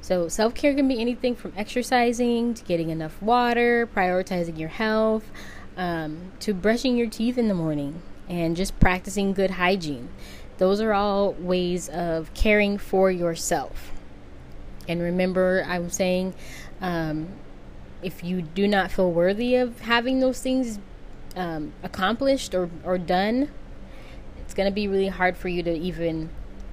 So, 0.00 0.28
self 0.28 0.54
care 0.54 0.74
can 0.74 0.88
be 0.88 1.00
anything 1.00 1.36
from 1.36 1.52
exercising 1.56 2.54
to 2.54 2.64
getting 2.64 2.90
enough 2.90 3.20
water, 3.20 3.88
prioritizing 3.94 4.58
your 4.58 4.70
health, 4.70 5.30
um, 5.76 6.32
to 6.40 6.54
brushing 6.54 6.96
your 6.96 7.08
teeth 7.08 7.36
in 7.38 7.46
the 7.46 7.54
morning 7.54 8.02
and 8.28 8.56
just 8.56 8.78
practicing 8.80 9.32
good 9.32 9.52
hygiene. 9.52 10.08
Those 10.58 10.80
are 10.80 10.92
all 10.92 11.32
ways 11.34 11.88
of 11.88 12.32
caring 12.34 12.78
for 12.78 13.10
yourself. 13.10 13.92
And 14.88 15.00
remember, 15.00 15.64
I'm 15.66 15.90
saying 15.90 16.34
um, 16.80 17.28
if 18.02 18.24
you 18.24 18.42
do 18.42 18.66
not 18.66 18.90
feel 18.90 19.10
worthy 19.10 19.54
of 19.54 19.80
having 19.80 20.20
those 20.20 20.40
things 20.40 20.78
um, 21.36 21.72
accomplished 21.82 22.54
or, 22.54 22.70
or 22.84 22.98
done, 22.98 23.50
it's 24.40 24.54
going 24.54 24.68
to 24.68 24.74
be 24.74 24.88
really 24.88 25.08
hard 25.08 25.36
for 25.36 25.48
you 25.48 25.62
to 25.62 25.72
even 25.72 26.30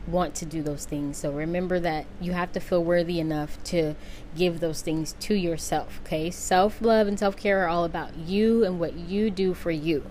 want 0.08 0.36
to 0.36 0.46
do 0.46 0.62
those 0.62 0.86
things. 0.86 1.18
So 1.18 1.32
remember 1.32 1.80
that 1.80 2.06
you 2.22 2.34
have 2.34 2.52
to 2.54 2.60
feel 2.60 2.84
worthy 2.84 3.20
enough 3.20 3.62
to 3.66 3.96
give 4.36 4.60
those 4.60 4.82
things 4.82 5.16
to 5.20 5.36
yourself. 5.36 6.00
Okay. 6.06 6.32
Self 6.32 6.82
love 6.82 7.08
and 7.08 7.18
self 7.18 7.36
care 7.36 7.64
are 7.64 7.68
all 7.68 7.84
about 7.84 8.16
you 8.18 8.64
and 8.64 8.80
what 8.80 8.94
you 8.94 9.30
do 9.30 9.54
for 9.54 9.72
you. 9.72 10.10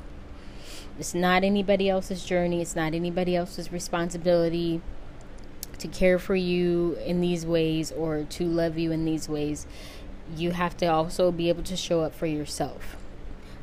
It's 0.98 1.14
not 1.14 1.42
anybody 1.42 1.88
else's 1.88 2.24
journey, 2.24 2.60
it's 2.60 2.76
not 2.76 2.94
anybody 2.94 3.34
else's 3.34 3.72
responsibility 3.72 4.80
to 5.78 5.88
care 5.88 6.18
for 6.18 6.36
you 6.36 6.96
in 7.04 7.20
these 7.20 7.44
ways 7.44 7.90
or 7.92 8.24
to 8.24 8.44
love 8.44 8.78
you 8.78 8.92
in 8.92 9.04
these 9.04 9.28
ways. 9.28 9.66
You 10.36 10.52
have 10.52 10.76
to 10.78 10.86
also 10.86 11.32
be 11.32 11.48
able 11.48 11.64
to 11.64 11.76
show 11.76 12.02
up 12.02 12.14
for 12.14 12.26
yourself. 12.26 12.96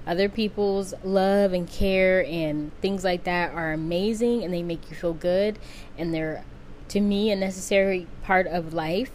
Other 0.06 0.30
people's 0.30 0.94
love 1.04 1.54
and 1.54 1.70
care 1.70 2.26
and 2.26 2.72
things 2.82 3.04
like 3.04 3.24
that 3.24 3.54
are 3.54 3.72
amazing 3.72 4.44
and 4.44 4.54
they 4.54 4.64
make 4.64 4.90
you 4.90 4.96
feel 4.96 5.14
good 5.14 5.58
and 5.98 6.14
they're 6.14 6.44
to 6.90 7.00
me 7.00 7.32
a 7.32 7.36
necessary 7.38 8.06
part 8.22 8.48
of 8.48 8.74
life, 8.74 9.12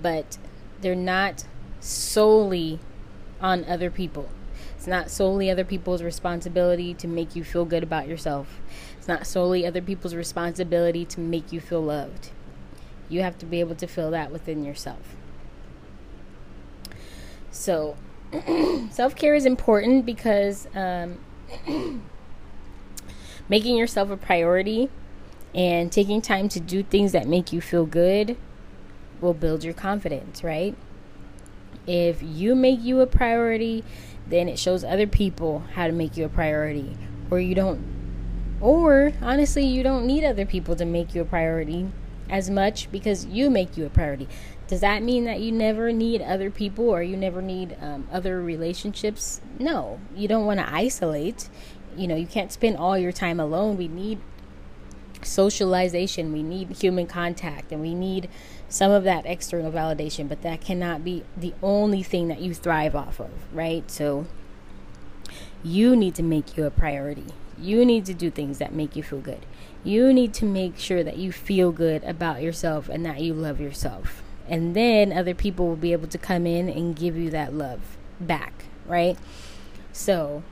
but 0.00 0.38
they're 0.80 0.94
not 0.94 1.44
solely 1.80 2.80
on 3.40 3.64
other 3.66 3.90
people. 3.90 4.30
It's 4.78 4.86
not 4.86 5.10
solely 5.10 5.50
other 5.50 5.64
people's 5.64 6.04
responsibility 6.04 6.94
to 6.94 7.08
make 7.08 7.34
you 7.34 7.42
feel 7.42 7.64
good 7.64 7.82
about 7.82 8.06
yourself. 8.06 8.60
It's 8.96 9.08
not 9.08 9.26
solely 9.26 9.66
other 9.66 9.82
people's 9.82 10.14
responsibility 10.14 11.04
to 11.06 11.18
make 11.18 11.50
you 11.52 11.58
feel 11.58 11.82
loved. 11.82 12.30
You 13.08 13.22
have 13.22 13.36
to 13.38 13.46
be 13.46 13.58
able 13.58 13.74
to 13.74 13.88
feel 13.88 14.12
that 14.12 14.30
within 14.30 14.64
yourself. 14.64 15.16
So, 17.50 17.96
self 18.92 19.16
care 19.16 19.34
is 19.34 19.44
important 19.44 20.06
because 20.06 20.68
um, 20.76 21.18
making 23.48 23.76
yourself 23.76 24.10
a 24.10 24.16
priority 24.16 24.90
and 25.56 25.90
taking 25.90 26.22
time 26.22 26.48
to 26.50 26.60
do 26.60 26.84
things 26.84 27.10
that 27.10 27.26
make 27.26 27.52
you 27.52 27.60
feel 27.60 27.84
good 27.84 28.36
will 29.20 29.34
build 29.34 29.64
your 29.64 29.74
confidence, 29.74 30.44
right? 30.44 30.76
If 31.84 32.22
you 32.22 32.54
make 32.54 32.80
you 32.80 33.00
a 33.00 33.08
priority, 33.08 33.82
then 34.28 34.48
it 34.48 34.58
shows 34.58 34.84
other 34.84 35.06
people 35.06 35.64
how 35.74 35.86
to 35.86 35.92
make 35.92 36.16
you 36.16 36.24
a 36.24 36.28
priority. 36.28 36.96
Or 37.30 37.40
you 37.40 37.54
don't, 37.54 37.80
or 38.60 39.12
honestly, 39.22 39.64
you 39.66 39.82
don't 39.82 40.06
need 40.06 40.24
other 40.24 40.46
people 40.46 40.76
to 40.76 40.84
make 40.84 41.14
you 41.14 41.22
a 41.22 41.24
priority 41.24 41.90
as 42.30 42.50
much 42.50 42.90
because 42.90 43.26
you 43.26 43.50
make 43.50 43.76
you 43.76 43.86
a 43.86 43.90
priority. 43.90 44.28
Does 44.66 44.80
that 44.80 45.02
mean 45.02 45.24
that 45.24 45.40
you 45.40 45.50
never 45.50 45.92
need 45.92 46.20
other 46.20 46.50
people 46.50 46.90
or 46.90 47.02
you 47.02 47.16
never 47.16 47.40
need 47.40 47.76
um, 47.80 48.06
other 48.12 48.42
relationships? 48.42 49.40
No, 49.58 49.98
you 50.14 50.28
don't 50.28 50.44
want 50.44 50.60
to 50.60 50.72
isolate. 50.72 51.48
You 51.96 52.06
know, 52.06 52.16
you 52.16 52.26
can't 52.26 52.52
spend 52.52 52.76
all 52.76 52.98
your 52.98 53.12
time 53.12 53.40
alone. 53.40 53.76
We 53.76 53.88
need 53.88 54.20
socialization, 55.22 56.32
we 56.32 56.42
need 56.42 56.70
human 56.76 57.06
contact, 57.06 57.72
and 57.72 57.80
we 57.80 57.94
need 57.94 58.28
some 58.68 58.90
of 58.90 59.04
that 59.04 59.24
external 59.26 59.72
validation, 59.72 60.28
but 60.28 60.42
that 60.42 60.60
cannot 60.60 61.04
be 61.04 61.24
the 61.36 61.54
only 61.62 62.02
thing 62.02 62.28
that 62.28 62.40
you 62.40 62.52
thrive 62.54 62.94
off 62.94 63.20
of, 63.20 63.30
right? 63.52 63.90
So 63.90 64.26
you 65.62 65.96
need 65.96 66.14
to 66.16 66.22
make 66.22 66.56
you 66.56 66.64
a 66.64 66.70
priority. 66.70 67.26
You 67.58 67.84
need 67.84 68.06
to 68.06 68.14
do 68.14 68.30
things 68.30 68.58
that 68.58 68.72
make 68.72 68.94
you 68.94 69.02
feel 69.02 69.20
good. 69.20 69.44
You 69.82 70.12
need 70.12 70.34
to 70.34 70.44
make 70.44 70.78
sure 70.78 71.02
that 71.02 71.16
you 71.16 71.32
feel 71.32 71.72
good 71.72 72.04
about 72.04 72.42
yourself 72.42 72.88
and 72.88 73.04
that 73.06 73.20
you 73.20 73.34
love 73.34 73.60
yourself. 73.60 74.22
And 74.48 74.74
then 74.74 75.12
other 75.12 75.34
people 75.34 75.66
will 75.66 75.76
be 75.76 75.92
able 75.92 76.08
to 76.08 76.18
come 76.18 76.46
in 76.46 76.68
and 76.68 76.96
give 76.96 77.16
you 77.16 77.30
that 77.30 77.52
love 77.52 77.96
back, 78.20 78.64
right? 78.86 79.18
So 79.92 80.42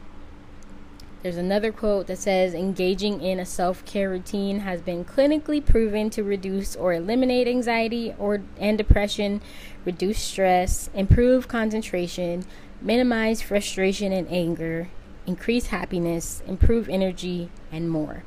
there's 1.27 1.37
another 1.37 1.72
quote 1.72 2.07
that 2.07 2.18
says 2.18 2.55
engaging 2.55 3.20
in 3.20 3.41
a 3.41 3.45
self-care 3.45 4.09
routine 4.09 4.61
has 4.61 4.81
been 4.81 5.05
clinically 5.05 5.64
proven 5.64 6.09
to 6.09 6.22
reduce 6.22 6.77
or 6.77 6.93
eliminate 6.93 7.49
anxiety 7.49 8.14
or 8.16 8.43
and 8.61 8.79
depression, 8.79 9.41
reduce 9.85 10.20
stress, 10.20 10.89
improve 10.95 11.49
concentration, 11.49 12.45
minimize 12.81 13.43
frustration 13.43 14.12
and 14.12 14.29
anger, 14.31 14.89
increase 15.27 15.66
happiness, 15.66 16.45
improve 16.47 16.89
energy, 16.89 17.51
and 17.72 17.91
more. 17.91 18.22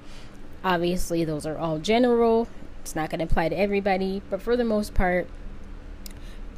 Obviously, 0.62 1.24
those 1.24 1.46
are 1.46 1.58
all 1.58 1.80
general. 1.80 2.50
It's 2.82 2.98
not 2.98 3.10
going 3.10 3.20
to 3.20 3.32
apply 3.32 3.48
to 3.48 3.58
everybody, 3.58 4.22
but 4.30 4.42
for 4.42 4.58
the 4.58 4.66
most 4.66 4.94
part, 4.94 5.30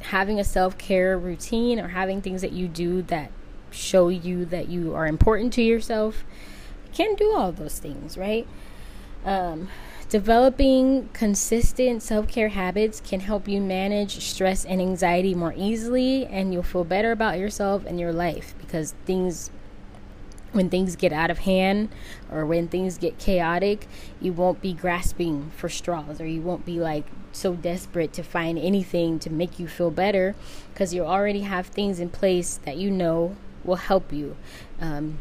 having 0.00 0.40
a 0.40 0.44
self-care 0.44 1.16
routine 1.16 1.78
or 1.78 1.88
having 1.90 2.20
things 2.20 2.40
that 2.40 2.50
you 2.50 2.66
do 2.66 3.00
that 3.02 3.30
show 3.72 4.08
you 4.08 4.44
that 4.46 4.68
you 4.68 4.94
are 4.94 5.06
important 5.06 5.52
to 5.54 5.62
yourself 5.62 6.24
You 6.86 6.92
can 6.92 7.14
do 7.14 7.32
all 7.32 7.52
those 7.52 7.78
things, 7.78 8.16
right? 8.16 8.46
Um, 9.24 9.68
developing 10.08 11.08
consistent 11.14 12.02
self 12.02 12.28
care 12.28 12.50
habits 12.50 13.00
can 13.00 13.20
help 13.20 13.48
you 13.48 13.60
manage 13.60 14.20
stress 14.20 14.64
and 14.64 14.80
anxiety 14.80 15.34
more 15.34 15.54
easily, 15.56 16.26
and 16.26 16.52
you'll 16.52 16.62
feel 16.62 16.84
better 16.84 17.12
about 17.12 17.38
yourself 17.38 17.84
and 17.86 17.98
your 17.98 18.12
life 18.12 18.54
because 18.60 18.94
things, 19.06 19.50
when 20.52 20.68
things 20.68 20.96
get 20.96 21.12
out 21.12 21.30
of 21.30 21.38
hand 21.40 21.88
or 22.30 22.44
when 22.44 22.68
things 22.68 22.98
get 22.98 23.18
chaotic, 23.18 23.88
you 24.20 24.32
won't 24.32 24.60
be 24.60 24.74
grasping 24.74 25.50
for 25.56 25.68
straws 25.68 26.20
or 26.20 26.26
you 26.26 26.42
won't 26.42 26.66
be 26.66 26.78
like 26.78 27.06
so 27.32 27.54
desperate 27.54 28.12
to 28.12 28.22
find 28.22 28.58
anything 28.58 29.18
to 29.18 29.30
make 29.30 29.58
you 29.58 29.66
feel 29.66 29.90
better 29.90 30.34
because 30.72 30.92
you 30.92 31.02
already 31.04 31.40
have 31.40 31.66
things 31.66 31.98
in 31.98 32.10
place 32.10 32.58
that 32.64 32.76
you 32.76 32.90
know 32.90 33.34
will 33.64 33.76
help 33.76 34.12
you. 34.12 34.36
Um, 34.80 35.18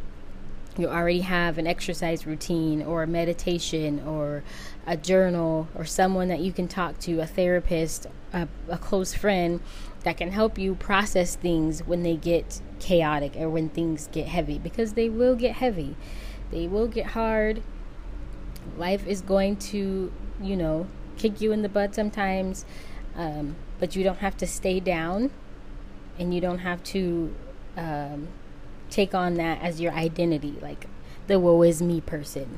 you 0.77 0.87
already 0.87 1.21
have 1.21 1.57
an 1.57 1.67
exercise 1.67 2.25
routine 2.25 2.81
or 2.81 3.03
a 3.03 3.07
meditation 3.07 4.01
or 4.07 4.43
a 4.87 4.95
journal 4.95 5.67
or 5.75 5.83
someone 5.83 6.29
that 6.29 6.39
you 6.39 6.53
can 6.53 6.67
talk 6.67 6.97
to, 6.99 7.19
a 7.19 7.27
therapist, 7.27 8.07
a, 8.31 8.47
a 8.69 8.77
close 8.77 9.13
friend 9.13 9.59
that 10.03 10.17
can 10.17 10.31
help 10.31 10.57
you 10.57 10.75
process 10.75 11.35
things 11.35 11.81
when 11.81 12.03
they 12.03 12.15
get 12.15 12.61
chaotic 12.79 13.35
or 13.35 13.49
when 13.49 13.69
things 13.69 14.07
get 14.11 14.27
heavy 14.27 14.57
because 14.57 14.93
they 14.93 15.09
will 15.09 15.35
get 15.35 15.55
heavy. 15.55 15.95
They 16.51 16.67
will 16.67 16.87
get 16.87 17.07
hard. 17.07 17.61
Life 18.77 19.05
is 19.05 19.21
going 19.21 19.57
to, 19.57 20.11
you 20.41 20.55
know, 20.55 20.87
kick 21.17 21.41
you 21.41 21.51
in 21.51 21.61
the 21.61 21.69
butt 21.69 21.93
sometimes, 21.93 22.65
um, 23.15 23.55
but 23.79 23.95
you 23.95 24.03
don't 24.03 24.19
have 24.19 24.37
to 24.37 24.47
stay 24.47 24.79
down 24.79 25.31
and 26.17 26.33
you 26.33 26.39
don't 26.39 26.59
have 26.59 26.81
to 26.83 27.33
um, 27.77 28.27
take 28.89 29.13
on 29.13 29.35
that 29.35 29.61
as 29.61 29.81
your 29.81 29.93
identity, 29.93 30.55
like 30.61 30.87
the 31.27 31.39
woe 31.39 31.61
is 31.61 31.81
me 31.81 32.01
person, 32.01 32.57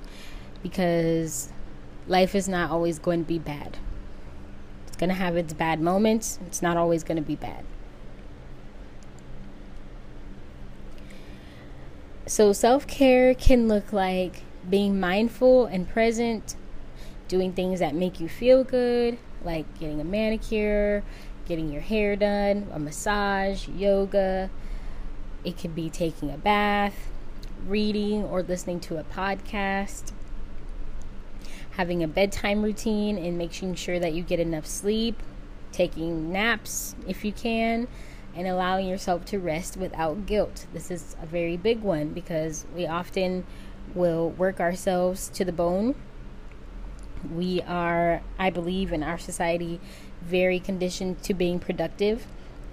because 0.61 1.49
life 2.07 2.35
is 2.35 2.47
not 2.47 2.71
always 2.71 2.99
going 2.99 3.19
to 3.19 3.27
be 3.27 3.39
bad. 3.39 3.77
It's 4.87 4.97
going 4.97 5.09
to 5.09 5.15
have 5.15 5.37
its 5.37 5.53
bad 5.53 5.79
moments, 5.81 6.39
it's 6.47 6.61
not 6.61 6.77
always 6.77 7.03
going 7.03 7.17
to 7.17 7.23
be 7.23 7.35
bad. 7.35 7.65
So, 12.25 12.53
self 12.53 12.87
care 12.87 13.33
can 13.33 13.67
look 13.67 13.91
like 13.91 14.43
being 14.69 14.99
mindful 14.99 15.65
and 15.65 15.87
present, 15.87 16.55
doing 17.27 17.51
things 17.51 17.79
that 17.79 17.93
make 17.93 18.19
you 18.19 18.29
feel 18.29 18.63
good, 18.63 19.17
like 19.43 19.65
getting 19.77 19.99
a 19.99 20.05
manicure, 20.05 21.03
getting 21.45 21.69
your 21.69 21.81
hair 21.81 22.15
done, 22.15 22.69
a 22.71 22.79
massage, 22.79 23.67
yoga, 23.67 24.49
it 25.43 25.57
could 25.57 25.75
be 25.75 25.89
taking 25.89 26.31
a 26.31 26.37
bath, 26.37 27.09
reading, 27.67 28.23
or 28.23 28.41
listening 28.43 28.79
to 28.81 28.97
a 28.97 29.03
podcast, 29.03 30.11
having 31.71 32.03
a 32.03 32.07
bedtime 32.07 32.61
routine 32.61 33.17
and 33.17 33.37
making 33.37 33.75
sure 33.75 33.99
that 33.99 34.13
you 34.13 34.23
get 34.23 34.39
enough 34.39 34.65
sleep, 34.65 35.21
taking 35.71 36.31
naps 36.31 36.95
if 37.07 37.25
you 37.25 37.31
can, 37.31 37.87
and 38.35 38.47
allowing 38.47 38.87
yourself 38.87 39.25
to 39.25 39.39
rest 39.39 39.77
without 39.77 40.25
guilt. 40.25 40.65
This 40.73 40.89
is 40.89 41.15
a 41.21 41.25
very 41.25 41.57
big 41.57 41.81
one 41.81 42.09
because 42.09 42.65
we 42.75 42.87
often 42.87 43.45
will 43.93 44.29
work 44.31 44.59
ourselves 44.59 45.29
to 45.29 45.45
the 45.45 45.51
bone. 45.51 45.95
We 47.33 47.61
are, 47.61 48.21
I 48.37 48.49
believe, 48.49 48.91
in 48.91 49.03
our 49.03 49.17
society, 49.17 49.79
very 50.21 50.59
conditioned 50.59 51.21
to 51.23 51.33
being 51.33 51.59
productive 51.59 52.25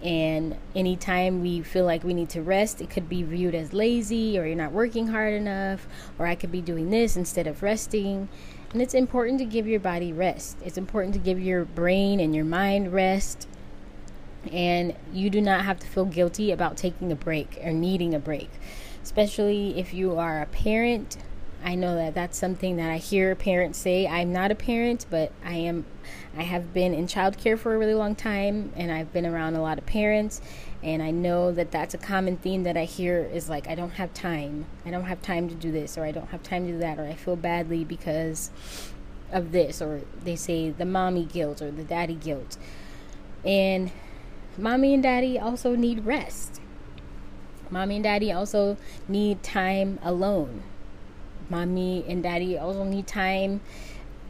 and 0.02 0.56
anytime 0.74 1.42
we 1.42 1.60
feel 1.62 1.84
like 1.84 2.02
we 2.04 2.14
need 2.14 2.30
to 2.30 2.42
rest, 2.42 2.80
it 2.80 2.88
could 2.88 3.08
be 3.08 3.22
viewed 3.22 3.54
as 3.54 3.72
lazy 3.72 4.38
or 4.38 4.46
you're 4.46 4.56
not 4.56 4.72
working 4.72 5.08
hard 5.08 5.34
enough, 5.34 5.86
or 6.18 6.26
I 6.26 6.34
could 6.34 6.50
be 6.50 6.60
doing 6.60 6.90
this 6.90 7.16
instead 7.16 7.46
of 7.46 7.62
resting. 7.62 8.28
And 8.72 8.80
it's 8.80 8.94
important 8.94 9.38
to 9.40 9.44
give 9.44 9.66
your 9.66 9.80
body 9.80 10.12
rest. 10.12 10.56
It's 10.64 10.78
important 10.78 11.12
to 11.14 11.20
give 11.20 11.40
your 11.40 11.64
brain 11.64 12.20
and 12.20 12.34
your 12.34 12.44
mind 12.44 12.92
rest. 12.92 13.46
And 14.50 14.94
you 15.12 15.28
do 15.28 15.40
not 15.40 15.64
have 15.64 15.78
to 15.80 15.86
feel 15.86 16.06
guilty 16.06 16.50
about 16.50 16.78
taking 16.78 17.12
a 17.12 17.16
break 17.16 17.58
or 17.62 17.72
needing 17.72 18.14
a 18.14 18.18
break, 18.18 18.48
especially 19.02 19.78
if 19.78 19.92
you 19.92 20.16
are 20.16 20.40
a 20.40 20.46
parent 20.46 21.18
I 21.62 21.74
know 21.74 21.94
that 21.96 22.14
that's 22.14 22.38
something 22.38 22.76
that 22.76 22.90
I 22.90 22.96
hear 22.96 23.34
parents 23.34 23.78
say. 23.78 24.06
I'm 24.06 24.32
not 24.32 24.50
a 24.50 24.54
parent, 24.54 25.06
but 25.10 25.32
I 25.44 25.54
am 25.54 25.84
I 26.36 26.42
have 26.42 26.72
been 26.72 26.94
in 26.94 27.06
childcare 27.06 27.58
for 27.58 27.74
a 27.74 27.78
really 27.78 27.94
long 27.94 28.14
time 28.14 28.72
and 28.76 28.92
I've 28.92 29.12
been 29.12 29.26
around 29.26 29.56
a 29.56 29.62
lot 29.62 29.78
of 29.78 29.86
parents 29.86 30.40
and 30.82 31.02
I 31.02 31.10
know 31.10 31.50
that 31.52 31.70
that's 31.70 31.92
a 31.92 31.98
common 31.98 32.36
theme 32.36 32.62
that 32.62 32.76
I 32.76 32.84
hear 32.84 33.18
is 33.20 33.48
like 33.48 33.66
I 33.66 33.74
don't 33.74 33.90
have 33.90 34.14
time. 34.14 34.66
I 34.86 34.90
don't 34.90 35.04
have 35.04 35.20
time 35.22 35.48
to 35.48 35.54
do 35.54 35.72
this 35.72 35.98
or 35.98 36.04
I 36.04 36.12
don't 36.12 36.28
have 36.28 36.42
time 36.42 36.66
to 36.66 36.72
do 36.72 36.78
that 36.78 36.98
or 36.98 37.04
I 37.04 37.14
feel 37.14 37.36
badly 37.36 37.84
because 37.84 38.50
of 39.32 39.52
this, 39.52 39.80
or 39.80 40.02
they 40.22 40.36
say 40.36 40.70
the 40.70 40.84
mommy 40.84 41.24
guilt 41.24 41.62
or 41.62 41.70
the 41.70 41.84
daddy 41.84 42.14
guilt. 42.14 42.56
And 43.44 43.90
mommy 44.58 44.94
and 44.94 45.02
daddy 45.02 45.38
also 45.38 45.74
need 45.74 46.04
rest. 46.04 46.60
Mommy 47.70 47.96
and 47.96 48.04
daddy 48.04 48.32
also 48.32 48.76
need 49.08 49.42
time 49.42 49.98
alone. 50.02 50.62
Mommy 51.48 52.04
and 52.08 52.22
daddy 52.22 52.58
also 52.58 52.84
need 52.84 53.06
time 53.06 53.60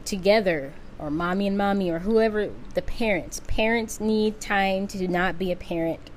together, 0.04 0.72
or 1.00 1.10
mommy 1.10 1.46
and 1.46 1.56
mommy, 1.56 1.90
or 1.90 2.00
whoever 2.00 2.50
the 2.74 2.82
parents. 2.82 3.40
Parents 3.46 4.00
need 4.00 4.40
time 4.40 4.86
to 4.88 5.08
not 5.08 5.38
be 5.38 5.50
a 5.50 5.56
parent. 5.56 6.10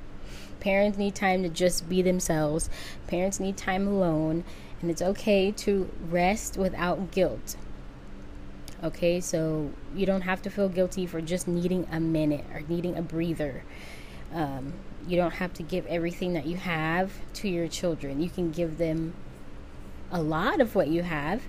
Parents 0.59 0.97
need 0.97 1.15
time 1.15 1.43
to 1.43 1.49
just 1.49 1.87
be 1.89 2.01
themselves. 2.01 2.69
Parents 3.07 3.39
need 3.39 3.57
time 3.57 3.87
alone. 3.87 4.43
And 4.81 4.91
it's 4.91 5.01
okay 5.01 5.51
to 5.51 5.89
rest 6.09 6.57
without 6.57 7.11
guilt. 7.11 7.55
Okay, 8.83 9.21
so 9.21 9.71
you 9.95 10.05
don't 10.05 10.21
have 10.21 10.41
to 10.41 10.49
feel 10.49 10.67
guilty 10.67 11.05
for 11.05 11.21
just 11.21 11.47
needing 11.47 11.87
a 11.89 12.01
minute 12.01 12.45
or 12.53 12.61
needing 12.67 12.97
a 12.97 13.01
breather. 13.01 13.63
Um, 14.33 14.73
you 15.07 15.15
don't 15.15 15.35
have 15.35 15.53
to 15.53 15.63
give 15.63 15.85
everything 15.85 16.33
that 16.33 16.45
you 16.45 16.57
have 16.57 17.13
to 17.35 17.47
your 17.47 17.69
children. 17.69 18.21
You 18.21 18.29
can 18.29 18.51
give 18.51 18.77
them 18.77 19.13
a 20.11 20.21
lot 20.21 20.59
of 20.59 20.75
what 20.75 20.89
you 20.89 21.01
have, 21.03 21.43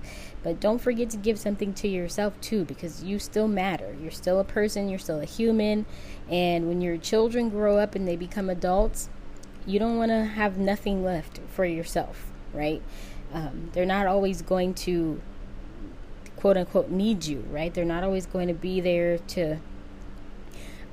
but 0.45 0.59
don't 0.59 0.77
forget 0.77 1.09
to 1.09 1.17
give 1.17 1.39
something 1.39 1.73
to 1.73 1.87
yourself 1.87 2.39
too 2.39 2.65
because 2.65 3.03
you 3.03 3.17
still 3.17 3.47
matter. 3.47 3.95
You're 3.99 4.11
still 4.11 4.39
a 4.39 4.43
person, 4.43 4.89
you're 4.89 4.99
still 4.99 5.19
a 5.19 5.25
human, 5.25 5.87
and 6.29 6.67
when 6.67 6.81
your 6.81 6.97
children 6.97 7.49
grow 7.49 7.79
up 7.79 7.95
and 7.95 8.07
they 8.07 8.15
become 8.15 8.47
adults, 8.47 9.09
you 9.65 9.79
don't 9.79 9.97
want 9.97 10.11
to 10.11 10.23
have 10.23 10.59
nothing 10.59 11.03
left 11.03 11.39
for 11.49 11.65
yourself, 11.65 12.27
right? 12.53 12.83
Um, 13.33 13.71
they're 13.73 13.87
not 13.87 14.05
always 14.05 14.43
going 14.43 14.75
to 14.75 15.19
quote 16.35 16.57
unquote 16.57 16.91
need 16.91 17.25
you, 17.25 17.39
right? 17.49 17.73
They're 17.73 17.83
not 17.83 18.03
always 18.03 18.27
going 18.27 18.47
to 18.47 18.53
be 18.53 18.79
there 18.79 19.17
to 19.17 19.57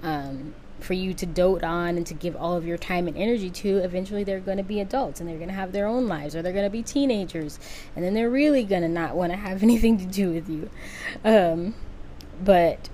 um, 0.03 0.55
for 0.83 0.95
you 0.95 1.15
to 1.15 1.27
dote 1.27 1.63
on 1.63 1.97
and 1.97 2.07
to 2.07 2.15
give 2.15 2.37
all 2.37 2.57
of 2.57 2.67
your 2.67 2.79
time 2.79 3.07
and 3.07 3.17
energy 3.17 3.51
to. 3.51 3.79
Eventually, 3.79 4.25
they're 4.25 4.41
going 4.41 4.59
to 4.59 4.65
be 4.65 4.81
adults 4.81 5.21
and 5.21 5.29
they're 5.29 5.37
going 5.37 5.49
to 5.49 5.55
have 5.55 5.73
their 5.73 5.87
own 5.87 6.07
lives, 6.07 6.35
or 6.35 6.43
they're 6.43 6.53
going 6.53 6.65
to 6.65 6.71
be 6.71 6.83
teenagers, 6.83 7.59
and 7.95 8.05
then 8.05 8.15
they're 8.15 8.31
really 8.31 8.65
going 8.65 8.83
to 8.83 8.89
not 8.89 9.17
want 9.17 9.33
to 9.33 9.39
have 9.39 9.63
anything 9.63 9.99
to 9.99 10.07
do 10.07 10.33
with 10.33 10.49
you. 10.49 10.71
Um, 11.25 11.75
but 12.43 12.89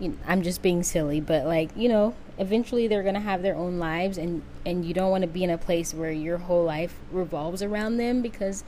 you 0.00 0.08
know, 0.08 0.16
I'm 0.26 0.42
just 0.42 0.62
being 0.62 0.82
silly, 0.82 1.20
but 1.20 1.46
like 1.46 1.70
you 1.76 1.88
know, 1.88 2.14
eventually 2.38 2.86
they're 2.88 3.02
going 3.02 3.14
to 3.14 3.20
have 3.20 3.42
their 3.42 3.56
own 3.56 3.78
lives, 3.78 4.18
and 4.18 4.42
and 4.66 4.84
you 4.84 4.94
don't 4.94 5.10
want 5.10 5.22
to 5.22 5.28
be 5.28 5.44
in 5.44 5.50
a 5.50 5.58
place 5.58 5.94
where 5.94 6.10
your 6.10 6.38
whole 6.38 6.64
life 6.64 6.96
revolves 7.10 7.62
around 7.62 7.96
them 7.96 8.22
because 8.22 8.64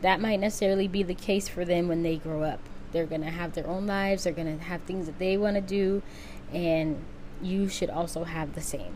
that 0.00 0.20
might 0.20 0.38
necessarily 0.38 0.86
be 0.86 1.02
the 1.02 1.14
case 1.14 1.48
for 1.48 1.64
them 1.64 1.88
when 1.88 2.02
they 2.02 2.16
grow 2.16 2.42
up. 2.42 2.60
They're 2.92 3.06
going 3.06 3.22
to 3.22 3.30
have 3.30 3.54
their 3.54 3.66
own 3.66 3.86
lives, 3.86 4.24
they're 4.24 4.32
going 4.32 4.58
to 4.58 4.64
have 4.64 4.82
things 4.82 5.06
that 5.06 5.18
they 5.18 5.36
want 5.36 5.56
to 5.56 5.60
do, 5.60 6.02
and 6.52 7.02
you 7.42 7.68
should 7.68 7.90
also 7.90 8.24
have 8.24 8.54
the 8.54 8.60
same. 8.60 8.94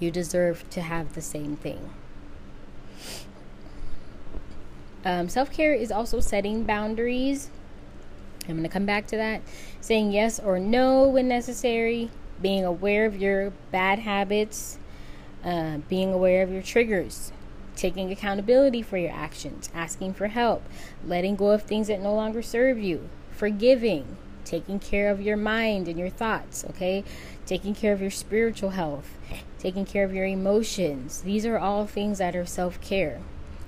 You 0.00 0.10
deserve 0.10 0.68
to 0.70 0.80
have 0.80 1.14
the 1.14 1.22
same 1.22 1.56
thing. 1.56 1.90
Um, 5.04 5.28
Self 5.28 5.50
care 5.50 5.74
is 5.74 5.90
also 5.90 6.20
setting 6.20 6.64
boundaries. 6.64 7.50
I'm 8.48 8.56
going 8.56 8.62
to 8.64 8.68
come 8.68 8.86
back 8.86 9.06
to 9.08 9.16
that. 9.16 9.42
Saying 9.80 10.12
yes 10.12 10.40
or 10.40 10.58
no 10.58 11.08
when 11.08 11.28
necessary, 11.28 12.10
being 12.40 12.64
aware 12.64 13.06
of 13.06 13.16
your 13.16 13.50
bad 13.70 14.00
habits, 14.00 14.78
uh, 15.44 15.78
being 15.88 16.12
aware 16.12 16.42
of 16.42 16.50
your 16.50 16.62
triggers, 16.62 17.32
taking 17.76 18.10
accountability 18.10 18.82
for 18.82 18.96
your 18.96 19.12
actions, 19.12 19.70
asking 19.74 20.14
for 20.14 20.28
help, 20.28 20.62
letting 21.04 21.36
go 21.36 21.50
of 21.50 21.62
things 21.62 21.88
that 21.88 22.00
no 22.00 22.14
longer 22.14 22.42
serve 22.42 22.78
you, 22.78 23.08
forgiving, 23.30 24.16
taking 24.44 24.78
care 24.78 25.10
of 25.10 25.20
your 25.20 25.36
mind 25.36 25.88
and 25.88 25.98
your 25.98 26.10
thoughts, 26.10 26.64
okay? 26.70 27.04
Taking 27.46 27.74
care 27.74 27.92
of 27.92 28.00
your 28.00 28.10
spiritual 28.10 28.70
health, 28.70 29.18
taking 29.58 29.84
care 29.84 30.04
of 30.04 30.14
your 30.14 30.26
emotions. 30.26 31.22
These 31.22 31.46
are 31.46 31.58
all 31.58 31.86
things 31.86 32.18
that 32.18 32.36
are 32.36 32.46
self 32.46 32.80
care. 32.80 33.20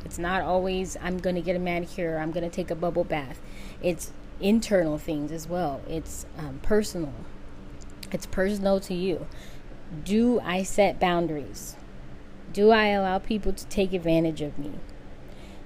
It's 0.04 0.18
not 0.18 0.42
always, 0.42 0.96
I'm 1.02 1.18
going 1.18 1.36
to 1.36 1.42
get 1.42 1.56
a 1.56 1.58
manicure, 1.58 2.18
I'm 2.18 2.30
going 2.30 2.48
to 2.48 2.54
take 2.54 2.70
a 2.70 2.74
bubble 2.74 3.04
bath. 3.04 3.40
It's 3.82 4.12
internal 4.40 4.98
things 4.98 5.32
as 5.32 5.48
well, 5.48 5.80
it's 5.88 6.26
um, 6.38 6.60
personal. 6.62 7.14
It's 8.12 8.26
personal 8.26 8.78
to 8.80 8.94
you. 8.94 9.26
Do 10.04 10.40
I 10.40 10.62
set 10.62 11.00
boundaries? 11.00 11.76
Do 12.52 12.70
I 12.70 12.88
allow 12.88 13.18
people 13.18 13.52
to 13.52 13.66
take 13.66 13.92
advantage 13.92 14.40
of 14.40 14.58
me? 14.58 14.72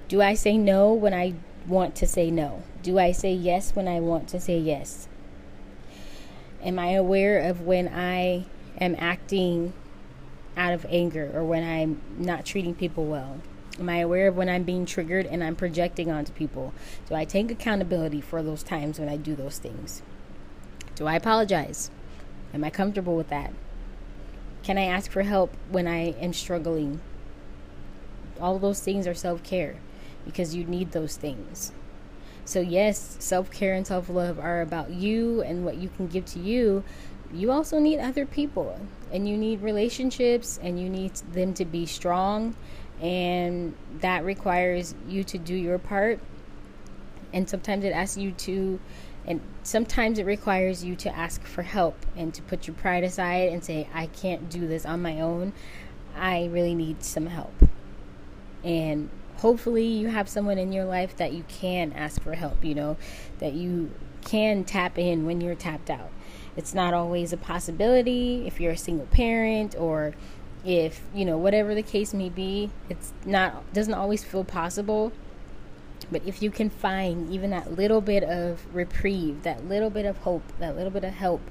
Do 0.07 0.21
I 0.23 0.33
say 0.33 0.57
no 0.57 0.91
when 0.91 1.13
I 1.13 1.35
want 1.67 1.95
to 1.97 2.07
say 2.07 2.31
no? 2.31 2.63
Do 2.81 2.97
I 2.97 3.11
say 3.11 3.33
yes 3.33 3.75
when 3.75 3.89
I 3.89 3.99
want 3.99 4.29
to 4.29 4.39
say 4.39 4.57
yes? 4.57 5.09
Am 6.63 6.79
I 6.79 6.91
aware 6.91 7.39
of 7.39 7.61
when 7.61 7.89
I 7.89 8.45
am 8.79 8.95
acting 8.97 9.73
out 10.55 10.73
of 10.73 10.85
anger 10.89 11.29
or 11.33 11.43
when 11.43 11.63
I'm 11.63 12.01
not 12.17 12.45
treating 12.45 12.73
people 12.73 13.05
well? 13.05 13.41
Am 13.79 13.89
I 13.89 13.97
aware 13.97 14.29
of 14.29 14.37
when 14.37 14.47
I'm 14.47 14.63
being 14.63 14.85
triggered 14.85 15.25
and 15.25 15.43
I'm 15.43 15.57
projecting 15.57 16.09
onto 16.09 16.31
people? 16.31 16.73
Do 17.07 17.15
I 17.15 17.25
take 17.25 17.51
accountability 17.51 18.21
for 18.21 18.41
those 18.41 18.63
times 18.63 18.97
when 18.97 19.09
I 19.09 19.17
do 19.17 19.35
those 19.35 19.57
things? 19.57 20.01
Do 20.95 21.05
I 21.05 21.15
apologize? 21.15 21.91
Am 22.53 22.63
I 22.63 22.69
comfortable 22.69 23.15
with 23.15 23.29
that? 23.29 23.53
Can 24.63 24.77
I 24.77 24.85
ask 24.85 25.11
for 25.11 25.23
help 25.23 25.53
when 25.69 25.87
I 25.87 26.11
am 26.11 26.33
struggling? 26.33 27.01
All 28.39 28.57
those 28.57 28.81
things 28.81 29.05
are 29.05 29.13
self 29.13 29.43
care 29.43 29.77
because 30.25 30.55
you 30.55 30.63
need 30.63 30.91
those 30.91 31.17
things. 31.17 31.73
So, 32.49 32.61
yes, 32.61 33.15
self 33.19 33.51
care 33.51 33.75
and 33.75 33.85
self 33.85 34.09
love 34.09 34.39
are 34.39 34.63
about 34.63 34.89
you 34.89 35.43
and 35.43 35.63
what 35.63 35.77
you 35.77 35.87
can 35.87 36.07
give 36.07 36.25
to 36.25 36.39
you. 36.39 36.83
You 37.31 37.51
also 37.51 37.77
need 37.77 37.99
other 37.99 38.25
people 38.25 38.75
and 39.11 39.29
you 39.29 39.37
need 39.37 39.61
relationships 39.61 40.59
and 40.63 40.79
you 40.81 40.89
need 40.89 41.13
them 41.31 41.53
to 41.53 41.65
be 41.65 41.85
strong. 41.85 42.55
And 43.01 43.75
that 43.99 44.25
requires 44.25 44.95
you 45.07 45.23
to 45.25 45.37
do 45.37 45.53
your 45.53 45.77
part. 45.77 46.19
And 47.33 47.47
sometimes 47.47 47.85
it 47.85 47.91
asks 47.91 48.17
you 48.17 48.31
to 48.31 48.79
and 49.27 49.41
sometimes 49.61 50.17
it 50.17 50.25
requires 50.25 50.83
you 50.83 50.95
to 50.95 51.15
ask 51.15 51.43
for 51.43 51.61
help 51.61 52.03
and 52.15 52.33
to 52.33 52.41
put 52.41 52.65
your 52.65 52.75
pride 52.77 53.03
aside 53.03 53.53
and 53.53 53.63
say, 53.63 53.87
I 53.93 54.07
can't 54.07 54.49
do 54.49 54.67
this 54.67 54.87
on 54.87 55.03
my 55.03 55.21
own. 55.21 55.53
I 56.17 56.45
really 56.45 56.73
need 56.73 57.03
some 57.03 57.27
help. 57.27 57.53
And 58.63 59.11
hopefully, 59.39 59.85
you 59.85 60.07
have 60.07 60.29
someone 60.29 60.57
in 60.57 60.71
your 60.71 60.85
life 60.85 61.15
that 61.17 61.33
you 61.33 61.43
can 61.47 61.93
ask 61.93 62.21
for 62.21 62.33
help, 62.33 62.63
you 62.63 62.75
know, 62.75 62.97
that 63.39 63.53
you 63.53 63.91
can 64.23 64.63
tap 64.63 64.97
in 64.97 65.25
when 65.25 65.41
you're 65.41 65.55
tapped 65.55 65.89
out. 65.89 66.11
It's 66.55 66.73
not 66.73 66.93
always 66.93 67.31
a 67.31 67.37
possibility 67.37 68.45
if 68.47 68.59
you're 68.59 68.73
a 68.73 68.77
single 68.77 69.07
parent 69.07 69.75
or 69.77 70.13
if, 70.65 71.01
you 71.13 71.25
know, 71.25 71.37
whatever 71.37 71.73
the 71.73 71.83
case 71.83 72.13
may 72.13 72.29
be, 72.29 72.69
it's 72.89 73.13
not 73.25 73.73
doesn't 73.73 73.93
always 73.93 74.23
feel 74.23 74.43
possible 74.43 75.11
but 76.11 76.21
if 76.25 76.41
you 76.41 76.49
can 76.49 76.69
find 76.69 77.31
even 77.31 77.51
that 77.51 77.75
little 77.75 78.01
bit 78.01 78.23
of 78.23 78.73
reprieve, 78.73 79.43
that 79.43 79.67
little 79.67 79.89
bit 79.89 80.05
of 80.05 80.17
hope, 80.19 80.43
that 80.59 80.75
little 80.75 80.91
bit 80.91 81.03
of 81.03 81.13
help, 81.13 81.41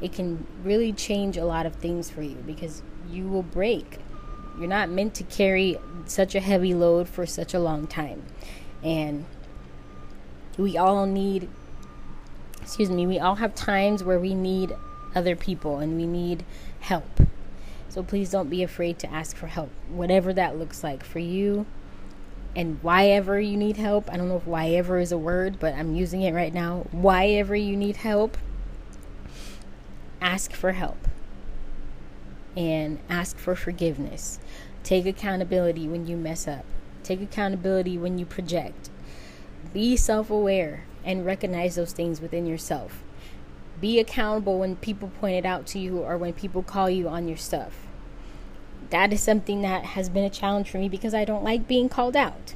it 0.00 0.12
can 0.12 0.46
really 0.64 0.92
change 0.92 1.36
a 1.36 1.44
lot 1.44 1.66
of 1.66 1.76
things 1.76 2.10
for 2.10 2.22
you 2.22 2.36
because 2.46 2.82
you 3.08 3.28
will 3.28 3.42
break. 3.42 3.98
You're 4.58 4.68
not 4.68 4.90
meant 4.90 5.14
to 5.14 5.24
carry 5.24 5.78
such 6.06 6.34
a 6.34 6.40
heavy 6.40 6.74
load 6.74 7.08
for 7.08 7.26
such 7.26 7.54
a 7.54 7.58
long 7.58 7.86
time. 7.86 8.24
And 8.82 9.26
we 10.56 10.76
all 10.76 11.06
need, 11.06 11.48
excuse 12.60 12.90
me, 12.90 13.06
we 13.06 13.18
all 13.18 13.36
have 13.36 13.54
times 13.54 14.02
where 14.04 14.18
we 14.18 14.34
need 14.34 14.76
other 15.14 15.36
people 15.36 15.78
and 15.78 15.96
we 15.96 16.06
need 16.06 16.44
help. 16.80 17.20
So 17.88 18.02
please 18.02 18.30
don't 18.30 18.48
be 18.48 18.62
afraid 18.62 18.98
to 19.00 19.12
ask 19.12 19.36
for 19.36 19.48
help, 19.48 19.70
whatever 19.88 20.32
that 20.34 20.58
looks 20.58 20.84
like 20.84 21.04
for 21.04 21.18
you 21.18 21.66
and 22.54 22.82
why 22.82 23.06
ever 23.08 23.40
you 23.40 23.56
need 23.56 23.76
help. 23.76 24.10
I 24.12 24.16
don't 24.16 24.28
know 24.28 24.36
if 24.36 24.46
why 24.46 24.68
ever 24.70 24.98
is 24.98 25.12
a 25.12 25.18
word, 25.18 25.58
but 25.58 25.74
I'm 25.74 25.94
using 25.94 26.22
it 26.22 26.32
right 26.32 26.52
now. 26.52 26.86
Why 26.90 27.26
ever 27.28 27.54
you 27.54 27.76
need 27.76 27.96
help, 27.96 28.36
ask 30.20 30.52
for 30.52 30.72
help 30.72 31.09
and 32.56 32.98
ask 33.08 33.38
for 33.38 33.54
forgiveness. 33.54 34.38
Take 34.82 35.06
accountability 35.06 35.86
when 35.88 36.06
you 36.06 36.16
mess 36.16 36.48
up, 36.48 36.64
take 37.02 37.20
accountability 37.20 37.98
when 37.98 38.18
you 38.18 38.26
project. 38.26 38.90
Be 39.72 39.96
self 39.96 40.30
aware 40.30 40.84
and 41.04 41.26
recognize 41.26 41.74
those 41.76 41.92
things 41.92 42.20
within 42.20 42.46
yourself. 42.46 43.02
Be 43.80 43.98
accountable 43.98 44.58
when 44.58 44.76
people 44.76 45.10
point 45.20 45.36
it 45.36 45.46
out 45.46 45.66
to 45.68 45.78
you 45.78 45.98
or 45.98 46.18
when 46.18 46.32
people 46.32 46.62
call 46.62 46.90
you 46.90 47.08
on 47.08 47.28
your 47.28 47.36
stuff 47.36 47.86
that 48.90 49.12
is 49.12 49.20
something 49.22 49.62
that 49.62 49.84
has 49.84 50.08
been 50.08 50.24
a 50.24 50.30
challenge 50.30 50.68
for 50.68 50.78
me 50.78 50.88
because 50.88 51.14
I 51.14 51.24
don't 51.24 51.44
like 51.44 51.66
being 51.66 51.88
called 51.88 52.16
out. 52.16 52.54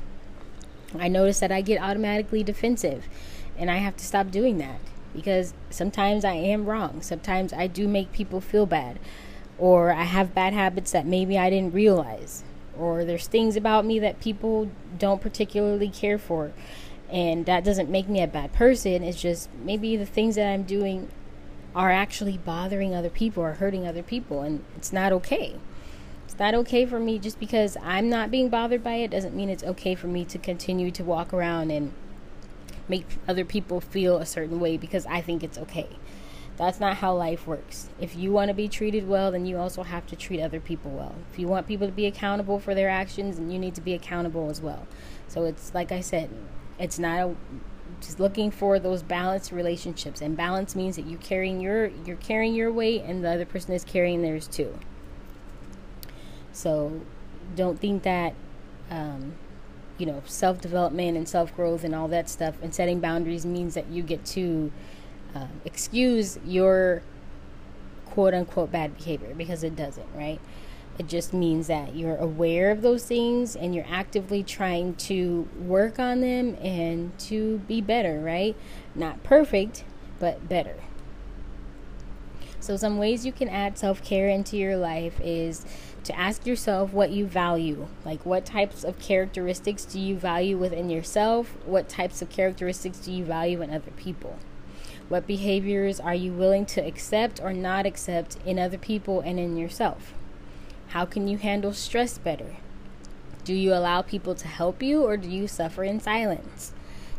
I 0.99 1.09
notice 1.09 1.41
that 1.41 1.51
I 1.51 1.61
get 1.61 1.81
automatically 1.81 2.43
defensive, 2.43 3.09
and 3.57 3.71
I 3.71 3.77
have 3.77 3.97
to 3.97 4.05
stop 4.05 4.31
doing 4.31 4.59
that 4.59 4.81
because 5.15 5.55
sometimes 5.71 6.25
I 6.25 6.35
am 6.35 6.67
wrong. 6.67 7.03
Sometimes 7.03 7.53
I 7.53 7.67
do 7.67 7.89
make 7.89 8.13
people 8.13 8.41
feel 8.41 8.67
bad, 8.67 8.99
or 9.59 9.93
I 9.93 10.05
have 10.05 10.35
bad 10.35 10.53
habits 10.53 10.93
that 10.93 11.07
maybe 11.07 11.39
I 11.39 11.51
didn't 11.51 11.75
realize, 11.75 12.43
or 12.79 13.05
there's 13.05 13.27
things 13.27 13.57
about 13.57 13.85
me 13.85 13.99
that 14.01 14.21
people 14.21 14.71
don't 14.99 15.21
particularly 15.21 15.89
care 15.89 16.19
for. 16.19 16.53
And 17.11 17.47
that 17.47 17.65
doesn't 17.65 17.89
make 17.89 18.09
me 18.09 18.23
a 18.23 18.27
bad 18.27 18.53
person. 18.53 19.05
It's 19.05 19.21
just 19.21 19.49
maybe 19.63 19.97
the 19.97 20.07
things 20.07 20.35
that 20.35 20.49
I'm 20.49 20.65
doing 20.65 21.09
are 21.75 21.91
actually 21.91 22.39
bothering 22.39 22.95
other 22.95 23.11
people 23.11 23.43
or 23.43 23.55
hurting 23.55 23.87
other 23.87 24.03
people, 24.03 24.43
and 24.43 24.65
it's 24.77 24.93
not 24.93 25.13
okay. 25.13 25.57
It's 26.25 26.39
not 26.39 26.55
okay 26.55 26.87
for 26.87 26.99
me 26.99 27.19
just 27.19 27.39
because 27.39 27.77
I'm 27.83 28.09
not 28.09 28.31
being 28.31 28.49
bothered 28.49 28.83
by 28.83 28.95
it 28.95 29.11
doesn't 29.11 29.35
mean 29.35 29.51
it's 29.51 29.65
okay 29.65 29.95
for 29.95 30.07
me 30.07 30.25
to 30.27 30.39
continue 30.39 30.91
to 30.93 31.05
walk 31.05 31.33
around 31.33 31.71
and 31.71 31.93
make 32.89 33.07
other 33.29 33.45
people 33.45 33.81
feel 33.81 34.19
a 34.19 34.27
certain 34.27 34.61
way 34.61 34.77
because 34.77 35.07
I 35.07 35.21
think 35.21 35.43
it's 35.43 35.59
okay. 35.59 35.89
That's 36.57 36.79
not 36.79 36.99
how 36.99 37.15
life 37.15 37.47
works. 37.47 37.89
If 38.01 38.15
you 38.15 38.31
want 38.31 38.49
to 38.49 38.55
be 38.55 38.69
treated 38.69 39.09
well, 39.09 39.33
then 39.33 39.45
you 39.45 39.59
also 39.59 39.83
have 39.83 40.07
to 40.07 40.17
treat 40.17 40.41
other 40.41 40.61
people 40.61 40.93
well. 40.93 41.15
If 41.33 41.39
you 41.39 41.49
want 41.49 41.67
people 41.67 41.87
to 41.89 41.93
be 41.93 42.07
accountable 42.07 42.61
for 42.61 42.75
their 42.75 42.89
actions, 42.89 43.37
then 43.39 43.51
you 43.51 43.59
need 43.59 43.75
to 43.75 43.81
be 43.81 43.93
accountable 43.93 44.51
as 44.51 44.61
well. 44.61 44.87
So 45.27 45.45
it's 45.45 45.75
like 45.75 45.91
I 45.91 46.01
said, 46.01 46.31
it's 46.79 46.99
not 46.99 47.19
a, 47.19 47.35
just 48.01 48.21
looking 48.21 48.53
for 48.53 48.79
those 48.79 49.03
balanced 49.03 49.51
relationships. 49.51 50.21
And 50.21 50.37
balance 50.37 50.77
means 50.77 50.95
that 50.95 51.07
you're 51.07 51.21
carrying 51.21 51.61
your 51.61 51.87
you're 52.05 52.17
carrying 52.17 52.55
your 52.55 52.73
weight 52.73 53.03
and 53.03 53.25
the 53.25 53.31
other 53.31 53.47
person 53.47 53.73
is 53.73 53.83
carrying 53.85 54.23
theirs 54.23 54.47
too. 54.47 54.79
So 56.53 57.01
don't 57.57 57.81
think 57.81 58.05
that 58.05 58.35
um, 58.91 59.35
you 59.99 60.07
know 60.07 60.23
self 60.25 60.61
development 60.61 61.17
and 61.17 61.29
self 61.29 61.55
growth 61.57 61.83
and 61.83 61.95
all 61.95 62.09
that 62.09 62.29
stuff 62.29 62.55
and 62.63 62.73
setting 62.73 63.01
boundaries 63.01 63.45
means 63.45 63.75
that 63.75 63.89
you 63.89 64.03
get 64.03 64.25
to 64.27 64.71
um, 65.35 65.61
excuse 65.64 66.39
your 66.45 67.03
quote 68.07 68.35
unquote 68.35 68.70
bad 68.70 68.97
behavior 68.97 69.35
because 69.35 69.64
it 69.64 69.74
doesn't, 69.76 70.09
right? 70.14 70.41
It 70.99 71.09
just 71.09 71.35
means 71.35 71.66
that 71.66 71.97
you're 71.97 72.16
aware 72.16 72.70
of 72.70 72.82
those 72.82 73.05
things 73.05 73.57
and 73.57 73.74
you're 73.74 73.87
actively 73.89 74.45
trying 74.45 74.95
to 74.95 75.49
work 75.59 75.99
on 75.99 76.20
them 76.20 76.57
and 76.61 77.18
to 77.20 77.59
be 77.66 77.80
better, 77.80 78.20
right? 78.20 78.57
Not 78.95 79.24
perfect, 79.24 79.85
but 80.20 80.49
better. 80.49 80.76
So, 82.61 82.76
some 82.76 82.97
ways 82.97 83.26
you 83.26 83.32
can 83.32 83.49
add 83.49 83.76
self 83.76 84.03
care 84.03 84.28
into 84.28 84.57
your 84.57 84.76
life 84.76 85.20
is 85.20 85.66
to 86.05 86.18
ask 86.18 86.47
yourself 86.47 86.93
what 86.93 87.11
you 87.11 87.26
value. 87.26 87.89
Like, 88.05 88.24
what 88.24 88.47
types 88.47 88.85
of 88.85 88.99
characteristics 88.99 89.85
do 89.85 90.01
you 90.01 90.16
value 90.16 90.57
within 90.57 90.89
yourself? 90.89 91.57
What 91.66 91.89
types 91.89 92.22
of 92.22 92.30
characteristics 92.30 92.99
do 92.99 93.12
you 93.12 93.24
value 93.24 93.61
in 93.61 93.70
other 93.70 93.91
people? 93.91 94.39
What 95.09 95.27
behaviors 95.27 96.01
are 96.01 96.15
you 96.15 96.33
willing 96.33 96.65
to 96.67 96.81
accept 96.81 97.41
or 97.43 97.53
not 97.53 97.85
accept 97.85 98.39
in 98.47 98.59
other 98.59 98.79
people 98.79 99.21
and 99.21 99.39
in 99.39 99.57
yourself? 99.57 100.15
How 100.89 101.05
can 101.05 101.29
you 101.29 101.37
handle 101.37 101.73
stress 101.75 102.17
better? 102.17 102.57
Do 103.45 103.53
you 103.53 103.75
allow 103.75 104.01
people 104.01 104.35
to 104.35 104.49
help 104.49 104.83
you 104.83 105.03
or 105.03 105.19
do 105.19 105.29
you 105.29 105.47
suffer 105.47 105.85
in 105.85 106.01
silence? 106.01 106.73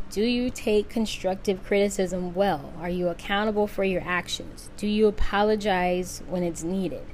Do 0.10 0.24
you 0.24 0.50
take 0.50 0.90
constructive 0.90 1.64
criticism 1.64 2.34
well? 2.34 2.74
Are 2.80 2.90
you 2.90 3.10
accountable 3.10 3.68
for 3.68 3.84
your 3.84 4.02
actions? 4.04 4.70
Do 4.78 4.88
you 4.88 5.08
apologize 5.08 6.24
when 6.28 6.42
it's 6.42 6.64
needed? 6.64 7.06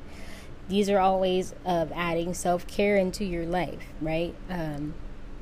These 0.69 0.89
are 0.89 0.99
all 0.99 1.19
ways 1.19 1.53
of 1.65 1.91
adding 1.93 2.33
self 2.33 2.65
care 2.67 2.95
into 2.95 3.25
your 3.25 3.45
life, 3.45 3.87
right? 3.99 4.33
Um, 4.49 4.93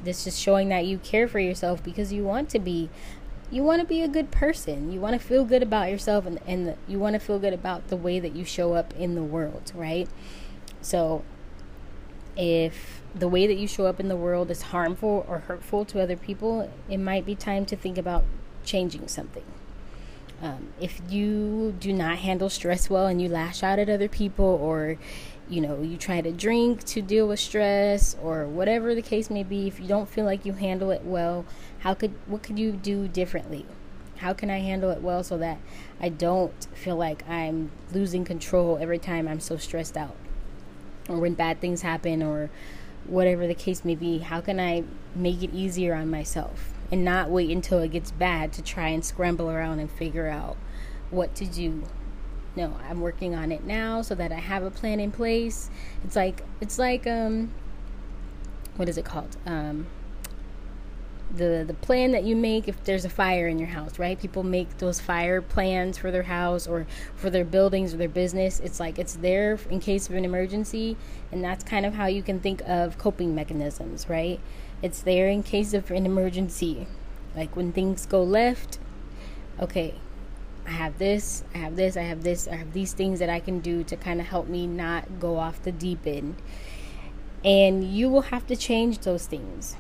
this 0.03 0.25
is 0.25 0.39
showing 0.39 0.69
that 0.69 0.85
you 0.85 0.97
care 0.97 1.27
for 1.27 1.39
yourself 1.39 1.83
because 1.83 2.11
you 2.13 2.23
want 2.23 2.49
to 2.49 2.59
be 2.59 2.89
you 3.51 3.63
want 3.63 3.81
to 3.81 3.87
be 3.87 4.01
a 4.01 4.07
good 4.07 4.31
person. 4.31 4.91
You 4.91 4.99
want 4.99 5.19
to 5.19 5.25
feel 5.25 5.43
good 5.43 5.63
about 5.63 5.89
yourself 5.89 6.25
and, 6.25 6.39
and 6.45 6.67
the, 6.67 6.75
you 6.87 6.99
want 6.99 7.13
to 7.13 7.19
feel 7.19 7.39
good 7.39 7.53
about 7.53 7.87
the 7.87 7.95
way 7.95 8.19
that 8.19 8.35
you 8.35 8.45
show 8.45 8.73
up 8.73 8.93
in 8.95 9.15
the 9.15 9.23
world, 9.23 9.71
right? 9.75 10.07
So, 10.81 11.23
if 12.37 13.01
the 13.13 13.27
way 13.27 13.47
that 13.47 13.57
you 13.57 13.67
show 13.67 13.85
up 13.85 13.99
in 13.99 14.07
the 14.07 14.15
world 14.15 14.51
is 14.51 14.61
harmful 14.63 15.25
or 15.27 15.39
hurtful 15.39 15.83
to 15.85 16.01
other 16.01 16.15
people, 16.15 16.71
it 16.89 16.97
might 16.97 17.25
be 17.25 17.35
time 17.35 17.65
to 17.65 17.75
think 17.75 17.97
about 17.97 18.23
changing 18.63 19.07
something. 19.07 19.43
Um, 20.41 20.69
if 20.79 21.01
you 21.09 21.75
do 21.79 21.91
not 21.91 22.19
handle 22.19 22.49
stress 22.49 22.89
well 22.89 23.07
and 23.07 23.21
you 23.21 23.27
lash 23.27 23.61
out 23.61 23.77
at 23.77 23.89
other 23.89 24.07
people 24.07 24.45
or 24.45 24.97
you 25.49 25.59
know 25.59 25.81
you 25.81 25.97
try 25.97 26.21
to 26.21 26.31
drink 26.31 26.83
to 26.83 27.01
deal 27.01 27.27
with 27.27 27.39
stress 27.39 28.15
or 28.21 28.45
whatever 28.45 28.93
the 28.93 29.01
case 29.01 29.29
may 29.29 29.43
be 29.43 29.67
if 29.67 29.79
you 29.79 29.87
don't 29.87 30.07
feel 30.07 30.25
like 30.25 30.45
you 30.45 30.53
handle 30.53 30.91
it 30.91 31.03
well 31.03 31.43
how 31.79 31.93
could 31.93 32.13
what 32.27 32.43
could 32.43 32.59
you 32.59 32.71
do 32.71 33.07
differently? 33.07 33.65
How 34.17 34.33
can 34.33 34.49
i 34.49 34.59
handle 34.59 34.91
it 34.91 35.01
well 35.01 35.23
so 35.23 35.37
that 35.37 35.59
i 35.99 36.09
don't 36.09 36.67
feel 36.73 36.95
like 36.95 37.27
i'm 37.27 37.71
losing 37.91 38.25
control 38.25 38.77
every 38.79 38.99
time 38.99 39.27
i'm 39.27 39.39
so 39.39 39.57
stressed 39.57 39.97
out? 39.97 40.15
Or 41.07 41.17
when 41.17 41.33
bad 41.33 41.59
things 41.59 41.81
happen 41.81 42.21
or 42.21 42.49
whatever 43.05 43.47
the 43.47 43.55
case 43.55 43.83
may 43.83 43.95
be 43.95 44.19
how 44.19 44.41
can 44.41 44.59
i 44.59 44.83
make 45.15 45.41
it 45.41 45.53
easier 45.53 45.95
on 45.95 46.09
myself 46.11 46.73
and 46.91 47.03
not 47.03 47.29
wait 47.29 47.49
until 47.49 47.79
it 47.79 47.91
gets 47.91 48.11
bad 48.11 48.51
to 48.53 48.61
try 48.61 48.89
and 48.89 49.03
scramble 49.03 49.49
around 49.49 49.79
and 49.79 49.89
figure 49.89 50.27
out 50.27 50.57
what 51.09 51.33
to 51.33 51.45
do 51.45 51.83
no 52.55 52.75
i'm 52.89 53.01
working 53.01 53.35
on 53.35 53.51
it 53.51 53.63
now 53.63 54.01
so 54.01 54.15
that 54.15 54.31
i 54.31 54.39
have 54.39 54.63
a 54.63 54.71
plan 54.71 54.99
in 54.99 55.11
place. 55.11 55.69
It's 56.03 56.15
like 56.15 56.43
it's 56.61 56.79
like 56.79 57.05
um 57.05 57.51
what 58.77 58.89
is 58.89 58.97
it 58.97 59.05
called? 59.05 59.35
Um 59.45 59.87
the 61.31 61.63
the 61.67 61.75
plan 61.75 62.11
that 62.13 62.23
you 62.23 62.35
make 62.35 62.67
if 62.67 62.83
there's 62.85 63.05
a 63.05 63.09
fire 63.09 63.47
in 63.47 63.59
your 63.59 63.67
house 63.67 63.99
right? 63.99 64.19
People 64.19 64.43
make 64.43 64.77
those 64.79 64.99
fire 64.99 65.41
plans 65.41 65.97
for 65.97 66.09
their 66.09 66.23
house 66.23 66.65
or 66.65 66.87
for 67.15 67.29
their 67.29 67.45
buildings 67.45 67.93
or 67.93 67.97
their 67.97 68.09
business. 68.09 68.59
It's 68.59 68.79
like 68.79 68.97
it's 68.97 69.15
there 69.15 69.59
in 69.69 69.79
case 69.79 70.09
of 70.09 70.15
an 70.15 70.25
emergency 70.25 70.97
and 71.31 71.43
that's 71.43 71.63
kind 71.63 71.85
of 71.85 71.93
how 71.93 72.07
you 72.07 72.23
can 72.23 72.39
think 72.39 72.61
of 72.67 72.97
coping 72.97 73.35
mechanisms 73.35 74.09
right? 74.09 74.39
It's 74.81 75.01
there 75.01 75.27
in 75.27 75.43
case 75.43 75.73
of 75.73 75.91
an 75.91 76.05
emergency. 76.05 76.87
Like 77.35 77.55
when 77.55 77.71
things 77.71 78.05
go 78.05 78.23
left 78.23 78.79
okay 79.61 79.93
I 80.69 80.73
have 80.73 80.99
this, 80.99 81.43
I 81.55 81.57
have 81.57 81.75
this, 81.75 81.97
I 81.97 82.03
have 82.03 82.21
this, 82.21 82.47
I 82.47 82.55
have 82.55 82.73
these 82.73 82.93
things 82.93 83.17
that 83.17 83.29
I 83.29 83.39
can 83.39 83.59
do 83.59 83.83
to 83.85 83.95
kind 83.95 84.21
of 84.21 84.27
help 84.27 84.47
me 84.47 84.67
not 84.67 85.19
go 85.19 85.39
off 85.39 85.63
the 85.63 85.71
deep 85.71 86.05
end. 86.05 86.35
And 87.43 87.83
you 87.83 88.07
will 88.07 88.21
have 88.21 88.45
to 88.47 88.55
change 88.55 88.99
those 88.99 89.25
things. 89.25 89.75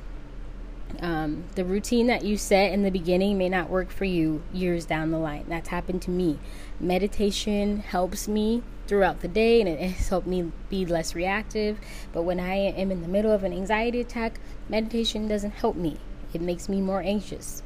Um, 0.99 1.43
the 1.53 1.63
routine 1.63 2.07
that 2.07 2.23
you 2.23 2.37
set 2.37 2.73
in 2.73 2.81
the 2.81 2.89
beginning 2.89 3.37
may 3.37 3.49
not 3.49 3.69
work 3.69 3.91
for 3.91 4.05
you 4.05 4.41
years 4.51 4.87
down 4.87 5.11
the 5.11 5.19
line. 5.19 5.45
That's 5.47 5.69
happened 5.69 6.01
to 6.03 6.09
me. 6.09 6.39
Meditation 6.79 7.81
helps 7.81 8.27
me 8.27 8.63
throughout 8.87 9.21
the 9.21 9.27
day 9.27 9.59
and 9.59 9.69
it 9.69 9.79
has 9.79 10.09
helped 10.09 10.25
me 10.25 10.51
be 10.69 10.87
less 10.87 11.13
reactive. 11.13 11.79
But 12.11 12.23
when 12.23 12.39
I 12.39 12.55
am 12.55 12.89
in 12.89 13.03
the 13.03 13.07
middle 13.07 13.31
of 13.31 13.43
an 13.43 13.53
anxiety 13.53 14.01
attack, 14.01 14.39
meditation 14.67 15.27
doesn't 15.27 15.51
help 15.51 15.75
me, 15.75 15.97
it 16.33 16.41
makes 16.41 16.67
me 16.67 16.81
more 16.81 17.03
anxious. 17.03 17.61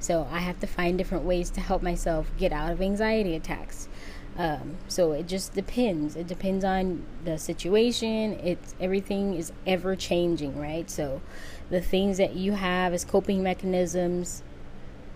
So 0.00 0.28
I 0.30 0.38
have 0.38 0.60
to 0.60 0.66
find 0.66 0.96
different 0.96 1.24
ways 1.24 1.50
to 1.50 1.60
help 1.60 1.82
myself 1.82 2.30
get 2.38 2.52
out 2.52 2.70
of 2.70 2.80
anxiety 2.80 3.34
attacks. 3.34 3.88
Um, 4.36 4.76
so 4.86 5.12
it 5.12 5.26
just 5.26 5.54
depends. 5.54 6.14
It 6.14 6.28
depends 6.28 6.64
on 6.64 7.04
the 7.24 7.38
situation. 7.38 8.38
It's 8.42 8.74
everything 8.80 9.34
is 9.34 9.52
ever 9.66 9.96
changing, 9.96 10.58
right? 10.58 10.88
So 10.88 11.20
the 11.70 11.80
things 11.80 12.18
that 12.18 12.36
you 12.36 12.52
have 12.52 12.92
as 12.92 13.04
coping 13.04 13.42
mechanisms 13.42 14.42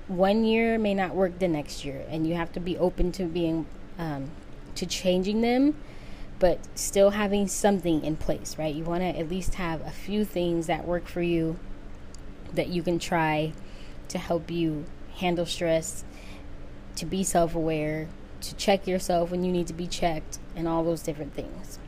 one 0.08 0.44
year 0.44 0.78
may 0.78 0.94
not 0.94 1.14
work 1.14 1.38
the 1.38 1.48
next 1.48 1.84
year, 1.84 2.04
and 2.08 2.26
you 2.26 2.34
have 2.34 2.52
to 2.52 2.60
be 2.60 2.76
open 2.76 3.12
to 3.12 3.24
being 3.24 3.66
um, 3.98 4.30
to 4.74 4.86
changing 4.86 5.40
them, 5.42 5.76
but 6.38 6.58
still 6.74 7.10
having 7.10 7.46
something 7.46 8.04
in 8.04 8.16
place, 8.16 8.58
right? 8.58 8.74
You 8.74 8.84
want 8.84 9.02
to 9.02 9.18
at 9.18 9.28
least 9.28 9.54
have 9.54 9.80
a 9.82 9.90
few 9.90 10.24
things 10.24 10.66
that 10.66 10.86
work 10.86 11.06
for 11.06 11.22
you 11.22 11.58
that 12.52 12.68
you 12.68 12.82
can 12.82 12.98
try 12.98 13.52
to 14.12 14.18
help 14.18 14.50
you 14.50 14.84
handle 15.16 15.46
stress, 15.46 16.04
to 16.96 17.06
be 17.06 17.22
self 17.22 17.54
aware, 17.54 18.08
to 18.40 18.54
check 18.56 18.86
yourself 18.86 19.30
when 19.30 19.44
you 19.44 19.52
need 19.52 19.66
to 19.66 19.74
be 19.74 19.86
checked, 19.86 20.38
and 20.56 20.68
all 20.68 20.84
those 20.84 21.02
different 21.02 21.34
things. 21.34 21.78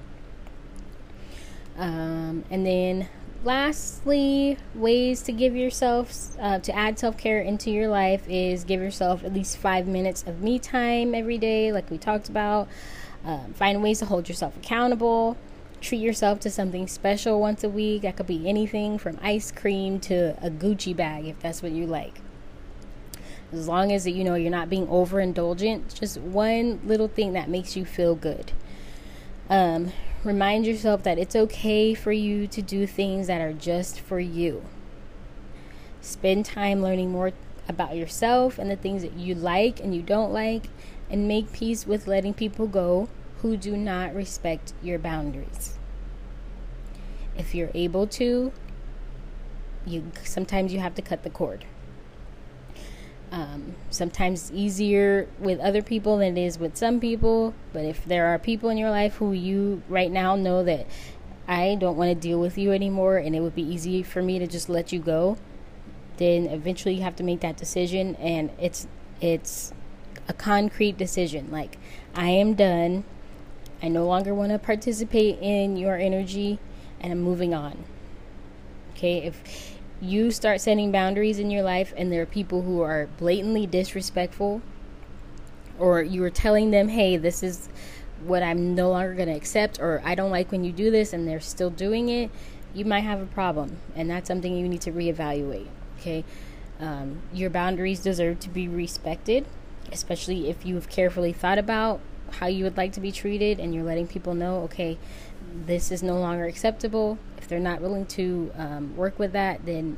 Um, 1.76 2.44
and 2.50 2.64
then, 2.64 3.08
lastly, 3.42 4.58
ways 4.74 5.22
to 5.22 5.32
give 5.32 5.56
yourself, 5.56 6.36
uh, 6.40 6.58
to 6.60 6.74
add 6.74 6.98
self 6.98 7.16
care 7.18 7.40
into 7.40 7.70
your 7.70 7.88
life 7.88 8.28
is 8.28 8.64
give 8.64 8.80
yourself 8.80 9.24
at 9.24 9.32
least 9.32 9.56
five 9.56 9.86
minutes 9.86 10.22
of 10.26 10.40
me 10.40 10.58
time 10.58 11.14
every 11.14 11.38
day, 11.38 11.72
like 11.72 11.90
we 11.90 11.98
talked 11.98 12.28
about. 12.28 12.68
Um, 13.24 13.54
find 13.54 13.82
ways 13.82 14.00
to 14.00 14.06
hold 14.06 14.28
yourself 14.28 14.56
accountable. 14.56 15.36
Treat 15.84 16.00
yourself 16.00 16.40
to 16.40 16.50
something 16.50 16.86
special 16.86 17.38
once 17.38 17.62
a 17.62 17.68
week. 17.68 18.02
That 18.02 18.16
could 18.16 18.26
be 18.26 18.48
anything 18.48 18.96
from 18.96 19.18
ice 19.20 19.52
cream 19.52 20.00
to 20.00 20.34
a 20.42 20.48
Gucci 20.48 20.96
bag 20.96 21.26
if 21.26 21.38
that's 21.40 21.62
what 21.62 21.72
you 21.72 21.84
like. 21.84 22.22
As 23.52 23.68
long 23.68 23.92
as 23.92 24.06
you 24.06 24.24
know 24.24 24.34
you're 24.34 24.50
not 24.50 24.70
being 24.70 24.86
overindulgent, 24.86 26.00
just 26.00 26.18
one 26.18 26.80
little 26.86 27.06
thing 27.06 27.34
that 27.34 27.50
makes 27.50 27.76
you 27.76 27.84
feel 27.84 28.14
good. 28.14 28.52
Um, 29.50 29.92
remind 30.24 30.66
yourself 30.66 31.02
that 31.02 31.18
it's 31.18 31.36
okay 31.36 31.92
for 31.92 32.12
you 32.12 32.46
to 32.46 32.62
do 32.62 32.86
things 32.86 33.26
that 33.26 33.42
are 33.42 33.52
just 33.52 34.00
for 34.00 34.18
you. 34.18 34.64
Spend 36.00 36.46
time 36.46 36.80
learning 36.80 37.10
more 37.10 37.32
about 37.68 37.94
yourself 37.94 38.58
and 38.58 38.70
the 38.70 38.76
things 38.76 39.02
that 39.02 39.18
you 39.18 39.34
like 39.34 39.80
and 39.80 39.94
you 39.94 40.00
don't 40.00 40.32
like, 40.32 40.68
and 41.10 41.28
make 41.28 41.52
peace 41.52 41.86
with 41.86 42.06
letting 42.06 42.32
people 42.32 42.66
go 42.66 43.10
who 43.44 43.58
do 43.58 43.76
not 43.76 44.14
respect 44.14 44.72
your 44.82 44.98
boundaries. 44.98 45.78
If 47.36 47.54
you're 47.54 47.70
able 47.74 48.06
to, 48.06 48.52
you 49.84 50.10
sometimes 50.22 50.72
you 50.72 50.78
have 50.78 50.94
to 50.94 51.02
cut 51.02 51.24
the 51.24 51.28
cord. 51.28 51.66
Um, 53.30 53.74
sometimes 53.90 54.50
easier 54.50 55.28
with 55.38 55.60
other 55.60 55.82
people 55.82 56.16
than 56.16 56.38
it 56.38 56.46
is 56.46 56.58
with 56.58 56.78
some 56.78 57.00
people. 57.00 57.52
But 57.74 57.84
if 57.84 58.02
there 58.06 58.28
are 58.28 58.38
people 58.38 58.70
in 58.70 58.78
your 58.78 58.88
life 58.88 59.16
who 59.16 59.32
you 59.32 59.82
right 59.90 60.10
now 60.10 60.36
know 60.36 60.64
that 60.64 60.86
I 61.46 61.76
don't 61.78 61.98
want 61.98 62.08
to 62.08 62.14
deal 62.14 62.40
with 62.40 62.56
you 62.56 62.72
anymore 62.72 63.18
and 63.18 63.36
it 63.36 63.40
would 63.40 63.54
be 63.54 63.60
easy 63.60 64.02
for 64.02 64.22
me 64.22 64.38
to 64.38 64.46
just 64.46 64.70
let 64.70 64.90
you 64.90 65.00
go, 65.00 65.36
then 66.16 66.46
eventually 66.46 66.94
you 66.94 67.02
have 67.02 67.16
to 67.16 67.22
make 67.22 67.40
that 67.40 67.58
decision 67.58 68.16
and 68.16 68.48
it's 68.58 68.88
it's 69.20 69.74
a 70.28 70.32
concrete 70.32 70.96
decision 70.96 71.50
like 71.50 71.76
I 72.14 72.30
am 72.30 72.54
done. 72.54 73.04
I 73.84 73.88
no 73.88 74.06
longer 74.06 74.34
want 74.34 74.50
to 74.50 74.58
participate 74.58 75.38
in 75.42 75.76
your 75.76 75.98
energy 75.98 76.58
and 77.02 77.12
I'm 77.12 77.20
moving 77.20 77.52
on. 77.52 77.84
Okay? 78.92 79.18
If 79.18 79.76
you 80.00 80.30
start 80.30 80.62
setting 80.62 80.90
boundaries 80.90 81.38
in 81.38 81.50
your 81.50 81.62
life 81.62 81.92
and 81.94 82.10
there 82.10 82.22
are 82.22 82.26
people 82.26 82.62
who 82.62 82.80
are 82.80 83.10
blatantly 83.18 83.66
disrespectful 83.66 84.62
or 85.78 86.02
you 86.02 86.24
are 86.24 86.30
telling 86.30 86.70
them, 86.70 86.88
"Hey, 86.88 87.18
this 87.18 87.42
is 87.42 87.68
what 88.24 88.42
I'm 88.42 88.74
no 88.74 88.88
longer 88.88 89.12
going 89.12 89.28
to 89.28 89.34
accept 89.34 89.78
or 89.78 90.00
I 90.02 90.14
don't 90.14 90.30
like 90.30 90.50
when 90.50 90.64
you 90.64 90.72
do 90.72 90.90
this 90.90 91.12
and 91.12 91.28
they're 91.28 91.38
still 91.38 91.68
doing 91.68 92.08
it, 92.08 92.30
you 92.72 92.86
might 92.86 93.00
have 93.00 93.20
a 93.20 93.26
problem. 93.26 93.76
And 93.94 94.08
that's 94.08 94.28
something 94.28 94.56
you 94.56 94.66
need 94.66 94.80
to 94.80 94.92
reevaluate. 94.92 95.68
Okay. 96.00 96.24
Um, 96.80 97.20
your 97.34 97.50
boundaries 97.50 98.00
deserve 98.00 98.40
to 98.40 98.48
be 98.48 98.66
respected, 98.66 99.44
especially 99.92 100.48
if 100.48 100.64
you've 100.64 100.88
carefully 100.88 101.34
thought 101.34 101.58
about 101.58 102.00
how 102.38 102.46
you 102.46 102.64
would 102.64 102.76
like 102.76 102.92
to 102.92 103.00
be 103.00 103.12
treated 103.12 103.60
and 103.60 103.74
you're 103.74 103.84
letting 103.84 104.06
people 104.06 104.34
know, 104.34 104.62
okay, 104.62 104.98
this 105.66 105.92
is 105.92 106.02
no 106.02 106.18
longer 106.18 106.44
acceptable. 106.44 107.18
If 107.38 107.48
they're 107.48 107.60
not 107.60 107.80
willing 107.80 108.06
to 108.06 108.50
um, 108.56 108.96
work 108.96 109.18
with 109.18 109.32
that, 109.32 109.64
then 109.64 109.96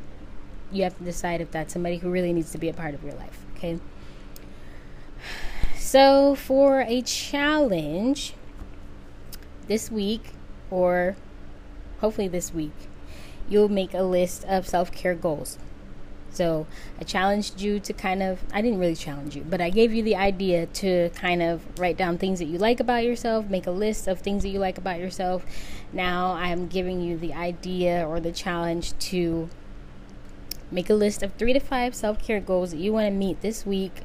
you 0.70 0.82
have 0.82 0.96
to 0.98 1.04
decide 1.04 1.40
if 1.40 1.50
that's 1.50 1.72
somebody 1.72 1.98
who 1.98 2.10
really 2.10 2.32
needs 2.32 2.52
to 2.52 2.58
be 2.58 2.68
a 2.68 2.74
part 2.74 2.94
of 2.94 3.02
your 3.02 3.14
life. 3.14 3.44
Okay. 3.56 3.78
So, 5.76 6.34
for 6.34 6.80
a 6.80 7.00
challenge 7.02 8.34
this 9.68 9.90
week, 9.90 10.32
or 10.70 11.16
hopefully 12.00 12.28
this 12.28 12.52
week, 12.52 12.74
you'll 13.48 13.68
make 13.68 13.94
a 13.94 14.02
list 14.02 14.44
of 14.44 14.66
self 14.66 14.90
care 14.90 15.14
goals. 15.14 15.58
So, 16.36 16.66
I 17.00 17.04
challenged 17.04 17.60
you 17.60 17.80
to 17.80 17.92
kind 17.92 18.22
of, 18.22 18.40
I 18.52 18.60
didn't 18.60 18.78
really 18.78 18.94
challenge 18.94 19.34
you, 19.34 19.42
but 19.42 19.60
I 19.60 19.70
gave 19.70 19.94
you 19.94 20.02
the 20.02 20.16
idea 20.16 20.66
to 20.66 21.10
kind 21.10 21.42
of 21.42 21.62
write 21.78 21.96
down 21.96 22.18
things 22.18 22.38
that 22.38 22.44
you 22.46 22.58
like 22.58 22.80
about 22.80 23.04
yourself, 23.04 23.48
make 23.48 23.66
a 23.66 23.70
list 23.70 24.06
of 24.06 24.20
things 24.20 24.42
that 24.42 24.50
you 24.50 24.58
like 24.58 24.78
about 24.78 25.00
yourself. 25.00 25.44
Now, 25.92 26.32
I'm 26.32 26.66
giving 26.66 27.00
you 27.00 27.16
the 27.16 27.32
idea 27.32 28.06
or 28.06 28.20
the 28.20 28.32
challenge 28.32 28.96
to 29.10 29.48
make 30.70 30.90
a 30.90 30.94
list 30.94 31.22
of 31.22 31.32
three 31.34 31.52
to 31.52 31.60
five 31.60 31.94
self 31.94 32.22
care 32.22 32.40
goals 32.40 32.72
that 32.72 32.78
you 32.78 32.92
want 32.92 33.06
to 33.06 33.10
meet 33.10 33.40
this 33.40 33.64
week 33.64 34.02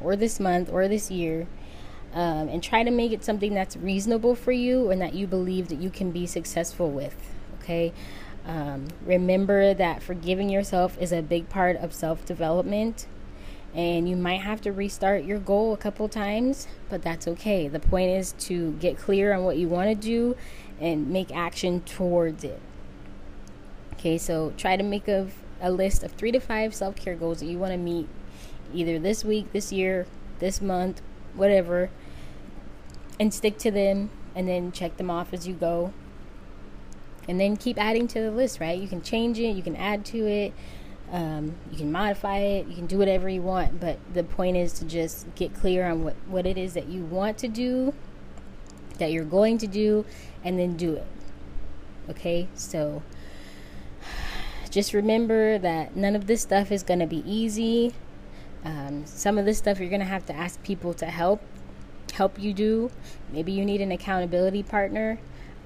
or 0.00 0.16
this 0.16 0.40
month 0.40 0.70
or 0.70 0.88
this 0.88 1.10
year 1.10 1.46
um, 2.14 2.48
and 2.48 2.62
try 2.62 2.82
to 2.82 2.90
make 2.90 3.12
it 3.12 3.24
something 3.24 3.54
that's 3.54 3.76
reasonable 3.76 4.34
for 4.34 4.52
you 4.52 4.90
and 4.90 5.00
that 5.00 5.14
you 5.14 5.26
believe 5.26 5.68
that 5.68 5.78
you 5.78 5.90
can 5.90 6.10
be 6.10 6.26
successful 6.26 6.90
with 6.90 7.14
okay 7.62 7.92
um, 8.48 8.88
remember 9.04 9.74
that 9.74 10.02
forgiving 10.02 10.48
yourself 10.48 10.98
is 11.00 11.12
a 11.12 11.22
big 11.22 11.48
part 11.48 11.76
of 11.76 11.92
self-development 11.92 13.06
and 13.74 14.08
you 14.08 14.16
might 14.16 14.40
have 14.40 14.60
to 14.62 14.72
restart 14.72 15.24
your 15.24 15.38
goal 15.38 15.72
a 15.72 15.76
couple 15.76 16.08
times 16.08 16.66
but 16.88 17.02
that's 17.02 17.28
okay 17.28 17.68
the 17.68 17.78
point 17.78 18.10
is 18.10 18.32
to 18.32 18.72
get 18.80 18.98
clear 18.98 19.32
on 19.32 19.44
what 19.44 19.56
you 19.56 19.68
want 19.68 19.88
to 19.88 19.94
do 19.94 20.34
and 20.80 21.08
make 21.08 21.30
action 21.36 21.80
towards 21.82 22.42
it 22.42 22.60
okay 23.92 24.18
so 24.18 24.52
try 24.56 24.76
to 24.76 24.82
make 24.82 25.06
a, 25.06 25.28
a 25.60 25.70
list 25.70 26.02
of 26.02 26.10
three 26.12 26.32
to 26.32 26.40
five 26.40 26.74
self-care 26.74 27.14
goals 27.14 27.40
that 27.40 27.46
you 27.46 27.58
want 27.58 27.72
to 27.72 27.78
meet 27.78 28.08
either 28.72 28.98
this 28.98 29.24
week, 29.24 29.52
this 29.52 29.72
year, 29.72 30.06
this 30.38 30.60
month, 30.60 31.00
whatever, 31.34 31.90
and 33.18 33.32
stick 33.32 33.58
to 33.58 33.70
them 33.70 34.10
and 34.34 34.48
then 34.48 34.72
check 34.72 34.96
them 34.96 35.10
off 35.10 35.32
as 35.32 35.46
you 35.46 35.54
go. 35.54 35.92
And 37.28 37.38
then 37.38 37.56
keep 37.56 37.78
adding 37.78 38.08
to 38.08 38.20
the 38.20 38.30
list, 38.30 38.58
right? 38.58 38.78
You 38.78 38.88
can 38.88 39.02
change 39.02 39.38
it, 39.38 39.54
you 39.54 39.62
can 39.62 39.76
add 39.76 40.04
to 40.06 40.26
it, 40.26 40.54
um, 41.12 41.56
you 41.70 41.76
can 41.76 41.92
modify 41.92 42.38
it, 42.38 42.66
you 42.66 42.74
can 42.74 42.86
do 42.86 42.98
whatever 42.98 43.28
you 43.28 43.42
want. 43.42 43.80
But 43.80 43.98
the 44.14 44.24
point 44.24 44.56
is 44.56 44.72
to 44.74 44.84
just 44.84 45.34
get 45.34 45.54
clear 45.54 45.86
on 45.86 46.04
what, 46.04 46.16
what 46.26 46.46
it 46.46 46.56
is 46.56 46.74
that 46.74 46.88
you 46.88 47.04
want 47.04 47.36
to 47.38 47.48
do, 47.48 47.94
that 48.98 49.12
you're 49.12 49.24
going 49.24 49.58
to 49.58 49.66
do, 49.66 50.06
and 50.42 50.58
then 50.58 50.76
do 50.76 50.94
it. 50.94 51.06
Okay? 52.08 52.48
So 52.54 53.02
just 54.70 54.92
remember 54.92 55.58
that 55.58 55.96
none 55.96 56.14
of 56.14 56.26
this 56.26 56.42
stuff 56.42 56.70
is 56.70 56.82
going 56.82 57.00
to 57.00 57.06
be 57.06 57.22
easy. 57.30 57.94
Um, 58.64 59.04
some 59.06 59.38
of 59.38 59.44
this 59.44 59.58
stuff 59.58 59.80
you're 59.80 59.88
going 59.88 60.00
to 60.00 60.06
have 60.06 60.26
to 60.26 60.34
ask 60.34 60.62
people 60.62 60.94
to 60.94 61.06
help 61.06 61.42
help 62.12 62.38
you 62.38 62.52
do. 62.52 62.90
Maybe 63.32 63.52
you 63.52 63.64
need 63.64 63.80
an 63.80 63.92
accountability 63.92 64.62
partner. 64.62 65.18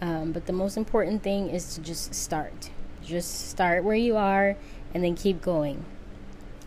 Um, 0.02 0.32
but 0.32 0.46
the 0.46 0.52
most 0.52 0.76
important 0.76 1.22
thing 1.22 1.48
is 1.48 1.76
to 1.76 1.80
just 1.80 2.12
start. 2.12 2.70
Just 3.04 3.48
start 3.48 3.84
where 3.84 3.94
you 3.94 4.16
are 4.16 4.56
and 4.92 5.04
then 5.04 5.14
keep 5.14 5.40
going. 5.40 5.84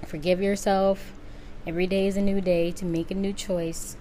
Forgive 0.07 0.41
yourself. 0.41 1.11
Every 1.67 1.85
day 1.85 2.07
is 2.07 2.15
a 2.15 2.21
new 2.21 2.39
day 2.39 2.71
to 2.71 2.85
make 2.85 3.11
a 3.11 3.15
new 3.15 3.33
choice, 3.33 3.97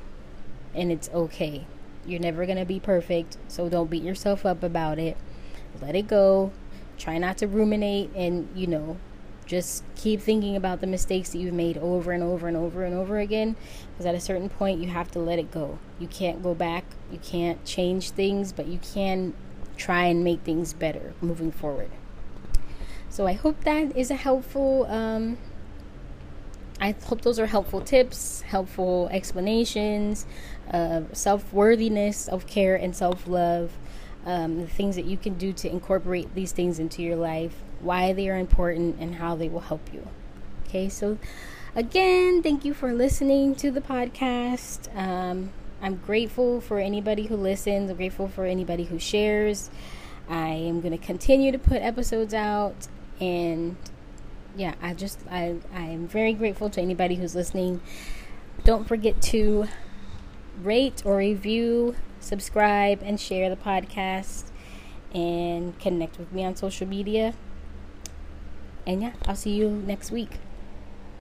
and 0.73 0.93
it's 0.93 1.09
okay. 1.09 1.67
You're 2.07 2.21
never 2.21 2.47
going 2.47 2.59
to 2.59 2.65
be 2.65 2.79
perfect, 2.79 3.37
so 3.49 3.69
don't 3.69 3.91
beat 3.91 4.05
yourself 4.05 4.47
up 4.47 4.63
about 4.63 5.01
it. 5.01 5.17
Let 5.83 5.97
it 5.97 6.07
go. 6.07 6.53
Try 6.97 7.19
not 7.19 7.39
to 7.39 7.49
ruminate 7.49 8.11
and, 8.15 8.49
you 8.55 8.69
know, 8.69 8.99
just 9.47 9.85
keep 9.97 10.21
thinking 10.21 10.57
about 10.57 10.81
the 10.81 10.87
mistakes 10.87 11.31
that 11.31 11.39
you've 11.39 11.55
made 11.55 11.77
over 11.79 12.13
and 12.13 12.23
over 12.23 12.49
and 12.49 12.57
over 12.57 12.85
and 12.85 12.95
over 12.95 13.19
again 13.19 13.57
because 13.93 14.07
at 14.07 14.15
a 14.15 14.21
certain 14.21 14.49
point 14.49 14.81
you 14.81 14.89
have 14.89 15.11
to 15.13 15.19
let 15.19 15.39
it 15.39 15.51
go. 15.51 15.79
You 15.99 16.09
can't 16.09 16.43
go 16.43 16.55
back. 16.55 16.85
You 17.13 17.19
can't 17.19 17.65
change 17.65 18.11
things 18.11 18.53
but 18.53 18.67
you 18.67 18.79
can 18.79 19.35
try 19.77 20.05
and 20.05 20.23
make 20.23 20.41
things 20.41 20.73
better 20.73 21.15
moving 21.21 21.53
forward. 21.53 21.91
So 23.09 23.27
i 23.27 23.33
hope 23.33 23.63
that 23.65 23.97
is 23.97 24.11
a 24.11 24.17
helpful 24.17 24.87
um, 24.87 25.39
i 26.81 26.95
hope 27.05 27.21
those 27.21 27.39
are 27.39 27.47
helpful 27.47 27.81
tips 27.81 28.41
helpful 28.41 29.09
explanations 29.13 30.27
of 30.73 31.17
self-worthiness 31.17 32.17
self-care 32.17 32.75
and 32.75 32.97
self-love 32.97 33.71
um, 34.27 34.61
the 34.61 34.67
things 34.67 34.97
that 34.97 35.05
you 35.05 35.17
can 35.17 35.35
do 35.35 35.53
to 35.53 35.71
incorporate 35.71 36.35
these 36.35 36.51
things 36.51 36.81
into 36.81 37.03
your 37.03 37.15
life 37.15 37.64
why 37.85 38.13
they 38.13 38.29
are 38.29 38.39
important, 38.39 38.97
and 38.99 39.17
how 39.17 39.37
they 39.37 39.49
will 39.49 39.61
help 39.61 39.93
you. 39.93 40.07
Okay, 40.67 40.89
so 40.89 41.19
again, 41.77 42.43
thank 42.43 42.65
you 42.65 42.75
for 42.75 42.93
listening 42.93 43.55
to 43.57 43.71
the 43.71 43.81
podcast. 43.81 44.95
Um, 44.97 45.53
I'm 45.83 45.97
grateful 45.97 46.61
for 46.61 46.79
anybody 46.79 47.27
who 47.27 47.37
listens, 47.37 47.91
I'm 47.91 47.97
grateful 47.97 48.29
for 48.29 48.45
anybody 48.45 48.85
who 48.85 48.99
shares. 48.99 49.71
I 50.29 50.49
am 50.49 50.81
going 50.81 50.99
to 50.99 51.05
continue 51.05 51.53
to 51.53 51.59
put 51.59 51.83
episodes 51.83 52.33
out 52.33 52.89
and 53.21 53.77
yeah, 54.57 54.75
I 54.81 54.95
just 54.95 55.19
I 55.31 55.57
I 55.75 55.83
am 55.83 56.07
very 56.07 56.33
grateful 56.33 56.71
to 56.71 56.81
anybody 56.81 57.17
who's 57.17 57.35
listening. 57.35 57.81
Don't 58.65 58.87
forget 58.87 59.21
to 59.23 59.67
rate 60.63 61.03
or 61.05 61.19
review, 61.19 61.97
subscribe 62.21 63.01
and 63.03 63.21
share 63.21 63.51
the 63.51 63.57
podcast 63.57 64.45
and 65.13 65.79
connect 65.79 66.19
with 66.19 66.33
me 66.33 66.45
on 66.45 66.57
social 66.57 66.87
media. 66.87 67.35
And 68.87 69.03
yeah, 69.03 69.13
I'll 69.27 69.37
see 69.37 69.53
you 69.55 69.83
next 69.87 70.11
week. 70.11 70.39